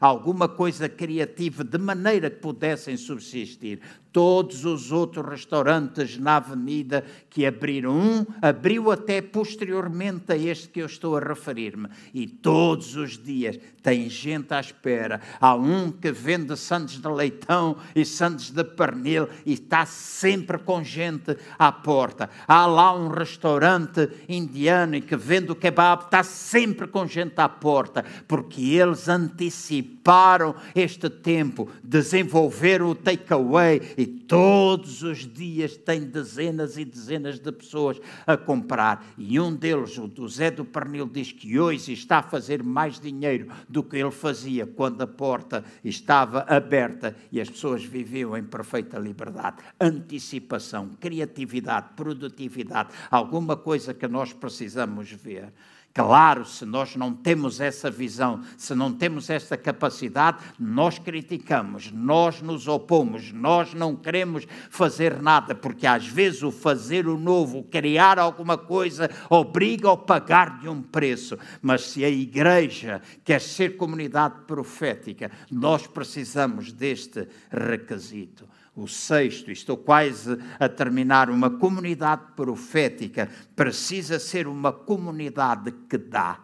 alguma 0.00 0.48
coisa 0.48 0.88
criativa 0.88 1.62
de 1.62 1.78
maneira 1.78 2.30
que 2.30 2.40
pudessem 2.40 2.96
subsistir 2.96 3.80
todos 4.14 4.64
os 4.64 4.92
outros 4.92 5.28
restaurantes 5.28 6.16
na 6.16 6.36
avenida 6.36 7.04
que 7.28 7.44
abriram. 7.44 7.90
Um 7.90 8.24
abriu 8.40 8.92
até 8.92 9.20
posteriormente 9.20 10.32
a 10.32 10.36
este 10.36 10.68
que 10.68 10.80
eu 10.80 10.86
estou 10.86 11.16
a 11.16 11.20
referir-me. 11.20 11.88
E 12.14 12.28
todos 12.28 12.94
os 12.94 13.18
dias 13.18 13.58
tem 13.82 14.08
gente 14.08 14.54
à 14.54 14.60
espera. 14.60 15.20
Há 15.40 15.56
um 15.56 15.90
que 15.90 16.12
vende 16.12 16.56
sandes 16.56 17.00
de 17.00 17.08
leitão 17.08 17.76
e 17.92 18.04
sandes 18.04 18.50
de 18.50 18.62
pernil 18.62 19.28
e 19.44 19.54
está 19.54 19.84
sempre 19.84 20.58
com 20.58 20.84
gente 20.84 21.36
à 21.58 21.72
porta. 21.72 22.30
Há 22.46 22.66
lá 22.66 22.94
um 22.94 23.08
restaurante 23.08 24.08
indiano 24.28 25.02
que 25.02 25.16
vende 25.16 25.50
o 25.50 25.56
kebab, 25.56 26.04
está 26.04 26.22
sempre 26.22 26.86
com 26.86 27.04
gente 27.04 27.34
à 27.38 27.48
porta, 27.48 28.04
porque 28.28 28.62
eles 28.74 29.08
anteciparam 29.08 30.54
este 30.72 31.10
tempo, 31.10 31.68
desenvolveram 31.82 32.90
o 32.90 32.94
takeaway 32.94 33.80
e 34.04 34.06
todos 34.06 35.02
os 35.02 35.20
dias 35.20 35.78
tem 35.78 36.02
dezenas 36.02 36.76
e 36.76 36.84
dezenas 36.84 37.38
de 37.38 37.50
pessoas 37.50 37.98
a 38.26 38.36
comprar. 38.36 39.02
E 39.16 39.40
um 39.40 39.54
deles, 39.54 39.96
o 39.96 40.06
do 40.06 40.28
Zé 40.28 40.50
do 40.50 40.62
Pernil, 40.62 41.08
diz 41.08 41.32
que 41.32 41.58
hoje 41.58 41.94
está 41.94 42.18
a 42.18 42.22
fazer 42.22 42.62
mais 42.62 43.00
dinheiro 43.00 43.48
do 43.66 43.82
que 43.82 43.96
ele 43.96 44.10
fazia 44.10 44.66
quando 44.66 45.00
a 45.00 45.06
porta 45.06 45.64
estava 45.82 46.40
aberta 46.40 47.16
e 47.32 47.40
as 47.40 47.48
pessoas 47.48 47.82
viviam 47.82 48.36
em 48.36 48.44
perfeita 48.44 48.98
liberdade. 48.98 49.56
Antecipação, 49.80 50.90
criatividade, 51.00 51.94
produtividade, 51.96 52.90
alguma 53.10 53.56
coisa 53.56 53.94
que 53.94 54.06
nós 54.06 54.34
precisamos 54.34 55.10
ver. 55.10 55.50
Claro, 55.94 56.44
se 56.44 56.64
nós 56.64 56.96
não 56.96 57.14
temos 57.14 57.60
essa 57.60 57.88
visão, 57.88 58.42
se 58.58 58.74
não 58.74 58.92
temos 58.92 59.30
essa 59.30 59.56
capacidade, 59.56 60.38
nós 60.58 60.98
criticamos, 60.98 61.92
nós 61.92 62.42
nos 62.42 62.66
opomos, 62.66 63.30
nós 63.30 63.72
não 63.74 63.94
queremos 63.94 64.44
fazer 64.70 65.22
nada, 65.22 65.54
porque 65.54 65.86
às 65.86 66.04
vezes 66.04 66.42
o 66.42 66.50
fazer 66.50 67.06
o 67.06 67.16
novo, 67.16 67.58
o 67.58 67.62
criar 67.62 68.18
alguma 68.18 68.58
coisa, 68.58 69.08
obriga 69.30 69.92
a 69.92 69.96
pagar 69.96 70.58
de 70.58 70.68
um 70.68 70.82
preço. 70.82 71.38
Mas 71.62 71.82
se 71.82 72.04
a 72.04 72.10
igreja 72.10 73.00
quer 73.22 73.40
ser 73.40 73.76
comunidade 73.76 74.40
profética, 74.48 75.30
nós 75.48 75.86
precisamos 75.86 76.72
deste 76.72 77.28
requisito 77.48 78.48
o 78.76 78.88
sexto, 78.88 79.50
estou 79.50 79.76
quase 79.76 80.36
a 80.58 80.68
terminar, 80.68 81.30
uma 81.30 81.50
comunidade 81.50 82.32
profética 82.34 83.30
precisa 83.54 84.18
ser 84.18 84.46
uma 84.46 84.72
comunidade 84.72 85.72
que 85.88 85.96
dá. 85.96 86.40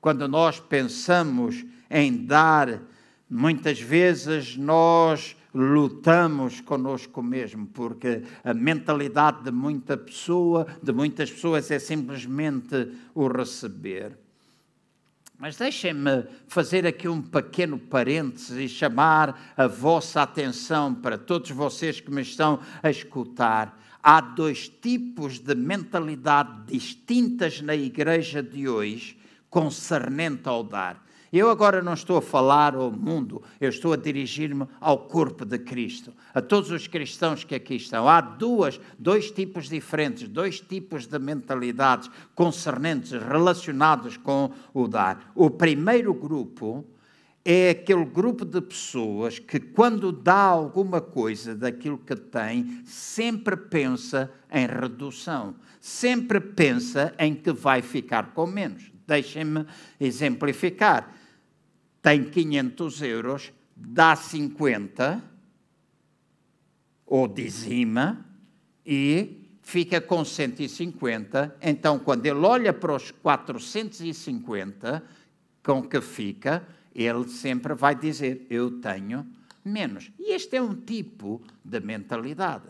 Quando 0.00 0.26
nós 0.26 0.58
pensamos 0.58 1.64
em 1.88 2.24
dar, 2.24 2.82
muitas 3.28 3.80
vezes 3.80 4.56
nós 4.56 5.36
lutamos 5.54 6.60
conosco 6.60 7.22
mesmo, 7.22 7.66
porque 7.66 8.22
a 8.42 8.54
mentalidade 8.54 9.44
de 9.44 9.50
muita 9.50 9.96
pessoa, 9.96 10.66
de 10.82 10.92
muitas 10.92 11.30
pessoas 11.30 11.70
é 11.70 11.78
simplesmente 11.78 12.92
o 13.14 13.28
receber. 13.28 14.16
Mas 15.40 15.56
deixem-me 15.56 16.26
fazer 16.46 16.86
aqui 16.86 17.08
um 17.08 17.22
pequeno 17.22 17.78
parênteses 17.78 18.58
e 18.58 18.68
chamar 18.68 19.54
a 19.56 19.66
vossa 19.66 20.20
atenção 20.20 20.94
para 20.94 21.16
todos 21.16 21.50
vocês 21.50 21.98
que 21.98 22.10
me 22.10 22.20
estão 22.20 22.60
a 22.82 22.90
escutar. 22.90 23.80
Há 24.02 24.20
dois 24.20 24.68
tipos 24.68 25.38
de 25.38 25.54
mentalidade 25.54 26.66
distintas 26.66 27.62
na 27.62 27.74
igreja 27.74 28.42
de 28.42 28.68
hoje 28.68 29.18
concernente 29.48 30.46
ao 30.46 30.62
dar. 30.62 31.02
Eu 31.32 31.48
agora 31.48 31.80
não 31.80 31.94
estou 31.94 32.16
a 32.16 32.22
falar 32.22 32.74
ao 32.74 32.90
mundo, 32.90 33.40
eu 33.60 33.68
estou 33.68 33.92
a 33.92 33.96
dirigir-me 33.96 34.66
ao 34.80 35.06
corpo 35.06 35.44
de 35.44 35.60
Cristo, 35.60 36.12
a 36.34 36.42
todos 36.42 36.72
os 36.72 36.88
cristãos 36.88 37.44
que 37.44 37.54
aqui 37.54 37.76
estão. 37.76 38.08
Há 38.08 38.20
duas, 38.20 38.80
dois 38.98 39.30
tipos 39.30 39.68
diferentes, 39.68 40.28
dois 40.28 40.58
tipos 40.58 41.06
de 41.06 41.18
mentalidades 41.20 42.10
concernentes, 42.34 43.12
relacionados 43.12 44.16
com 44.16 44.50
o 44.74 44.88
dar. 44.88 45.30
O 45.36 45.48
primeiro 45.48 46.12
grupo 46.12 46.84
é 47.44 47.70
aquele 47.70 48.04
grupo 48.04 48.44
de 48.44 48.60
pessoas 48.60 49.38
que, 49.38 49.60
quando 49.60 50.10
dá 50.10 50.42
alguma 50.42 51.00
coisa 51.00 51.54
daquilo 51.54 51.98
que 51.98 52.16
tem, 52.16 52.82
sempre 52.84 53.56
pensa 53.56 54.32
em 54.50 54.66
redução, 54.66 55.54
sempre 55.80 56.40
pensa 56.40 57.14
em 57.16 57.36
que 57.36 57.52
vai 57.52 57.82
ficar 57.82 58.34
com 58.34 58.48
menos. 58.48 58.90
Deixem-me 59.06 59.64
exemplificar 59.98 61.19
tem 62.02 62.24
500 62.24 63.02
euros, 63.02 63.52
dá 63.76 64.16
50, 64.16 65.22
ou 67.06 67.28
dizima, 67.28 68.24
e 68.86 69.40
fica 69.62 70.00
com 70.00 70.24
150. 70.24 71.56
Então, 71.60 71.98
quando 71.98 72.26
ele 72.26 72.40
olha 72.40 72.72
para 72.72 72.94
os 72.94 73.10
450, 73.10 75.02
com 75.62 75.82
que 75.82 76.00
fica, 76.00 76.66
ele 76.94 77.28
sempre 77.28 77.74
vai 77.74 77.94
dizer: 77.94 78.46
Eu 78.48 78.80
tenho 78.80 79.26
menos. 79.64 80.10
E 80.18 80.32
este 80.32 80.56
é 80.56 80.62
um 80.62 80.74
tipo 80.74 81.42
de 81.64 81.80
mentalidade. 81.80 82.68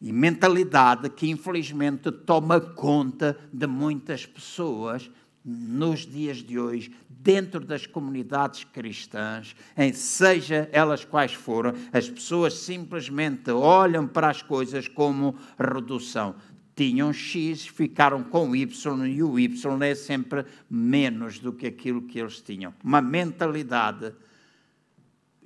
E 0.00 0.12
mentalidade 0.12 1.08
que, 1.10 1.30
infelizmente, 1.30 2.10
toma 2.12 2.60
conta 2.60 3.38
de 3.52 3.66
muitas 3.66 4.26
pessoas 4.26 5.10
nos 5.44 6.00
dias 6.00 6.38
de 6.38 6.58
hoje, 6.58 6.92
dentro 7.24 7.60
das 7.60 7.86
comunidades 7.86 8.64
cristãs, 8.64 9.56
em 9.78 9.94
seja 9.94 10.68
elas 10.70 11.06
quais 11.06 11.32
forem, 11.32 11.72
as 11.90 12.08
pessoas 12.08 12.52
simplesmente 12.52 13.50
olham 13.50 14.06
para 14.06 14.28
as 14.28 14.42
coisas 14.42 14.86
como 14.86 15.34
redução. 15.58 16.34
Tinham 16.76 17.14
X, 17.14 17.66
ficaram 17.66 18.22
com 18.22 18.54
Y 18.54 19.06
e 19.06 19.22
o 19.22 19.38
Y 19.38 19.82
é 19.82 19.94
sempre 19.94 20.44
menos 20.68 21.38
do 21.38 21.52
que 21.52 21.66
aquilo 21.66 22.02
que 22.02 22.20
eles 22.20 22.42
tinham. 22.42 22.74
Uma 22.84 23.00
mentalidade 23.00 24.12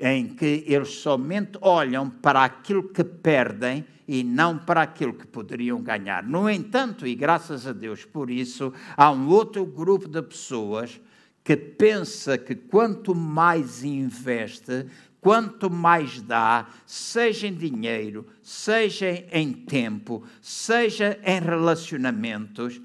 em 0.00 0.26
que 0.26 0.64
eles 0.66 0.94
somente 0.94 1.58
olham 1.60 2.10
para 2.10 2.42
aquilo 2.42 2.88
que 2.88 3.04
perdem 3.04 3.84
e 4.06 4.24
não 4.24 4.58
para 4.58 4.82
aquilo 4.82 5.12
que 5.12 5.26
poderiam 5.26 5.80
ganhar. 5.80 6.24
No 6.24 6.50
entanto, 6.50 7.06
e 7.06 7.14
graças 7.14 7.66
a 7.66 7.72
Deus 7.72 8.04
por 8.04 8.30
isso, 8.30 8.72
há 8.96 9.12
um 9.12 9.28
outro 9.28 9.66
grupo 9.66 10.08
de 10.08 10.22
pessoas 10.22 11.00
que 11.48 11.56
pensa 11.56 12.36
que 12.36 12.54
quanto 12.54 13.14
mais 13.14 13.82
investe, 13.82 14.84
quanto 15.18 15.70
mais 15.70 16.20
dá, 16.20 16.68
seja 16.84 17.46
em 17.46 17.54
dinheiro, 17.54 18.26
seja 18.42 19.24
em 19.32 19.54
tempo, 19.54 20.22
seja 20.42 21.18
em 21.24 21.40
relacionamentos, 21.40 22.78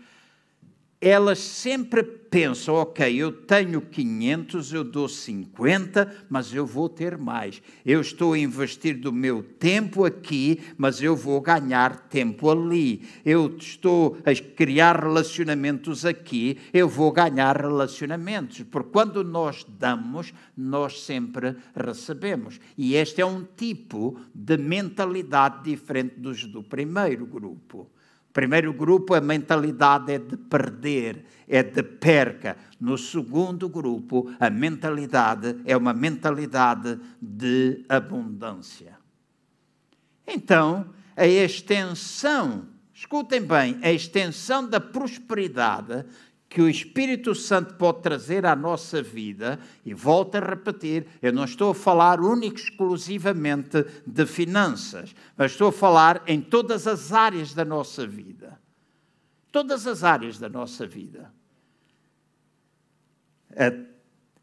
elas 1.09 1.39
sempre 1.39 2.01
pensam, 2.01 2.75
ok, 2.75 3.13
eu 3.13 3.29
tenho 3.29 3.81
500, 3.81 4.71
eu 4.71 4.83
dou 4.85 5.09
50, 5.09 6.25
mas 6.29 6.53
eu 6.53 6.65
vou 6.65 6.87
ter 6.87 7.17
mais. 7.17 7.61
Eu 7.85 7.99
estou 7.99 8.31
a 8.33 8.39
investir 8.39 8.97
do 8.97 9.11
meu 9.11 9.43
tempo 9.43 10.05
aqui, 10.05 10.61
mas 10.77 11.01
eu 11.01 11.13
vou 11.13 11.41
ganhar 11.41 12.07
tempo 12.07 12.49
ali. 12.49 13.05
Eu 13.25 13.55
estou 13.57 14.17
a 14.25 14.33
criar 14.55 15.03
relacionamentos 15.03 16.05
aqui, 16.05 16.57
eu 16.73 16.87
vou 16.87 17.11
ganhar 17.11 17.57
relacionamentos. 17.57 18.61
Porque 18.61 18.91
quando 18.91 19.25
nós 19.25 19.65
damos, 19.77 20.33
nós 20.55 21.01
sempre 21.01 21.55
recebemos. 21.75 22.61
E 22.77 22.95
este 22.95 23.19
é 23.19 23.25
um 23.25 23.43
tipo 23.43 24.17
de 24.33 24.57
mentalidade 24.57 25.65
diferente 25.65 26.15
dos 26.17 26.45
do 26.45 26.63
primeiro 26.63 27.25
grupo. 27.25 27.91
Primeiro 28.33 28.73
grupo, 28.73 29.13
a 29.13 29.21
mentalidade 29.21 30.11
é 30.11 30.17
de 30.17 30.35
perder, 30.35 31.23
é 31.47 31.61
de 31.61 31.83
perca. 31.83 32.57
No 32.79 32.97
segundo 32.97 33.69
grupo, 33.69 34.33
a 34.39 34.49
mentalidade 34.49 35.55
é 35.63 35.77
uma 35.77 35.93
mentalidade 35.93 36.99
de 37.21 37.85
abundância. 37.87 38.97
Então, 40.25 40.89
a 41.15 41.27
extensão, 41.27 42.67
escutem 42.91 43.41
bem, 43.41 43.77
a 43.83 43.91
extensão 43.91 44.67
da 44.67 44.79
prosperidade 44.79 46.03
que 46.53 46.61
o 46.61 46.69
Espírito 46.69 47.33
Santo 47.33 47.73
pode 47.73 48.03
trazer 48.03 48.45
à 48.45 48.55
nossa 48.55 49.01
vida, 49.01 49.59
e 49.83 49.91
volto 49.91 50.35
a 50.35 50.39
repetir, 50.39 51.07
eu 51.19 51.33
não 51.33 51.45
estou 51.45 51.71
a 51.71 51.75
falar 51.75 52.21
único 52.21 52.57
exclusivamente 52.57 53.83
de 54.05 54.25
finanças, 54.27 55.15
mas 55.35 55.53
estou 55.53 55.69
a 55.69 55.71
falar 55.71 56.21
em 56.27 56.39
todas 56.39 56.85
as 56.85 57.11
áreas 57.11 57.55
da 57.55 57.65
nossa 57.65 58.05
vida. 58.05 58.61
Todas 59.51 59.87
as 59.87 60.03
áreas 60.03 60.37
da 60.37 60.47
nossa 60.47 60.85
vida. 60.85 61.33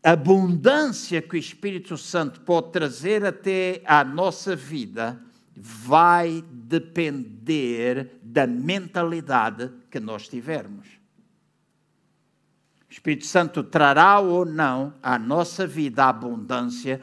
A 0.02 0.10
abundância 0.10 1.22
que 1.22 1.36
o 1.36 1.38
Espírito 1.38 1.96
Santo 1.96 2.40
pode 2.40 2.72
trazer 2.72 3.24
até 3.24 3.82
à 3.84 4.02
nossa 4.02 4.56
vida 4.56 5.20
vai 5.54 6.44
depender 6.50 8.18
da 8.20 8.48
mentalidade 8.48 9.70
que 9.88 10.00
nós 10.00 10.26
tivermos. 10.26 10.99
O 12.90 12.92
Espírito 12.92 13.24
Santo 13.24 13.62
trará 13.62 14.18
ou 14.18 14.44
não 14.44 14.92
à 15.00 15.16
nossa 15.16 15.64
vida 15.64 16.06
abundância, 16.06 17.00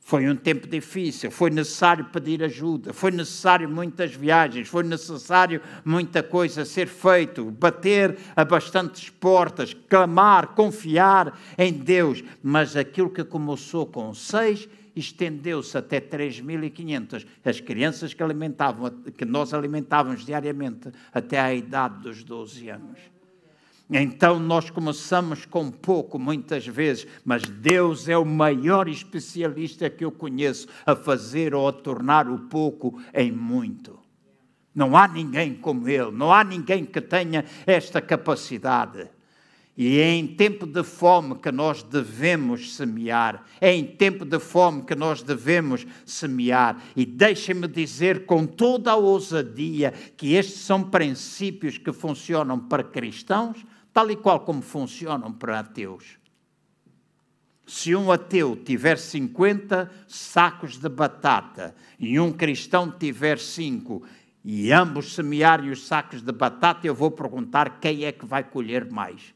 foi 0.00 0.28
um 0.28 0.36
tempo 0.36 0.68
difícil, 0.68 1.32
foi 1.32 1.50
necessário 1.50 2.04
pedir 2.04 2.40
ajuda, 2.44 2.92
foi 2.92 3.10
necessário 3.10 3.68
muitas 3.68 4.14
viagens, 4.14 4.68
foi 4.68 4.84
necessário 4.84 5.60
muita 5.84 6.22
coisa 6.22 6.64
ser 6.64 6.86
feito, 6.86 7.50
bater 7.50 8.16
a 8.36 8.44
bastantes 8.44 9.10
portas, 9.10 9.74
clamar, 9.74 10.54
confiar 10.54 11.36
em 11.58 11.72
Deus. 11.72 12.22
Mas 12.40 12.76
aquilo 12.76 13.10
que 13.10 13.24
começou 13.24 13.84
com 13.84 14.14
seis 14.14 14.68
estendeu-se 14.94 15.76
até 15.76 16.00
3.500. 16.00 17.26
As 17.44 17.60
crianças 17.60 18.14
que, 18.14 18.22
alimentavam, 18.22 18.88
que 19.18 19.24
nós 19.24 19.52
alimentávamos 19.52 20.24
diariamente 20.24 20.88
até 21.12 21.40
à 21.40 21.52
idade 21.52 22.00
dos 22.04 22.22
12 22.22 22.68
anos. 22.70 23.15
Então 23.88 24.40
nós 24.40 24.68
começamos 24.68 25.44
com 25.44 25.70
pouco, 25.70 26.18
muitas 26.18 26.66
vezes, 26.66 27.06
mas 27.24 27.42
Deus 27.42 28.08
é 28.08 28.18
o 28.18 28.24
maior 28.24 28.88
especialista 28.88 29.88
que 29.88 30.04
eu 30.04 30.10
conheço 30.10 30.66
a 30.84 30.96
fazer 30.96 31.54
ou 31.54 31.68
a 31.68 31.72
tornar 31.72 32.28
o 32.28 32.38
pouco 32.48 33.00
em 33.14 33.30
muito. 33.30 33.98
Não 34.74 34.96
há 34.96 35.06
ninguém 35.06 35.54
como 35.54 35.88
ele, 35.88 36.10
não 36.10 36.32
há 36.32 36.42
ninguém 36.42 36.84
que 36.84 37.00
tenha 37.00 37.44
esta 37.64 38.00
capacidade. 38.00 39.08
E 39.76 39.98
é 39.98 40.10
em 40.10 40.26
tempo 40.26 40.66
de 40.66 40.82
fome 40.82 41.34
que 41.34 41.52
nós 41.52 41.82
devemos 41.82 42.74
semear. 42.74 43.44
É 43.60 43.74
em 43.74 43.84
tempo 43.84 44.24
de 44.24 44.40
fome 44.40 44.82
que 44.82 44.94
nós 44.94 45.22
devemos 45.22 45.86
semear. 46.06 46.82
E 46.96 47.04
deixem-me 47.04 47.68
dizer 47.68 48.24
com 48.24 48.46
toda 48.46 48.92
a 48.92 48.96
ousadia 48.96 49.92
que 50.16 50.32
estes 50.32 50.60
são 50.60 50.82
princípios 50.82 51.76
que 51.76 51.92
funcionam 51.92 52.58
para 52.58 52.82
cristãos, 52.82 53.66
tal 53.96 54.10
e 54.10 54.16
qual 54.16 54.40
como 54.40 54.60
funcionam 54.60 55.32
para 55.32 55.58
ateus. 55.58 56.18
Se 57.66 57.94
um 57.94 58.12
ateu 58.12 58.54
tiver 58.54 58.98
50 58.98 59.90
sacos 60.06 60.76
de 60.76 60.86
batata 60.86 61.74
e 61.98 62.20
um 62.20 62.30
cristão 62.30 62.90
tiver 62.90 63.38
5 63.38 64.02
e 64.44 64.70
ambos 64.70 65.14
semearem 65.14 65.70
os 65.70 65.86
sacos 65.86 66.20
de 66.20 66.30
batata, 66.30 66.86
eu 66.86 66.94
vou 66.94 67.10
perguntar 67.10 67.80
quem 67.80 68.04
é 68.04 68.12
que 68.12 68.26
vai 68.26 68.44
colher 68.44 68.84
mais. 68.84 69.34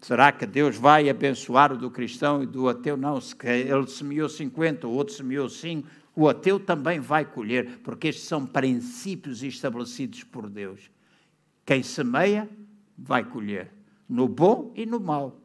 Será 0.00 0.30
que 0.30 0.46
Deus 0.46 0.76
vai 0.76 1.10
abençoar 1.10 1.72
o 1.72 1.76
do 1.76 1.90
cristão 1.90 2.44
e 2.44 2.46
do 2.46 2.68
ateu? 2.68 2.96
Não, 2.96 3.20
se 3.20 3.34
ele 3.44 3.88
semeou 3.88 4.28
50, 4.28 4.86
o 4.86 4.92
outro 4.92 5.12
semeou 5.12 5.48
5, 5.48 5.88
o 6.14 6.28
ateu 6.28 6.60
também 6.60 7.00
vai 7.00 7.24
colher, 7.24 7.80
porque 7.82 8.06
estes 8.06 8.28
são 8.28 8.46
princípios 8.46 9.42
estabelecidos 9.42 10.22
por 10.22 10.48
Deus. 10.48 10.92
Quem 11.64 11.82
semeia, 11.82 12.48
vai 12.96 13.24
colher, 13.24 13.72
no 14.08 14.28
bom 14.28 14.72
e 14.76 14.84
no 14.84 15.00
mal 15.00 15.42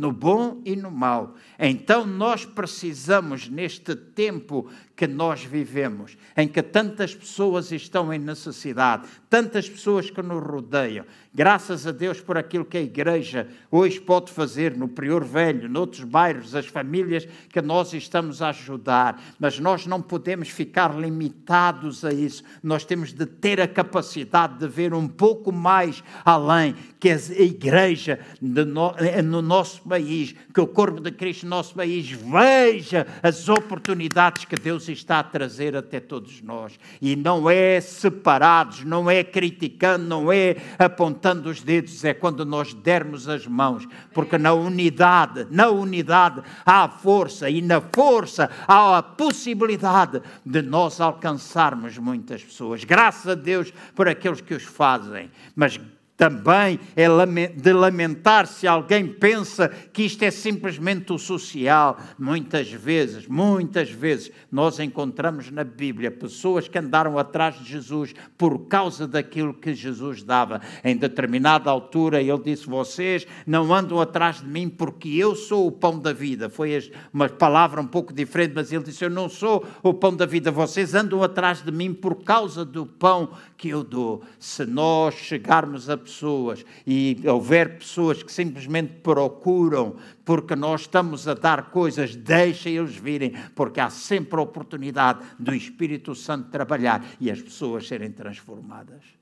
no 0.00 0.10
bom 0.10 0.62
e 0.64 0.74
no 0.74 0.90
mal. 0.90 1.34
Então 1.58 2.06
nós 2.06 2.46
precisamos, 2.46 3.50
neste 3.50 3.94
tempo 3.94 4.70
que 5.00 5.06
nós 5.06 5.42
vivemos, 5.42 6.14
em 6.36 6.46
que 6.46 6.60
tantas 6.60 7.14
pessoas 7.14 7.72
estão 7.72 8.12
em 8.12 8.18
necessidade, 8.18 9.08
tantas 9.30 9.66
pessoas 9.66 10.10
que 10.10 10.20
nos 10.20 10.44
rodeiam, 10.44 11.06
graças 11.32 11.86
a 11.86 11.90
Deus 11.90 12.20
por 12.20 12.36
aquilo 12.36 12.66
que 12.66 12.76
a 12.76 12.82
Igreja 12.82 13.48
hoje 13.70 13.98
pode 13.98 14.30
fazer 14.30 14.76
no 14.76 14.88
Prior 14.88 15.24
Velho, 15.24 15.70
noutros 15.70 16.04
bairros, 16.04 16.54
as 16.54 16.66
famílias 16.66 17.26
que 17.48 17.62
nós 17.62 17.94
estamos 17.94 18.42
a 18.42 18.50
ajudar, 18.50 19.18
mas 19.38 19.58
nós 19.58 19.86
não 19.86 20.02
podemos 20.02 20.50
ficar 20.50 20.94
limitados 20.94 22.04
a 22.04 22.12
isso, 22.12 22.44
nós 22.62 22.84
temos 22.84 23.10
de 23.10 23.24
ter 23.24 23.58
a 23.58 23.66
capacidade 23.66 24.58
de 24.58 24.68
ver 24.68 24.92
um 24.92 25.08
pouco 25.08 25.50
mais 25.50 26.04
além, 26.26 26.74
que 26.98 27.08
a 27.08 27.16
Igreja 27.38 28.20
no 28.42 29.40
nosso 29.40 29.80
país, 29.80 30.34
que 30.52 30.60
o 30.60 30.66
corpo 30.66 31.00
de 31.00 31.10
Cristo 31.10 31.44
no 31.44 31.50
nosso 31.50 31.74
país 31.74 32.10
veja 32.10 33.06
as 33.22 33.48
oportunidades 33.48 34.44
que 34.44 34.56
Deus 34.56 34.89
está 34.92 35.18
a 35.18 35.24
trazer 35.24 35.76
até 35.76 36.00
todos 36.00 36.40
nós. 36.42 36.78
E 37.00 37.16
não 37.16 37.48
é 37.48 37.80
separados, 37.80 38.84
não 38.84 39.10
é 39.10 39.22
criticando, 39.22 40.06
não 40.06 40.32
é 40.32 40.56
apontando 40.78 41.48
os 41.48 41.62
dedos, 41.62 42.04
é 42.04 42.14
quando 42.14 42.44
nós 42.44 42.74
dermos 42.74 43.28
as 43.28 43.46
mãos, 43.46 43.86
porque 44.12 44.38
na 44.38 44.52
unidade, 44.52 45.46
na 45.50 45.68
unidade 45.68 46.42
há 46.64 46.88
força 46.88 47.48
e 47.48 47.62
na 47.62 47.80
força 47.80 48.50
há 48.66 48.98
a 48.98 49.02
possibilidade 49.02 50.22
de 50.44 50.62
nós 50.62 51.00
alcançarmos 51.00 51.98
muitas 51.98 52.42
pessoas. 52.42 52.84
Graças 52.84 53.28
a 53.28 53.34
Deus 53.34 53.72
por 53.94 54.08
aqueles 54.08 54.40
que 54.40 54.54
os 54.54 54.64
fazem, 54.64 55.30
mas 55.54 55.80
também 56.20 56.78
é 56.94 57.06
de 57.46 57.72
lamentar 57.72 58.46
se 58.46 58.66
alguém 58.66 59.06
pensa 59.06 59.70
que 59.70 60.02
isto 60.02 60.22
é 60.22 60.30
simplesmente 60.30 61.14
o 61.14 61.18
social. 61.18 61.98
Muitas 62.18 62.70
vezes, 62.70 63.26
muitas 63.26 63.90
vezes, 63.90 64.30
nós 64.52 64.78
encontramos 64.78 65.50
na 65.50 65.64
Bíblia 65.64 66.10
pessoas 66.10 66.68
que 66.68 66.76
andaram 66.76 67.18
atrás 67.18 67.58
de 67.58 67.64
Jesus 67.64 68.14
por 68.36 68.66
causa 68.66 69.08
daquilo 69.08 69.54
que 69.54 69.72
Jesus 69.72 70.22
dava. 70.22 70.60
Em 70.84 70.94
determinada 70.94 71.70
altura, 71.70 72.20
ele 72.20 72.42
disse: 72.44 72.66
Vocês 72.66 73.26
não 73.46 73.72
andam 73.72 73.98
atrás 73.98 74.42
de 74.42 74.46
mim 74.46 74.68
porque 74.68 75.08
eu 75.08 75.34
sou 75.34 75.66
o 75.66 75.72
pão 75.72 75.98
da 75.98 76.12
vida. 76.12 76.50
Foi 76.50 76.92
uma 77.14 77.30
palavra 77.30 77.80
um 77.80 77.86
pouco 77.86 78.12
diferente, 78.12 78.52
mas 78.54 78.70
ele 78.70 78.84
disse: 78.84 79.02
Eu 79.02 79.10
não 79.10 79.26
sou 79.26 79.66
o 79.82 79.94
pão 79.94 80.14
da 80.14 80.26
vida. 80.26 80.50
Vocês 80.50 80.94
andam 80.94 81.22
atrás 81.22 81.62
de 81.62 81.72
mim 81.72 81.94
por 81.94 82.16
causa 82.16 82.62
do 82.62 82.84
pão 82.84 83.30
que 83.56 83.70
eu 83.70 83.82
dou. 83.82 84.22
Se 84.38 84.66
nós 84.66 85.14
chegarmos 85.14 85.88
a 85.88 86.09
pessoas 86.10 86.64
e 86.86 87.20
houver 87.24 87.78
pessoas 87.78 88.22
que 88.22 88.32
simplesmente 88.32 88.94
procuram 89.02 89.96
porque 90.24 90.56
nós 90.56 90.82
estamos 90.82 91.26
a 91.28 91.34
dar 91.34 91.70
coisas, 91.70 92.16
deixem 92.16 92.76
eles 92.76 92.96
virem, 92.96 93.32
porque 93.54 93.80
há 93.80 93.88
sempre 93.88 94.38
a 94.38 94.42
oportunidade 94.42 95.24
do 95.38 95.54
Espírito 95.54 96.14
Santo 96.14 96.50
trabalhar 96.50 97.04
e 97.20 97.30
as 97.30 97.40
pessoas 97.40 97.86
serem 97.86 98.10
transformadas. 98.10 99.19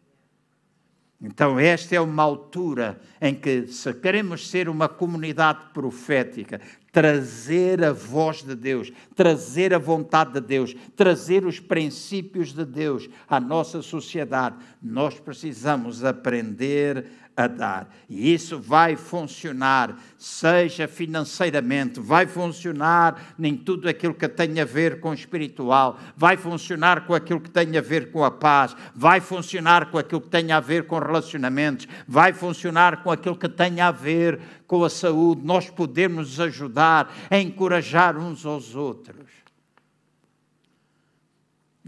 Então, 1.20 1.58
esta 1.58 1.96
é 1.96 2.00
uma 2.00 2.22
altura 2.22 3.00
em 3.20 3.34
que, 3.34 3.66
se 3.66 3.92
queremos 3.92 4.48
ser 4.48 4.68
uma 4.68 4.88
comunidade 4.88 5.72
profética, 5.74 6.60
trazer 6.92 7.82
a 7.82 7.92
voz 7.92 8.44
de 8.44 8.54
Deus, 8.54 8.92
trazer 9.16 9.74
a 9.74 9.78
vontade 9.78 10.34
de 10.34 10.40
Deus, 10.40 10.76
trazer 10.96 11.44
os 11.44 11.58
princípios 11.58 12.52
de 12.52 12.64
Deus 12.64 13.10
à 13.28 13.40
nossa 13.40 13.82
sociedade, 13.82 14.56
nós 14.80 15.18
precisamos 15.18 16.04
aprender 16.04 17.06
a 17.38 17.46
dar. 17.46 17.88
E 18.10 18.34
isso 18.34 18.58
vai 18.58 18.96
funcionar, 18.96 19.96
seja 20.18 20.88
financeiramente, 20.88 22.00
vai 22.00 22.26
funcionar 22.26 23.34
em 23.38 23.56
tudo 23.56 23.88
aquilo 23.88 24.12
que 24.12 24.26
tem 24.26 24.58
a 24.60 24.64
ver 24.64 24.98
com 24.98 25.10
o 25.10 25.14
espiritual, 25.14 26.00
vai 26.16 26.36
funcionar 26.36 27.06
com 27.06 27.14
aquilo 27.14 27.40
que 27.40 27.48
tem 27.48 27.78
a 27.78 27.80
ver 27.80 28.10
com 28.10 28.24
a 28.24 28.30
paz, 28.30 28.74
vai 28.92 29.20
funcionar 29.20 29.88
com 29.88 29.98
aquilo 29.98 30.20
que 30.20 30.28
tem 30.28 30.50
a 30.50 30.58
ver 30.58 30.88
com 30.88 30.98
relacionamentos, 30.98 31.86
vai 32.08 32.32
funcionar 32.32 33.04
com 33.04 33.10
aquilo 33.12 33.36
que 33.36 33.48
tem 33.48 33.80
a 33.80 33.92
ver 33.92 34.40
com 34.66 34.82
a 34.82 34.90
saúde. 34.90 35.42
Nós 35.44 35.70
podemos 35.70 36.40
ajudar 36.40 37.14
a 37.30 37.38
encorajar 37.38 38.18
uns 38.18 38.44
aos 38.44 38.74
outros. 38.74 39.27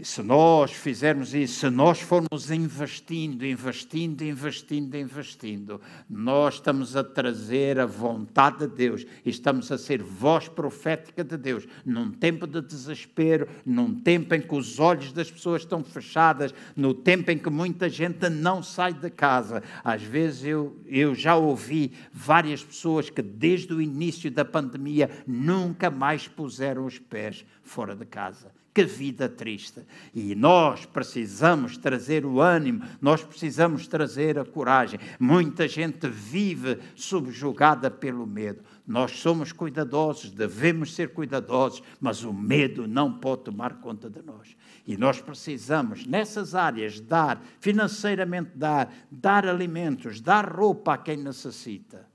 E 0.01 0.03
se 0.03 0.23
nós 0.23 0.71
fizermos 0.71 1.31
isso, 1.35 1.59
se 1.59 1.69
nós 1.69 2.01
formos 2.01 2.49
investindo, 2.49 3.45
investindo, 3.45 4.23
investindo, 4.23 4.97
investindo, 4.97 5.79
nós 6.09 6.55
estamos 6.55 6.95
a 6.95 7.03
trazer 7.03 7.79
a 7.79 7.85
vontade 7.85 8.65
de 8.65 8.67
Deus 8.67 9.05
e 9.23 9.29
estamos 9.29 9.71
a 9.71 9.77
ser 9.77 10.01
voz 10.01 10.47
profética 10.47 11.23
de 11.23 11.37
Deus 11.37 11.67
num 11.85 12.09
tempo 12.09 12.47
de 12.47 12.63
desespero, 12.63 13.47
num 13.63 13.93
tempo 13.93 14.33
em 14.33 14.41
que 14.41 14.55
os 14.55 14.79
olhos 14.79 15.13
das 15.13 15.29
pessoas 15.29 15.61
estão 15.61 15.83
fechadas, 15.83 16.51
no 16.75 16.95
tempo 16.95 17.29
em 17.29 17.37
que 17.37 17.51
muita 17.51 17.87
gente 17.87 18.27
não 18.27 18.63
sai 18.63 18.93
de 18.93 19.11
casa. 19.11 19.61
Às 19.83 20.01
vezes 20.01 20.43
eu, 20.45 20.81
eu 20.87 21.13
já 21.13 21.35
ouvi 21.35 21.91
várias 22.11 22.63
pessoas 22.63 23.11
que 23.11 23.21
desde 23.21 23.71
o 23.71 23.79
início 23.79 24.31
da 24.31 24.43
pandemia 24.43 25.11
nunca 25.27 25.91
mais 25.91 26.27
puseram 26.27 26.87
os 26.87 26.97
pés 26.97 27.45
fora 27.61 27.95
de 27.95 28.07
casa 28.07 28.60
que 28.73 28.83
vida 28.83 29.27
triste. 29.27 29.81
E 30.13 30.33
nós 30.33 30.85
precisamos 30.85 31.77
trazer 31.77 32.25
o 32.25 32.39
ânimo, 32.39 32.83
nós 33.01 33.23
precisamos 33.23 33.87
trazer 33.87 34.39
a 34.39 34.45
coragem. 34.45 34.99
Muita 35.19 35.67
gente 35.67 36.07
vive 36.07 36.79
subjugada 36.95 37.91
pelo 37.91 38.25
medo. 38.25 38.63
Nós 38.87 39.11
somos 39.19 39.51
cuidadosos, 39.51 40.31
devemos 40.31 40.93
ser 40.95 41.13
cuidadosos, 41.13 41.83
mas 41.99 42.23
o 42.23 42.33
medo 42.33 42.87
não 42.87 43.13
pode 43.19 43.43
tomar 43.43 43.75
conta 43.75 44.09
de 44.09 44.21
nós. 44.21 44.55
E 44.87 44.97
nós 44.97 45.21
precisamos, 45.21 46.05
nessas 46.05 46.55
áreas, 46.55 46.99
dar, 46.99 47.41
financeiramente 47.59 48.51
dar, 48.55 48.91
dar 49.11 49.45
alimentos, 49.45 50.19
dar 50.19 50.49
roupa 50.49 50.93
a 50.93 50.97
quem 50.97 51.17
necessita. 51.17 52.09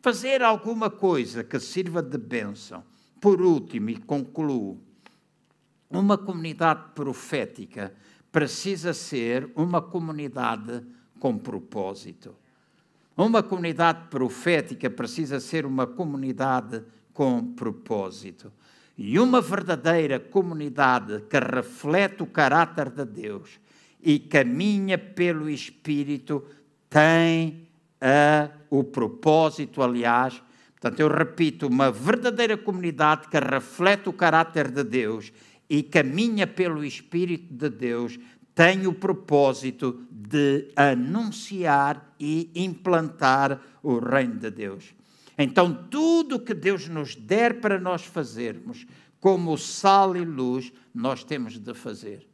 Fazer 0.00 0.42
alguma 0.42 0.90
coisa 0.90 1.44
que 1.44 1.60
sirva 1.60 2.02
de 2.02 2.18
bênção. 2.18 2.82
Por 3.20 3.40
último, 3.40 3.90
e 3.90 3.96
concluo, 3.96 4.80
uma 5.92 6.16
comunidade 6.16 6.90
profética 6.94 7.92
precisa 8.30 8.94
ser 8.94 9.50
uma 9.54 9.82
comunidade 9.82 10.82
com 11.20 11.36
propósito. 11.36 12.34
Uma 13.16 13.42
comunidade 13.42 14.08
profética 14.08 14.88
precisa 14.88 15.38
ser 15.38 15.66
uma 15.66 15.86
comunidade 15.86 16.82
com 17.12 17.52
propósito. 17.52 18.50
E 18.96 19.18
uma 19.18 19.40
verdadeira 19.40 20.18
comunidade 20.18 21.22
que 21.28 21.38
reflete 21.38 22.22
o 22.22 22.26
caráter 22.26 22.90
de 22.90 23.04
Deus 23.04 23.60
e 24.02 24.18
caminha 24.18 24.98
pelo 24.98 25.48
Espírito 25.48 26.44
tem 26.88 27.68
a, 28.00 28.50
o 28.70 28.82
propósito, 28.82 29.82
aliás. 29.82 30.42
Portanto, 30.72 31.00
eu 31.00 31.08
repito, 31.08 31.68
uma 31.68 31.90
verdadeira 31.90 32.56
comunidade 32.56 33.28
que 33.28 33.38
reflete 33.38 34.08
o 34.08 34.12
caráter 34.12 34.70
de 34.70 34.82
Deus 34.82 35.32
e 35.72 35.82
caminha 35.82 36.46
pelo 36.46 36.84
Espírito 36.84 37.54
de 37.54 37.70
Deus 37.70 38.18
tem 38.54 38.86
o 38.86 38.92
propósito 38.92 40.06
de 40.10 40.70
anunciar 40.76 42.14
e 42.20 42.50
implantar 42.54 43.58
o 43.82 43.98
reino 43.98 44.34
de 44.34 44.50
Deus. 44.50 44.94
Então, 45.38 45.88
tudo 45.90 46.38
que 46.38 46.52
Deus 46.52 46.88
nos 46.88 47.16
der 47.16 47.58
para 47.58 47.80
nós 47.80 48.04
fazermos, 48.04 48.86
como 49.18 49.56
sal 49.56 50.14
e 50.14 50.26
luz, 50.26 50.70
nós 50.94 51.24
temos 51.24 51.58
de 51.58 51.72
fazer. 51.72 52.28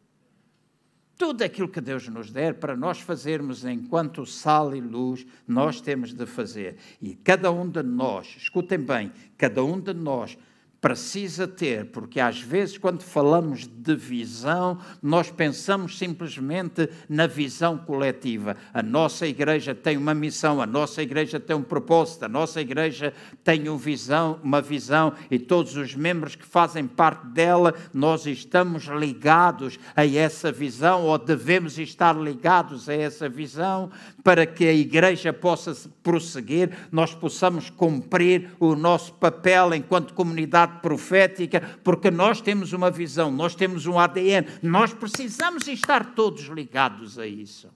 tudo 1.17 1.43
aquilo 1.43 1.69
que 1.69 1.81
Deus 1.81 2.09
nos 2.09 2.31
der 2.31 2.55
para 2.55 2.77
nós 2.77 3.01
fazermos 3.01 3.65
enquanto 3.65 4.25
sal 4.25 4.75
e 4.75 4.81
luz, 4.81 5.27
nós 5.47 5.81
temos 5.81 6.15
de 6.15 6.25
fazer. 6.27 6.77
E 7.03 7.15
cada 7.15 7.51
um 7.51 7.69
de 7.69 7.83
nós, 7.83 8.37
escutem 8.39 8.79
bem, 8.79 9.13
cada 9.37 9.65
um 9.65 9.81
de 9.81 9.93
nós 9.93 10.39
precisa 10.81 11.49
ter, 11.49 11.87
porque 11.87 12.21
às 12.21 12.41
vezes, 12.41 12.79
quando 12.79 13.03
falamos 13.03 13.67
de 13.67 13.97
visão, 13.97 14.79
nós 15.03 15.31
pensamos 15.31 15.99
simplesmente 15.99 16.89
na 17.09 17.27
visão 17.27 17.77
coletiva. 17.77 18.57
A 18.73 18.83
nossa 18.83 19.27
igreja 19.27 19.75
tem 19.75 19.97
uma 19.97 20.15
missão, 20.15 20.63
a 20.63 20.67
nossa 20.67 21.03
igreja 21.03 21.41
tem 21.41 21.57
um 21.57 21.63
propósito, 21.63 22.25
a 22.25 22.29
nossa 22.29 22.61
igreja 22.61 23.13
tem 23.43 23.69
uma 23.69 23.79
visão, 23.79 24.39
uma 24.43 24.63
visão 24.63 25.13
e 25.31 25.39
todos 25.39 25.77
os 25.77 25.95
membros 25.97 26.37
que 26.37 26.47
fazem 26.47 26.87
parte 26.87 27.27
dela, 27.27 27.75
nós 27.93 28.25
estamos 28.27 28.85
ligados 28.85 29.79
a 29.97 30.07
essa 30.07 30.53
visão 30.53 31.03
ou 31.03 31.19
devemos 31.19 31.77
estar 31.79 32.17
ligados 32.17 32.89
a 32.89 32.95
essa 32.95 33.29
visão 33.29 33.91
para 34.23 34.47
que 34.47 34.65
a 34.65 34.73
igreja 34.73 35.33
possa 35.33 35.77
prosseguir, 36.03 36.71
nós 36.93 37.15
possamos 37.15 37.69
cumprir 37.69 38.51
o 38.61 38.77
nosso 38.77 39.13
papel 39.15 39.75
enquanto 39.75 40.15
comunidade 40.15 40.68
profética, 40.69 41.61
porque 41.83 42.11
nós 42.11 42.41
temos 42.41 42.73
uma 42.73 42.91
visão, 42.91 43.31
nós 43.31 43.55
temos 43.55 43.87
um 43.87 43.99
ADN, 43.99 44.47
nós 44.63 44.93
precisamos 44.93 45.67
estar 45.67 46.15
todos 46.15 46.45
ligados 46.45 47.19
a 47.19 47.27
isso. 47.27 47.69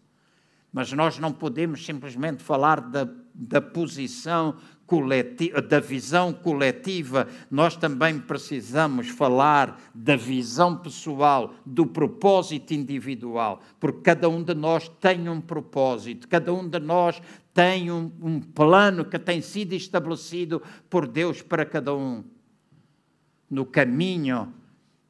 Mas 0.73 0.91
nós 0.93 1.19
não 1.19 1.33
podemos 1.33 1.85
simplesmente 1.85 2.43
falar 2.43 2.81
da, 2.81 3.07
da 3.35 3.61
posição 3.61 4.57
coletiva, 4.87 5.63
da 5.63 5.81
visão 5.81 6.33
coletiva, 6.33 7.27
nós 7.51 7.77
também 7.77 8.19
precisamos 8.19 9.09
falar 9.09 9.81
da 9.95 10.17
visão 10.17 10.77
pessoal, 10.77 11.55
do 11.65 11.87
propósito 11.87 12.75
individual, 12.75 13.63
porque 13.81 14.01
cada 14.03 14.29
um 14.29 14.43
de 14.43 14.55
nós 14.55 14.89
tem 15.01 15.29
um 15.29 15.41
propósito, 15.41 16.29
cada 16.29 16.53
um 16.53 16.69
de 16.69 16.79
nós 16.79 17.23
tem 17.55 17.91
um, 17.91 18.11
um 18.21 18.41
plano 18.41 19.05
que 19.05 19.19
tem 19.19 19.41
sido 19.41 19.73
estabelecido 19.73 20.63
por 20.91 21.07
Deus 21.07 21.41
para 21.41 21.65
cada 21.65 21.95
um 21.95 22.25
no 23.53 23.67
caminho, 23.67 24.53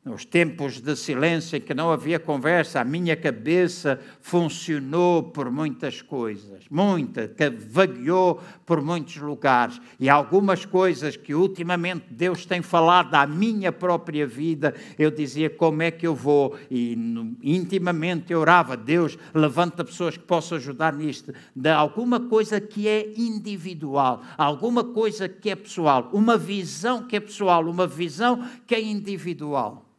nos 0.05 0.25
tempos 0.25 0.81
de 0.81 0.97
silêncio 0.97 1.57
em 1.57 1.61
que 1.61 1.73
não 1.73 1.93
havia 1.93 2.19
conversa, 2.19 2.81
a 2.81 2.85
minha 2.85 3.15
cabeça 3.15 4.01
funcionou 4.21 5.23
por 5.23 5.49
muitas 5.49 6.03
coisas, 6.03 6.65
muita, 6.69 7.29
que 7.29 7.49
vagueou 7.49 8.41
por 8.67 8.83
muitos 8.83 9.17
lugares. 9.19 9.81
E 10.01 10.09
algumas 10.09 10.65
coisas 10.65 11.17
que 11.17 11.33
ultimamente 11.33 12.07
Deus 12.11 12.45
tem 12.45 12.61
falado 12.63 13.15
à 13.15 13.25
minha 13.29 13.71
própria 13.71 14.27
vida, 14.27 14.75
eu 14.99 15.09
dizia 15.09 15.49
como 15.49 15.83
é 15.83 15.93
que 15.93 16.05
eu 16.05 16.17
vou. 16.17 16.59
E 16.69 16.99
intimamente 17.41 18.33
eu 18.33 18.41
orava, 18.41 18.77
Deus, 18.77 19.17
levanta 19.33 19.85
pessoas 19.85 20.17
que 20.17 20.25
possam 20.25 20.59
ajudar 20.59 20.95
nisto. 20.95 21.33
De 21.55 21.71
alguma 21.71 22.19
coisa 22.19 22.61
que 22.61 22.89
é 22.89 23.13
individual, 23.17 24.21
alguma 24.37 24.83
coisa 24.83 25.29
que 25.29 25.49
é 25.49 25.55
pessoal, 25.55 26.11
uma 26.13 26.37
visão 26.37 27.05
que 27.05 27.15
é 27.15 27.21
pessoal, 27.21 27.65
uma 27.69 27.87
visão 27.87 28.45
que 28.67 28.75
é 28.75 28.83
individual. 28.83 29.92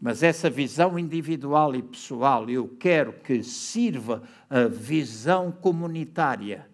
Mas 0.00 0.22
essa 0.22 0.50
visão 0.50 0.98
individual 0.98 1.74
e 1.74 1.82
pessoal, 1.82 2.48
eu 2.50 2.68
quero 2.78 3.14
que 3.14 3.42
sirva 3.42 4.22
a 4.48 4.64
visão 4.64 5.50
comunitária, 5.50 6.68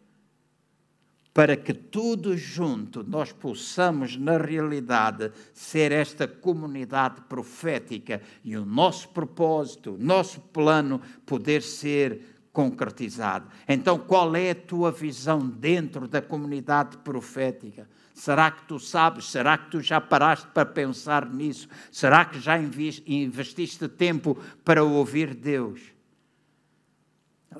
para 1.32 1.56
que 1.56 1.72
todos 1.72 2.38
juntos 2.40 3.06
nós 3.06 3.32
possamos, 3.32 4.16
na 4.16 4.36
realidade, 4.36 5.32
ser 5.54 5.90
esta 5.92 6.28
comunidade 6.28 7.22
profética 7.22 8.20
e 8.44 8.56
o 8.56 8.66
nosso 8.66 9.08
propósito, 9.08 9.92
o 9.92 9.98
nosso 9.98 10.40
plano 10.40 11.00
poder 11.24 11.62
ser 11.62 12.20
concretizado. 12.52 13.48
Então, 13.66 13.98
qual 13.98 14.36
é 14.36 14.50
a 14.50 14.54
tua 14.54 14.92
visão 14.92 15.38
dentro 15.48 16.06
da 16.06 16.20
comunidade 16.20 16.98
profética? 16.98 17.88
Será 18.14 18.50
que 18.50 18.62
tu 18.64 18.78
sabes? 18.78 19.26
Será 19.30 19.56
que 19.58 19.70
tu 19.70 19.80
já 19.80 20.00
paraste 20.00 20.46
para 20.54 20.66
pensar 20.66 21.28
nisso? 21.28 21.68
Será 21.90 22.24
que 22.24 22.40
já 22.40 22.58
investiste 22.58 23.88
tempo 23.88 24.36
para 24.64 24.84
ouvir 24.84 25.34
Deus? 25.34 25.91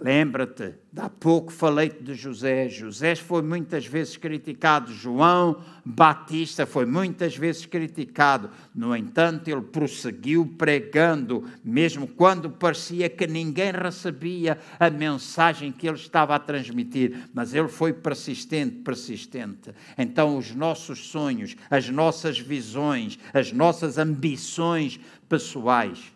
Lembra-te, 0.00 0.74
há 0.96 1.08
pouco 1.08 1.52
falei-te 1.52 2.02
de 2.02 2.14
José. 2.14 2.68
José 2.68 3.14
foi 3.14 3.42
muitas 3.42 3.86
vezes 3.86 4.16
criticado. 4.16 4.92
João 4.92 5.62
Batista 5.84 6.66
foi 6.66 6.86
muitas 6.86 7.36
vezes 7.36 7.66
criticado. 7.66 8.50
No 8.74 8.96
entanto, 8.96 9.48
ele 9.48 9.60
prosseguiu 9.60 10.54
pregando, 10.58 11.48
mesmo 11.62 12.06
quando 12.06 12.50
parecia 12.50 13.08
que 13.08 13.26
ninguém 13.26 13.72
recebia 13.72 14.58
a 14.78 14.90
mensagem 14.90 15.70
que 15.70 15.86
ele 15.86 15.96
estava 15.96 16.34
a 16.34 16.38
transmitir. 16.38 17.28
Mas 17.34 17.54
ele 17.54 17.68
foi 17.68 17.92
persistente, 17.92 18.76
persistente. 18.76 19.70
Então, 19.96 20.36
os 20.36 20.54
nossos 20.54 21.06
sonhos, 21.08 21.54
as 21.70 21.88
nossas 21.88 22.38
visões, 22.38 23.18
as 23.32 23.52
nossas 23.52 23.98
ambições 23.98 24.98
pessoais 25.28 26.12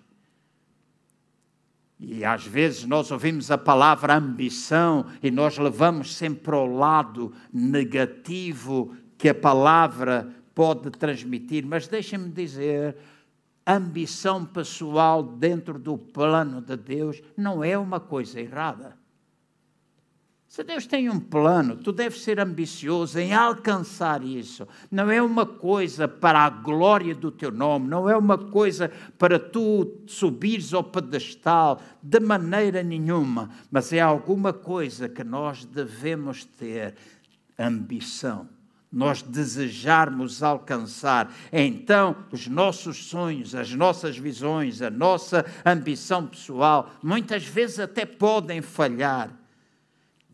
e 1.99 2.25
às 2.25 2.47
vezes 2.47 2.85
nós 2.85 3.11
ouvimos 3.11 3.51
a 3.51 3.57
palavra 3.57 4.17
ambição 4.17 5.07
e 5.23 5.31
nós 5.31 5.57
levamos 5.57 6.15
sempre 6.15 6.55
ao 6.55 6.67
lado 6.67 7.33
negativo 7.53 8.95
que 9.17 9.31
a 9.31 9.35
palavra 9.35 10.31
pode 10.55 10.91
transmitir, 10.91 11.67
mas 11.67 11.89
deixem-me 11.89 12.31
dizer, 12.31 12.97
ambição 13.67 14.45
pessoal 14.45 15.23
dentro 15.23 15.79
do 15.79 15.97
plano 15.97 16.61
de 16.61 16.77
Deus 16.77 17.23
não 17.37 17.65
é 17.65 17.77
uma 17.79 17.99
coisa 17.99 18.41
errada. 18.41 18.97
Se 20.49 20.63
Deus 20.63 20.87
tem 20.87 21.11
um 21.11 21.19
plano, 21.19 21.77
tu 21.77 21.93
deves 21.93 22.23
ser 22.23 22.39
ambicioso 22.39 23.19
em 23.19 23.35
alcançar 23.35 24.23
isso. 24.23 24.67
Não 24.91 25.11
é 25.11 25.21
uma 25.21 25.45
coisa 25.45 26.07
para 26.07 26.41
a 26.41 26.49
glória 26.49 27.15
do 27.15 27.31
teu 27.33 27.51
nome, 27.51 27.89
não 27.89 28.09
é 28.09 28.17
uma 28.17 28.39
coisa 28.39 28.91
para 29.19 29.39
tu 29.39 29.99
subires 30.07 30.73
ao 30.73 30.85
pedestal, 30.85 31.83
de 32.01 32.21
maneira 32.21 32.83
nenhuma, 32.83 33.51
mas 33.71 33.93
é 33.93 34.01
alguma 34.01 34.53
coisa 34.53 35.09
que 35.09 35.25
nós 35.25 35.65
devemos 35.65 36.45
ter 36.45 36.95
ambição 37.59 38.49
nós 38.93 39.21
desejarmos 39.21 40.43
alcançar. 40.43 41.31
Então, 41.53 42.17
os 42.33 42.47
nossos 42.47 43.09
sonhos, 43.09 43.55
as 43.55 43.71
nossas 43.75 44.17
visões, 44.17 44.81
a 44.81 44.89
nossa 44.89 45.45
ambição 45.67 46.27
pessoal, 46.27 46.91
muitas 47.03 47.45
vezes 47.45 47.79
até 47.79 48.07
podem 48.07 48.63
falhar 48.63 49.31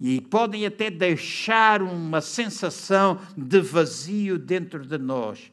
e 0.05 0.20
podem 0.20 0.66
até 0.66 0.90
deixar 0.90 1.80
uma 1.80 2.20
sensação 2.20 3.20
de 3.36 3.61
vazio 3.61 4.36
dentro 4.36 4.84
de 4.84 4.98
nós. 4.98 5.53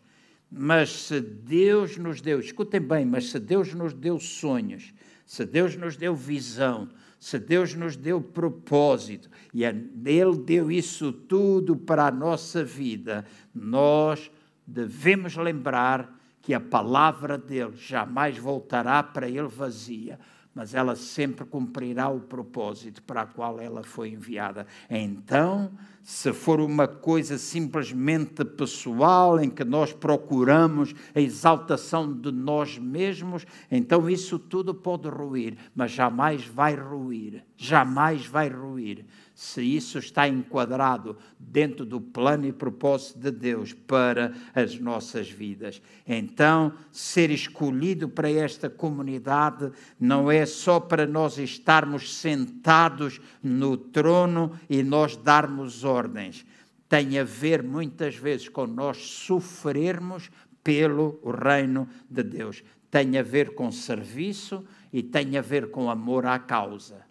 Mas 0.52 0.90
se 0.90 1.22
Deus 1.22 1.98
nos 1.98 2.20
deu, 2.20 2.40
escutem 2.40 2.82
bem, 2.82 3.06
mas 3.06 3.30
se 3.30 3.40
Deus 3.40 3.76
nos 3.76 3.94
deu 3.94 4.18
sonhos, 4.20 4.92
se 5.24 5.46
Deus 5.46 5.76
nos 5.76 5.96
deu 5.96 6.16
visão, 6.16 6.90
se 7.20 7.38
Deus 7.38 7.76
nos 7.76 7.96
deu 7.96 8.20
propósito 8.20 9.30
e 9.54 9.64
Ele 9.64 10.38
deu 10.44 10.72
isso 10.72 11.14
tudo 11.14 11.76
para 11.76 12.08
a 12.08 12.12
nossa 12.12 12.64
vida, 12.64 13.26
nós 13.54 14.32
devemos 14.66 15.36
lembrar 15.36 16.12
que 16.42 16.56
a 16.56 16.60
palavra 16.60 17.38
dele 17.38 17.76
jamais 17.76 18.36
voltará 18.40 19.04
para 19.04 19.30
ele 19.30 19.48
vazia 19.48 20.20
mas 20.54 20.74
ela 20.74 20.96
sempre 20.96 21.46
cumprirá 21.46 22.10
o 22.10 22.20
propósito 22.20 23.02
para 23.04 23.24
o 23.24 23.28
qual 23.28 23.60
ela 23.60 23.84
foi 23.84 24.10
enviada. 24.10 24.66
Então, 24.90 25.72
se 26.04 26.34
for 26.34 26.60
uma 26.60 26.88
coisa 26.88 27.38
simplesmente 27.38 28.44
pessoal, 28.44 29.40
em 29.40 29.50
que 29.50 29.64
nós 29.64 29.94
procuramos 29.94 30.94
a 31.14 31.22
exaltação 31.22 32.12
de 32.12 32.32
nós 32.32 32.78
mesmos, 32.78 33.46
então 33.70 34.10
isso 34.10 34.40
tudo 34.40 34.74
pode 34.74 35.08
ruir, 35.08 35.56
mas 35.76 35.92
jamais 35.92 36.46
vai 36.46 36.76
ruir, 36.76 37.44
jamais 37.56 38.26
vai 38.26 38.50
ruir 38.50 39.06
se 39.40 39.62
isso 39.62 40.00
está 40.00 40.28
enquadrado 40.28 41.16
dentro 41.40 41.86
do 41.86 42.02
plano 42.02 42.46
e 42.46 42.52
propósito 42.52 43.20
de 43.20 43.32
Deus 43.32 43.72
para 43.72 44.34
as 44.54 44.78
nossas 44.78 45.32
vidas. 45.32 45.82
Então, 46.06 46.74
ser 46.92 47.32
escolhido 47.32 48.10
para 48.10 48.30
esta 48.30 48.70
comunidade 48.70 49.72
não 49.98 50.30
é 50.30 50.46
só 50.46 50.78
para 50.78 51.08
nós 51.08 51.38
estarmos 51.38 52.14
sentados 52.18 53.22
no 53.42 53.78
trono 53.78 54.60
e 54.70 54.84
nós 54.84 55.16
darmos 55.16 55.86
ordens. 55.86 56.46
Tem 56.90 57.18
a 57.18 57.24
ver 57.24 57.64
muitas 57.64 58.18
vezes 58.18 58.50
com 58.50 58.68
nós 58.68 58.98
sofrermos 58.98 60.30
pelo 60.62 61.18
reino 61.24 61.88
de 62.10 62.24
Deus. 62.24 62.62
Tem 62.92 63.18
a 63.18 63.24
ver 63.24 63.56
com 63.56 63.72
serviço 63.72 64.66
e 64.92 65.02
tem 65.02 65.38
a 65.38 65.42
ver 65.42 65.72
com 65.72 65.90
amor 65.90 66.26
à 66.26 66.38
causa. 66.38 67.08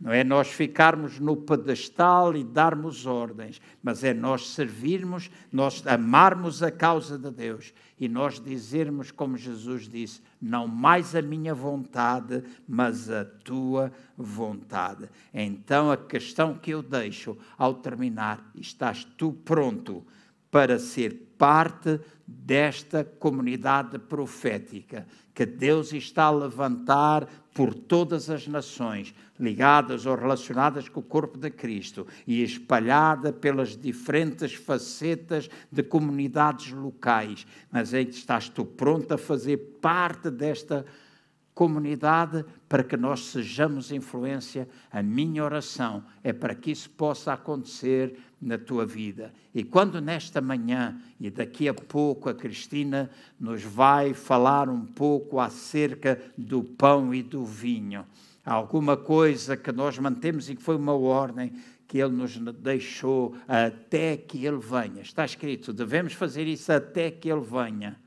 Não 0.00 0.12
é 0.12 0.22
nós 0.22 0.48
ficarmos 0.48 1.18
no 1.18 1.36
pedestal 1.36 2.36
e 2.36 2.44
darmos 2.44 3.04
ordens, 3.04 3.60
mas 3.82 4.04
é 4.04 4.14
nós 4.14 4.50
servirmos, 4.50 5.28
nós 5.50 5.84
amarmos 5.84 6.62
a 6.62 6.70
causa 6.70 7.18
de 7.18 7.30
Deus 7.32 7.74
e 7.98 8.08
nós 8.08 8.40
dizermos, 8.40 9.10
como 9.10 9.36
Jesus 9.36 9.88
disse: 9.88 10.22
não 10.40 10.68
mais 10.68 11.16
a 11.16 11.22
minha 11.22 11.52
vontade, 11.52 12.44
mas 12.68 13.10
a 13.10 13.24
tua 13.24 13.90
vontade. 14.16 15.08
Então 15.34 15.90
a 15.90 15.96
questão 15.96 16.54
que 16.54 16.70
eu 16.70 16.80
deixo 16.80 17.36
ao 17.56 17.74
terminar: 17.74 18.52
estás 18.54 19.04
tu 19.16 19.32
pronto 19.32 20.06
para 20.48 20.78
ser 20.78 21.34
parte 21.36 22.00
desta 22.26 23.04
comunidade 23.04 23.98
profética 23.98 25.06
que 25.38 25.46
Deus 25.46 25.92
está 25.92 26.24
a 26.24 26.32
levantar 26.32 27.28
por 27.54 27.72
todas 27.72 28.28
as 28.28 28.48
nações, 28.48 29.14
ligadas 29.38 30.04
ou 30.04 30.16
relacionadas 30.16 30.88
com 30.88 30.98
o 30.98 31.02
corpo 31.02 31.38
de 31.38 31.48
Cristo 31.48 32.04
e 32.26 32.42
espalhada 32.42 33.32
pelas 33.32 33.76
diferentes 33.76 34.54
facetas 34.54 35.48
de 35.70 35.84
comunidades 35.84 36.72
locais. 36.72 37.46
Mas 37.70 37.94
aí 37.94 38.08
estás 38.08 38.48
tu 38.48 38.64
pronto 38.64 39.14
a 39.14 39.16
fazer 39.16 39.58
parte 39.80 40.28
desta 40.28 40.84
comunidade 41.54 42.44
para 42.68 42.82
que 42.82 42.96
nós 42.96 43.26
sejamos 43.26 43.92
influência. 43.92 44.68
A 44.90 45.04
minha 45.04 45.44
oração 45.44 46.04
é 46.24 46.32
para 46.32 46.52
que 46.52 46.72
isso 46.72 46.90
possa 46.90 47.32
acontecer 47.32 48.18
na 48.40 48.56
tua 48.56 48.86
vida. 48.86 49.32
E 49.54 49.64
quando 49.64 50.00
nesta 50.00 50.40
manhã 50.40 51.00
e 51.18 51.30
daqui 51.30 51.68
a 51.68 51.74
pouco 51.74 52.28
a 52.28 52.34
Cristina 52.34 53.10
nos 53.38 53.62
vai 53.62 54.14
falar 54.14 54.68
um 54.68 54.84
pouco 54.84 55.40
acerca 55.40 56.20
do 56.36 56.62
pão 56.62 57.12
e 57.14 57.22
do 57.22 57.44
vinho, 57.44 58.06
alguma 58.44 58.96
coisa 58.96 59.56
que 59.56 59.72
nós 59.72 59.98
mantemos 59.98 60.48
e 60.48 60.54
que 60.54 60.62
foi 60.62 60.76
uma 60.76 60.94
ordem 60.94 61.52
que 61.86 61.98
ele 61.98 62.12
nos 62.12 62.36
deixou 62.36 63.34
até 63.48 64.16
que 64.16 64.44
ele 64.44 64.58
venha. 64.58 65.02
Está 65.02 65.24
escrito, 65.24 65.72
devemos 65.72 66.12
fazer 66.12 66.46
isso 66.46 66.70
até 66.70 67.10
que 67.10 67.30
ele 67.30 67.40
venha. 67.40 67.98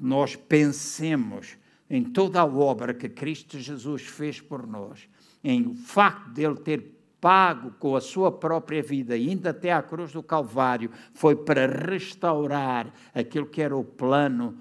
Nós 0.00 0.36
pensemos 0.36 1.56
em 1.90 2.04
toda 2.04 2.40
a 2.40 2.46
obra 2.46 2.94
que 2.94 3.08
Cristo 3.08 3.58
Jesus 3.58 4.02
fez 4.02 4.40
por 4.40 4.66
nós, 4.66 5.08
em 5.42 5.66
o 5.66 5.74
facto 5.74 6.30
dele 6.30 6.56
ter 6.56 6.97
pago 7.20 7.72
com 7.78 7.96
a 7.96 8.00
sua 8.00 8.30
própria 8.30 8.82
vida, 8.82 9.14
ainda 9.14 9.50
até 9.50 9.72
à 9.72 9.82
cruz 9.82 10.12
do 10.12 10.22
Calvário, 10.22 10.90
foi 11.12 11.34
para 11.34 11.66
restaurar 11.66 12.92
aquilo 13.14 13.46
que 13.46 13.60
era 13.60 13.76
o 13.76 13.84
plano 13.84 14.56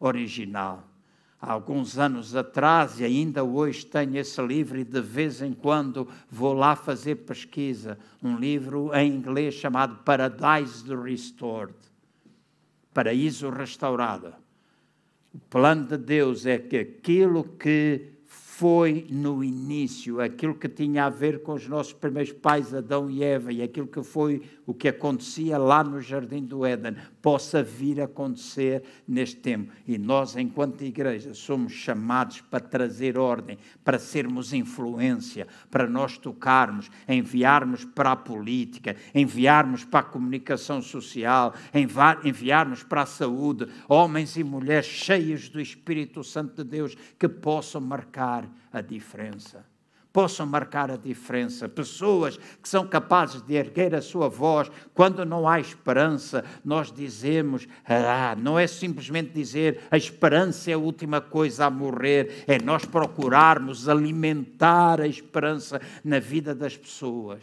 original. 0.00 0.88
Há 1.40 1.52
alguns 1.52 1.98
anos 1.98 2.36
atrás, 2.36 3.00
e 3.00 3.04
ainda 3.04 3.42
hoje 3.42 3.84
tenho 3.84 4.16
esse 4.16 4.40
livro, 4.40 4.78
e 4.78 4.84
de 4.84 5.00
vez 5.00 5.42
em 5.42 5.52
quando 5.52 6.08
vou 6.30 6.52
lá 6.52 6.76
fazer 6.76 7.16
pesquisa. 7.16 7.98
Um 8.22 8.36
livro 8.36 8.94
em 8.94 9.12
inglês 9.12 9.54
chamado 9.54 9.96
Paradise 10.04 10.84
Restored 10.94 11.74
Paraíso 12.92 13.48
Restaurado. 13.50 14.34
O 15.34 15.38
plano 15.38 15.86
de 15.86 15.96
Deus 15.96 16.44
é 16.44 16.58
que 16.58 16.76
aquilo 16.76 17.42
que 17.42 18.11
foi 18.62 19.08
no 19.10 19.42
início, 19.42 20.20
aquilo 20.20 20.54
que 20.54 20.68
tinha 20.68 21.06
a 21.06 21.10
ver 21.10 21.42
com 21.42 21.54
os 21.54 21.66
nossos 21.66 21.92
primeiros 21.92 22.32
pais, 22.32 22.72
Adão 22.72 23.10
e 23.10 23.24
Eva, 23.24 23.52
e 23.52 23.60
aquilo 23.60 23.88
que 23.88 24.04
foi 24.04 24.40
o 24.64 24.72
que 24.72 24.86
acontecia 24.86 25.58
lá 25.58 25.82
no 25.82 26.00
Jardim 26.00 26.44
do 26.44 26.64
Éden, 26.64 26.94
possa 27.20 27.60
vir 27.60 28.00
a 28.00 28.04
acontecer 28.04 28.84
neste 29.06 29.38
tempo. 29.38 29.72
E 29.84 29.98
nós, 29.98 30.36
enquanto 30.36 30.84
igreja, 30.84 31.34
somos 31.34 31.72
chamados 31.72 32.40
para 32.40 32.60
trazer 32.60 33.18
ordem, 33.18 33.58
para 33.84 33.98
sermos 33.98 34.52
influência, 34.52 35.48
para 35.68 35.88
nós 35.88 36.16
tocarmos, 36.16 36.88
enviarmos 37.08 37.84
para 37.84 38.12
a 38.12 38.16
política, 38.16 38.94
enviarmos 39.12 39.84
para 39.84 40.06
a 40.06 40.08
comunicação 40.08 40.80
social, 40.80 41.52
enviarmos 42.24 42.84
para 42.84 43.02
a 43.02 43.06
saúde, 43.06 43.66
homens 43.88 44.36
e 44.36 44.44
mulheres 44.44 44.86
cheios 44.86 45.48
do 45.48 45.60
Espírito 45.60 46.22
Santo 46.22 46.62
de 46.62 46.70
Deus 46.70 46.96
que 47.18 47.28
possam 47.28 47.80
marcar 47.80 48.51
a 48.72 48.80
diferença. 48.80 49.64
Possam 50.12 50.44
marcar 50.44 50.90
a 50.90 50.96
diferença. 50.96 51.68
Pessoas 51.68 52.36
que 52.36 52.68
são 52.68 52.86
capazes 52.86 53.40
de 53.40 53.54
erguer 53.54 53.94
a 53.94 54.02
sua 54.02 54.28
voz 54.28 54.70
quando 54.92 55.24
não 55.24 55.48
há 55.48 55.58
esperança. 55.58 56.44
Nós 56.62 56.92
dizemos, 56.92 57.66
ah, 57.86 58.36
não 58.38 58.58
é 58.58 58.66
simplesmente 58.66 59.32
dizer 59.32 59.80
a 59.90 59.96
esperança 59.96 60.70
é 60.70 60.74
a 60.74 60.78
última 60.78 61.22
coisa 61.22 61.64
a 61.64 61.70
morrer, 61.70 62.44
é 62.46 62.62
nós 62.62 62.84
procurarmos 62.84 63.88
alimentar 63.88 65.00
a 65.00 65.06
esperança 65.06 65.80
na 66.04 66.18
vida 66.18 66.54
das 66.54 66.76
pessoas 66.76 67.42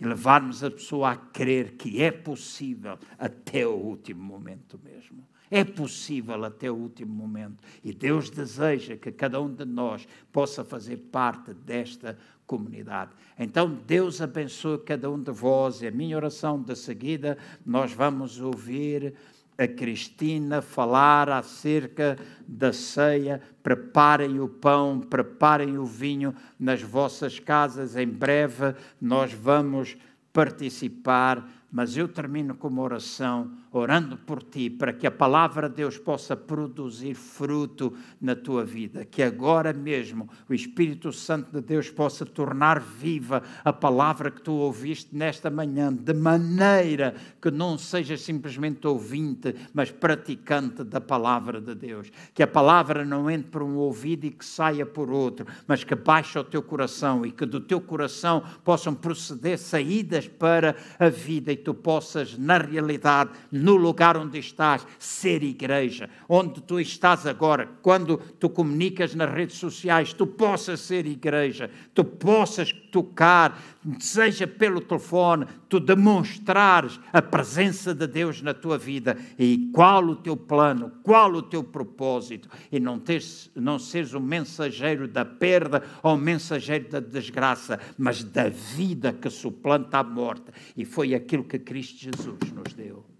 e 0.00 0.04
levarmos 0.04 0.62
a 0.62 0.70
pessoa 0.70 1.10
a 1.10 1.16
crer 1.16 1.72
que 1.72 2.00
é 2.00 2.12
possível 2.12 2.96
até 3.18 3.66
o 3.66 3.72
último 3.72 4.22
momento 4.22 4.78
mesmo. 4.82 5.26
É 5.50 5.64
possível 5.64 6.44
até 6.44 6.70
o 6.70 6.74
último 6.74 7.12
momento. 7.12 7.62
E 7.82 7.92
Deus 7.92 8.30
deseja 8.30 8.96
que 8.96 9.10
cada 9.10 9.40
um 9.40 9.52
de 9.52 9.64
nós 9.64 10.06
possa 10.32 10.64
fazer 10.64 10.96
parte 11.10 11.54
desta 11.54 12.18
comunidade. 12.46 13.12
Então, 13.38 13.78
Deus 13.86 14.20
abençoe 14.20 14.78
cada 14.78 15.10
um 15.10 15.22
de 15.22 15.30
vós. 15.30 15.82
E 15.82 15.86
a 15.86 15.90
minha 15.90 16.16
oração 16.16 16.60
de 16.60 16.74
seguida, 16.74 17.36
nós 17.64 17.92
vamos 17.92 18.40
ouvir 18.40 19.14
a 19.58 19.66
Cristina 19.66 20.62
falar 20.62 21.28
acerca 21.28 22.16
da 22.46 22.72
ceia. 22.72 23.42
Preparem 23.62 24.38
o 24.40 24.48
pão, 24.48 25.00
preparem 25.00 25.76
o 25.76 25.84
vinho 25.84 26.34
nas 26.58 26.80
vossas 26.80 27.40
casas. 27.40 27.96
Em 27.96 28.06
breve 28.06 28.74
nós 29.00 29.32
vamos 29.32 29.96
participar. 30.32 31.46
Mas 31.70 31.96
eu 31.96 32.08
termino 32.08 32.54
com 32.54 32.68
uma 32.68 32.82
oração 32.82 33.52
orando 33.72 34.16
por 34.16 34.42
ti, 34.42 34.70
para 34.70 34.92
que 34.92 35.06
a 35.06 35.10
palavra 35.10 35.68
de 35.68 35.76
Deus 35.76 35.98
possa 35.98 36.36
produzir 36.36 37.14
fruto 37.14 37.94
na 38.20 38.34
tua 38.34 38.64
vida, 38.64 39.04
que 39.04 39.22
agora 39.22 39.72
mesmo 39.72 40.28
o 40.48 40.54
Espírito 40.54 41.12
Santo 41.12 41.52
de 41.52 41.60
Deus 41.60 41.90
possa 41.90 42.24
tornar 42.24 42.80
viva 42.80 43.42
a 43.64 43.72
palavra 43.72 44.30
que 44.30 44.40
tu 44.40 44.52
ouviste 44.52 45.14
nesta 45.14 45.50
manhã, 45.50 45.92
de 45.92 46.14
maneira 46.14 47.14
que 47.40 47.50
não 47.50 47.76
sejas 47.76 48.22
simplesmente 48.22 48.86
ouvinte, 48.86 49.54
mas 49.72 49.90
praticante 49.90 50.82
da 50.84 51.00
palavra 51.00 51.60
de 51.60 51.74
Deus. 51.74 52.10
Que 52.34 52.42
a 52.42 52.46
palavra 52.46 53.04
não 53.04 53.30
entre 53.30 53.50
por 53.50 53.62
um 53.62 53.76
ouvido 53.76 54.24
e 54.24 54.30
que 54.30 54.44
saia 54.44 54.86
por 54.86 55.10
outro, 55.10 55.46
mas 55.66 55.84
que 55.84 55.94
baixe 55.94 56.38
ao 56.38 56.44
teu 56.44 56.62
coração 56.62 57.24
e 57.24 57.32
que 57.32 57.44
do 57.44 57.60
teu 57.60 57.80
coração 57.80 58.42
possam 58.64 58.94
proceder 58.94 59.58
saídas 59.58 60.28
para 60.28 60.76
a 60.98 61.08
vida 61.08 61.52
e 61.52 61.56
tu 61.56 61.74
possas, 61.74 62.36
na 62.38 62.58
realidade, 62.58 63.30
no 63.58 63.76
lugar 63.76 64.16
onde 64.16 64.38
estás, 64.38 64.86
ser 64.98 65.42
igreja. 65.42 66.08
Onde 66.28 66.60
tu 66.60 66.80
estás 66.80 67.26
agora, 67.26 67.68
quando 67.82 68.18
tu 68.38 68.48
comunicas 68.48 69.14
nas 69.14 69.32
redes 69.32 69.56
sociais, 69.56 70.12
tu 70.12 70.26
possas 70.26 70.80
ser 70.80 71.06
igreja, 71.06 71.70
tu 71.94 72.04
possas 72.04 72.72
tocar, 72.90 73.60
seja 73.98 74.46
pelo 74.46 74.80
telefone, 74.80 75.46
tu 75.68 75.78
demonstrares 75.78 76.98
a 77.12 77.20
presença 77.20 77.94
de 77.94 78.06
Deus 78.06 78.42
na 78.42 78.54
tua 78.54 78.78
vida 78.78 79.16
e 79.38 79.70
qual 79.72 80.04
o 80.04 80.16
teu 80.16 80.36
plano, 80.36 80.92
qual 81.02 81.32
o 81.32 81.42
teu 81.42 81.62
propósito, 81.62 82.48
e 82.70 82.80
não, 82.80 82.98
teres, 82.98 83.50
não 83.54 83.78
seres 83.78 84.14
o 84.14 84.20
mensageiro 84.20 85.06
da 85.06 85.24
perda 85.24 85.82
ou 86.02 86.14
o 86.14 86.18
mensageiro 86.18 86.88
da 86.88 87.00
desgraça, 87.00 87.78
mas 87.96 88.22
da 88.22 88.48
vida 88.48 89.12
que 89.12 89.30
suplanta 89.30 89.98
a 89.98 90.04
morte. 90.04 90.50
E 90.76 90.84
foi 90.84 91.14
aquilo 91.14 91.44
que 91.44 91.58
Cristo 91.58 91.98
Jesus 91.98 92.52
nos 92.52 92.72
deu. 92.72 93.17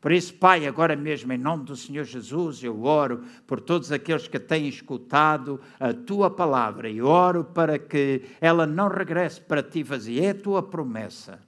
Por 0.00 0.12
isso, 0.12 0.34
Pai, 0.34 0.66
agora 0.66 0.94
mesmo, 0.94 1.32
em 1.32 1.38
nome 1.38 1.64
do 1.64 1.74
Senhor 1.74 2.04
Jesus, 2.04 2.62
eu 2.62 2.84
oro 2.84 3.24
por 3.46 3.60
todos 3.60 3.90
aqueles 3.90 4.28
que 4.28 4.38
têm 4.38 4.68
escutado 4.68 5.60
a 5.78 5.92
tua 5.92 6.30
palavra 6.30 6.88
e 6.88 7.02
oro 7.02 7.44
para 7.44 7.78
que 7.78 8.22
ela 8.40 8.64
não 8.64 8.88
regresse 8.88 9.40
para 9.40 9.62
ti 9.62 9.82
vazia. 9.82 10.26
É 10.26 10.30
a 10.30 10.34
tua 10.34 10.62
promessa. 10.62 11.47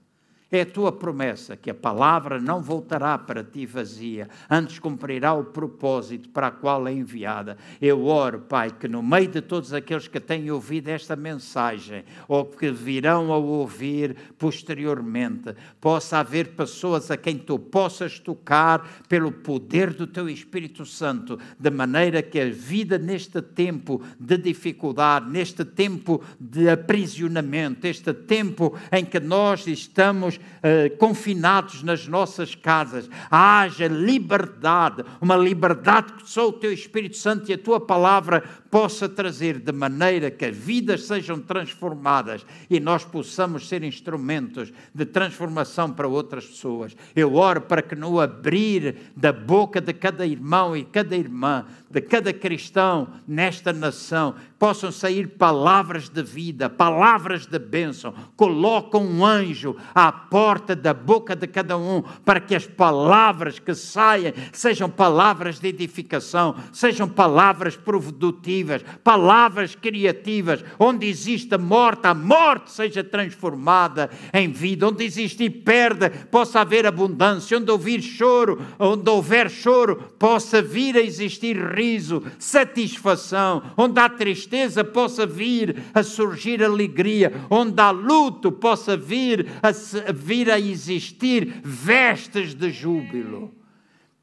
É 0.51 0.61
a 0.61 0.65
tua 0.65 0.91
promessa 0.91 1.55
que 1.55 1.69
a 1.69 1.73
palavra 1.73 2.37
não 2.37 2.61
voltará 2.61 3.17
para 3.17 3.41
ti 3.41 3.65
vazia, 3.65 4.27
antes 4.49 4.79
cumprirá 4.79 5.33
o 5.33 5.45
propósito 5.45 6.27
para 6.27 6.49
o 6.49 6.51
qual 6.51 6.85
é 6.89 6.91
enviada. 6.91 7.57
Eu 7.81 8.05
oro, 8.05 8.41
Pai, 8.41 8.69
que 8.69 8.85
no 8.85 9.01
meio 9.01 9.29
de 9.29 9.39
todos 9.39 9.71
aqueles 9.71 10.09
que 10.09 10.19
têm 10.19 10.51
ouvido 10.51 10.89
esta 10.89 11.15
mensagem, 11.15 12.03
ou 12.27 12.43
que 12.43 12.69
virão 12.69 13.31
a 13.31 13.37
ouvir 13.37 14.17
posteriormente, 14.37 15.55
possa 15.79 16.17
haver 16.17 16.49
pessoas 16.49 17.09
a 17.09 17.15
quem 17.15 17.37
tu 17.37 17.57
possas 17.57 18.19
tocar 18.19 19.05
pelo 19.07 19.31
poder 19.31 19.93
do 19.93 20.05
teu 20.05 20.27
Espírito 20.27 20.85
Santo, 20.85 21.39
de 21.57 21.69
maneira 21.69 22.21
que 22.21 22.41
a 22.41 22.49
vida 22.49 22.97
neste 22.97 23.41
tempo 23.41 24.03
de 24.19 24.37
dificuldade, 24.37 25.29
neste 25.29 25.63
tempo 25.63 26.21
de 26.37 26.67
aprisionamento, 26.67 27.87
este 27.87 28.13
tempo 28.13 28.77
em 28.91 29.05
que 29.05 29.19
nós 29.21 29.65
estamos 29.65 30.40
uh, 30.41 30.97
confinados 30.97 31.83
nas 31.83 32.07
nossas 32.07 32.55
casas, 32.55 33.09
haja 33.29 33.87
liberdade, 33.87 35.03
uma 35.19 35.35
liberdade 35.35 36.13
que 36.13 36.29
só 36.29 36.49
o 36.49 36.53
Teu 36.53 36.71
Espírito 36.71 37.17
Santo 37.17 37.49
e 37.49 37.53
a 37.53 37.57
Tua 37.57 37.79
palavra 37.79 38.43
possa 38.69 39.07
trazer, 39.09 39.59
de 39.59 39.71
maneira 39.71 40.31
que 40.31 40.45
as 40.45 40.55
vidas 40.55 41.03
sejam 41.03 41.39
transformadas 41.39 42.45
e 42.69 42.79
nós 42.79 43.03
possamos 43.03 43.67
ser 43.67 43.83
instrumentos 43.83 44.71
de 44.93 45.05
transformação 45.05 45.91
para 45.91 46.07
outras 46.07 46.45
pessoas. 46.45 46.95
Eu 47.15 47.35
oro 47.35 47.61
para 47.61 47.81
que 47.81 47.95
no 47.95 48.19
abrir 48.19 49.11
da 49.15 49.33
boca 49.33 49.81
de 49.81 49.93
cada 49.93 50.25
irmão 50.25 50.75
e 50.75 50.83
cada 50.85 51.15
irmã, 51.15 51.65
de 51.91 52.01
cada 52.01 52.31
cristão 52.31 53.09
nesta 53.27 53.73
nação, 53.73 54.35
possam 54.57 54.91
sair 54.91 55.27
palavras 55.27 56.07
de 56.07 56.23
vida, 56.23 56.69
palavras 56.69 57.45
de 57.45 57.59
bênção. 57.59 58.13
Coloca 58.35 58.97
um 58.97 59.25
anjo 59.25 59.75
à 59.93 60.11
porta 60.11 60.75
da 60.75 60.93
boca 60.93 61.35
de 61.35 61.47
cada 61.47 61.77
um, 61.77 62.01
para 62.23 62.39
que 62.39 62.55
as 62.55 62.65
palavras 62.65 63.59
que 63.59 63.73
saiam 63.73 64.33
sejam 64.53 64.89
palavras 64.89 65.59
de 65.59 65.67
edificação, 65.67 66.55
sejam 66.71 67.09
palavras 67.09 67.75
produtivas, 67.75 68.83
palavras 69.03 69.75
criativas. 69.75 70.63
Onde 70.79 71.07
existe 71.07 71.55
a 71.55 71.57
morte, 71.57 72.07
a 72.07 72.13
morte 72.13 72.71
seja 72.71 73.03
transformada 73.03 74.09
em 74.33 74.51
vida. 74.51 74.87
Onde 74.87 75.03
existe 75.03 75.49
perda, 75.49 76.09
possa 76.09 76.61
haver 76.61 76.85
abundância. 76.85 77.57
Onde 77.57 77.71
houver 77.71 78.01
choro, 78.01 78.61
onde 78.79 79.09
houver 79.09 79.49
choro, 79.49 79.95
possa 80.17 80.61
vir 80.61 80.95
a 80.95 81.01
existir 81.01 81.57
riso, 81.81 82.23
satisfação. 82.37 83.63
Onde 83.77 83.99
há 83.99 84.07
tristeza, 84.07 84.51
tristeza 84.51 84.83
possa 84.83 85.25
vir 85.25 85.83
a 85.93 86.03
surgir 86.03 86.63
alegria, 86.63 87.31
onde 87.49 87.79
há 87.81 87.91
luto 87.91 88.51
possa 88.51 88.95
vir 88.95 89.47
a, 89.61 89.71
vir 90.13 90.49
a 90.49 90.59
existir 90.59 91.61
vestes 91.63 92.53
de 92.53 92.69
júbilo. 92.69 93.60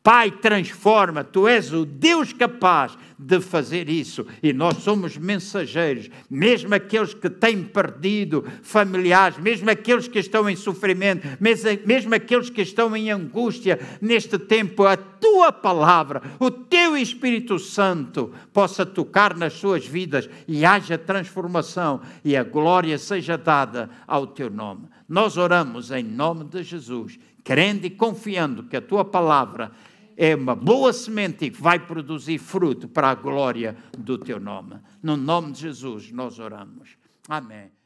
Pai, 0.03 0.31
transforma, 0.31 1.23
tu 1.23 1.47
és 1.47 1.73
o 1.73 1.85
Deus 1.85 2.33
capaz 2.33 2.97
de 3.19 3.41
fazer 3.41 3.91
isso 3.91 4.25
e 4.43 4.53
nós 4.53 4.79
somos 4.79 5.19
mensageiros, 5.19 6.09
mesmo 6.31 6.75
aqueles 6.75 7.13
que 7.13 7.29
têm 7.29 7.65
perdido 7.65 8.45
familiares, 8.63 9.39
mesmo 9.39 9.69
aqueles 9.69 10.07
que 10.07 10.21
estão 10.21 10.49
em 10.49 10.57
sofrimento, 10.57 11.27
mesmo 11.85 12.15
aqueles 12.15 12.49
que 12.49 12.63
estão 12.63 12.97
em 12.97 13.11
angústia 13.11 13.79
neste 14.01 14.39
tempo, 14.39 14.87
a 14.87 14.97
tua 14.97 15.53
palavra, 15.53 16.23
o 16.39 16.51
teu 16.51 16.97
Espírito 16.97 17.59
Santo 17.59 18.33
possa 18.53 18.87
tocar 18.87 19.37
nas 19.37 19.55
suas 19.55 19.85
vidas 19.85 20.31
e 20.47 20.65
haja 20.65 20.97
transformação 20.97 22.01
e 22.25 22.37
a 22.37 22.45
glória 22.45 22.97
seja 22.99 23.37
dada 23.37 23.91
ao 24.07 24.29
teu 24.29 24.49
nome. 24.49 24.89
Nós 25.09 25.37
oramos 25.37 25.91
em 25.91 26.05
nome 26.05 26.45
de 26.45 26.63
Jesus, 26.63 27.19
crendo 27.43 27.87
e 27.87 27.91
confiando 27.91 28.63
que 28.63 28.77
a 28.77 28.81
tua 28.81 29.05
palavra 29.05 29.73
é 30.21 30.35
uma 30.35 30.57
boa 30.57 30.93
semente 30.93 31.49
que 31.49 31.63
vai 31.63 31.79
produzir 31.79 32.39
fruto 32.39 32.89
para 32.89 33.09
a 33.11 33.15
glória 33.15 33.77
do 33.97 34.19
teu 34.19 34.41
nome. 34.41 34.81
No 35.01 35.17
nome 35.17 35.53
de 35.53 35.61
Jesus 35.61 36.11
nós 36.11 36.41
oramos. 36.41 36.99
Amém. 37.29 37.78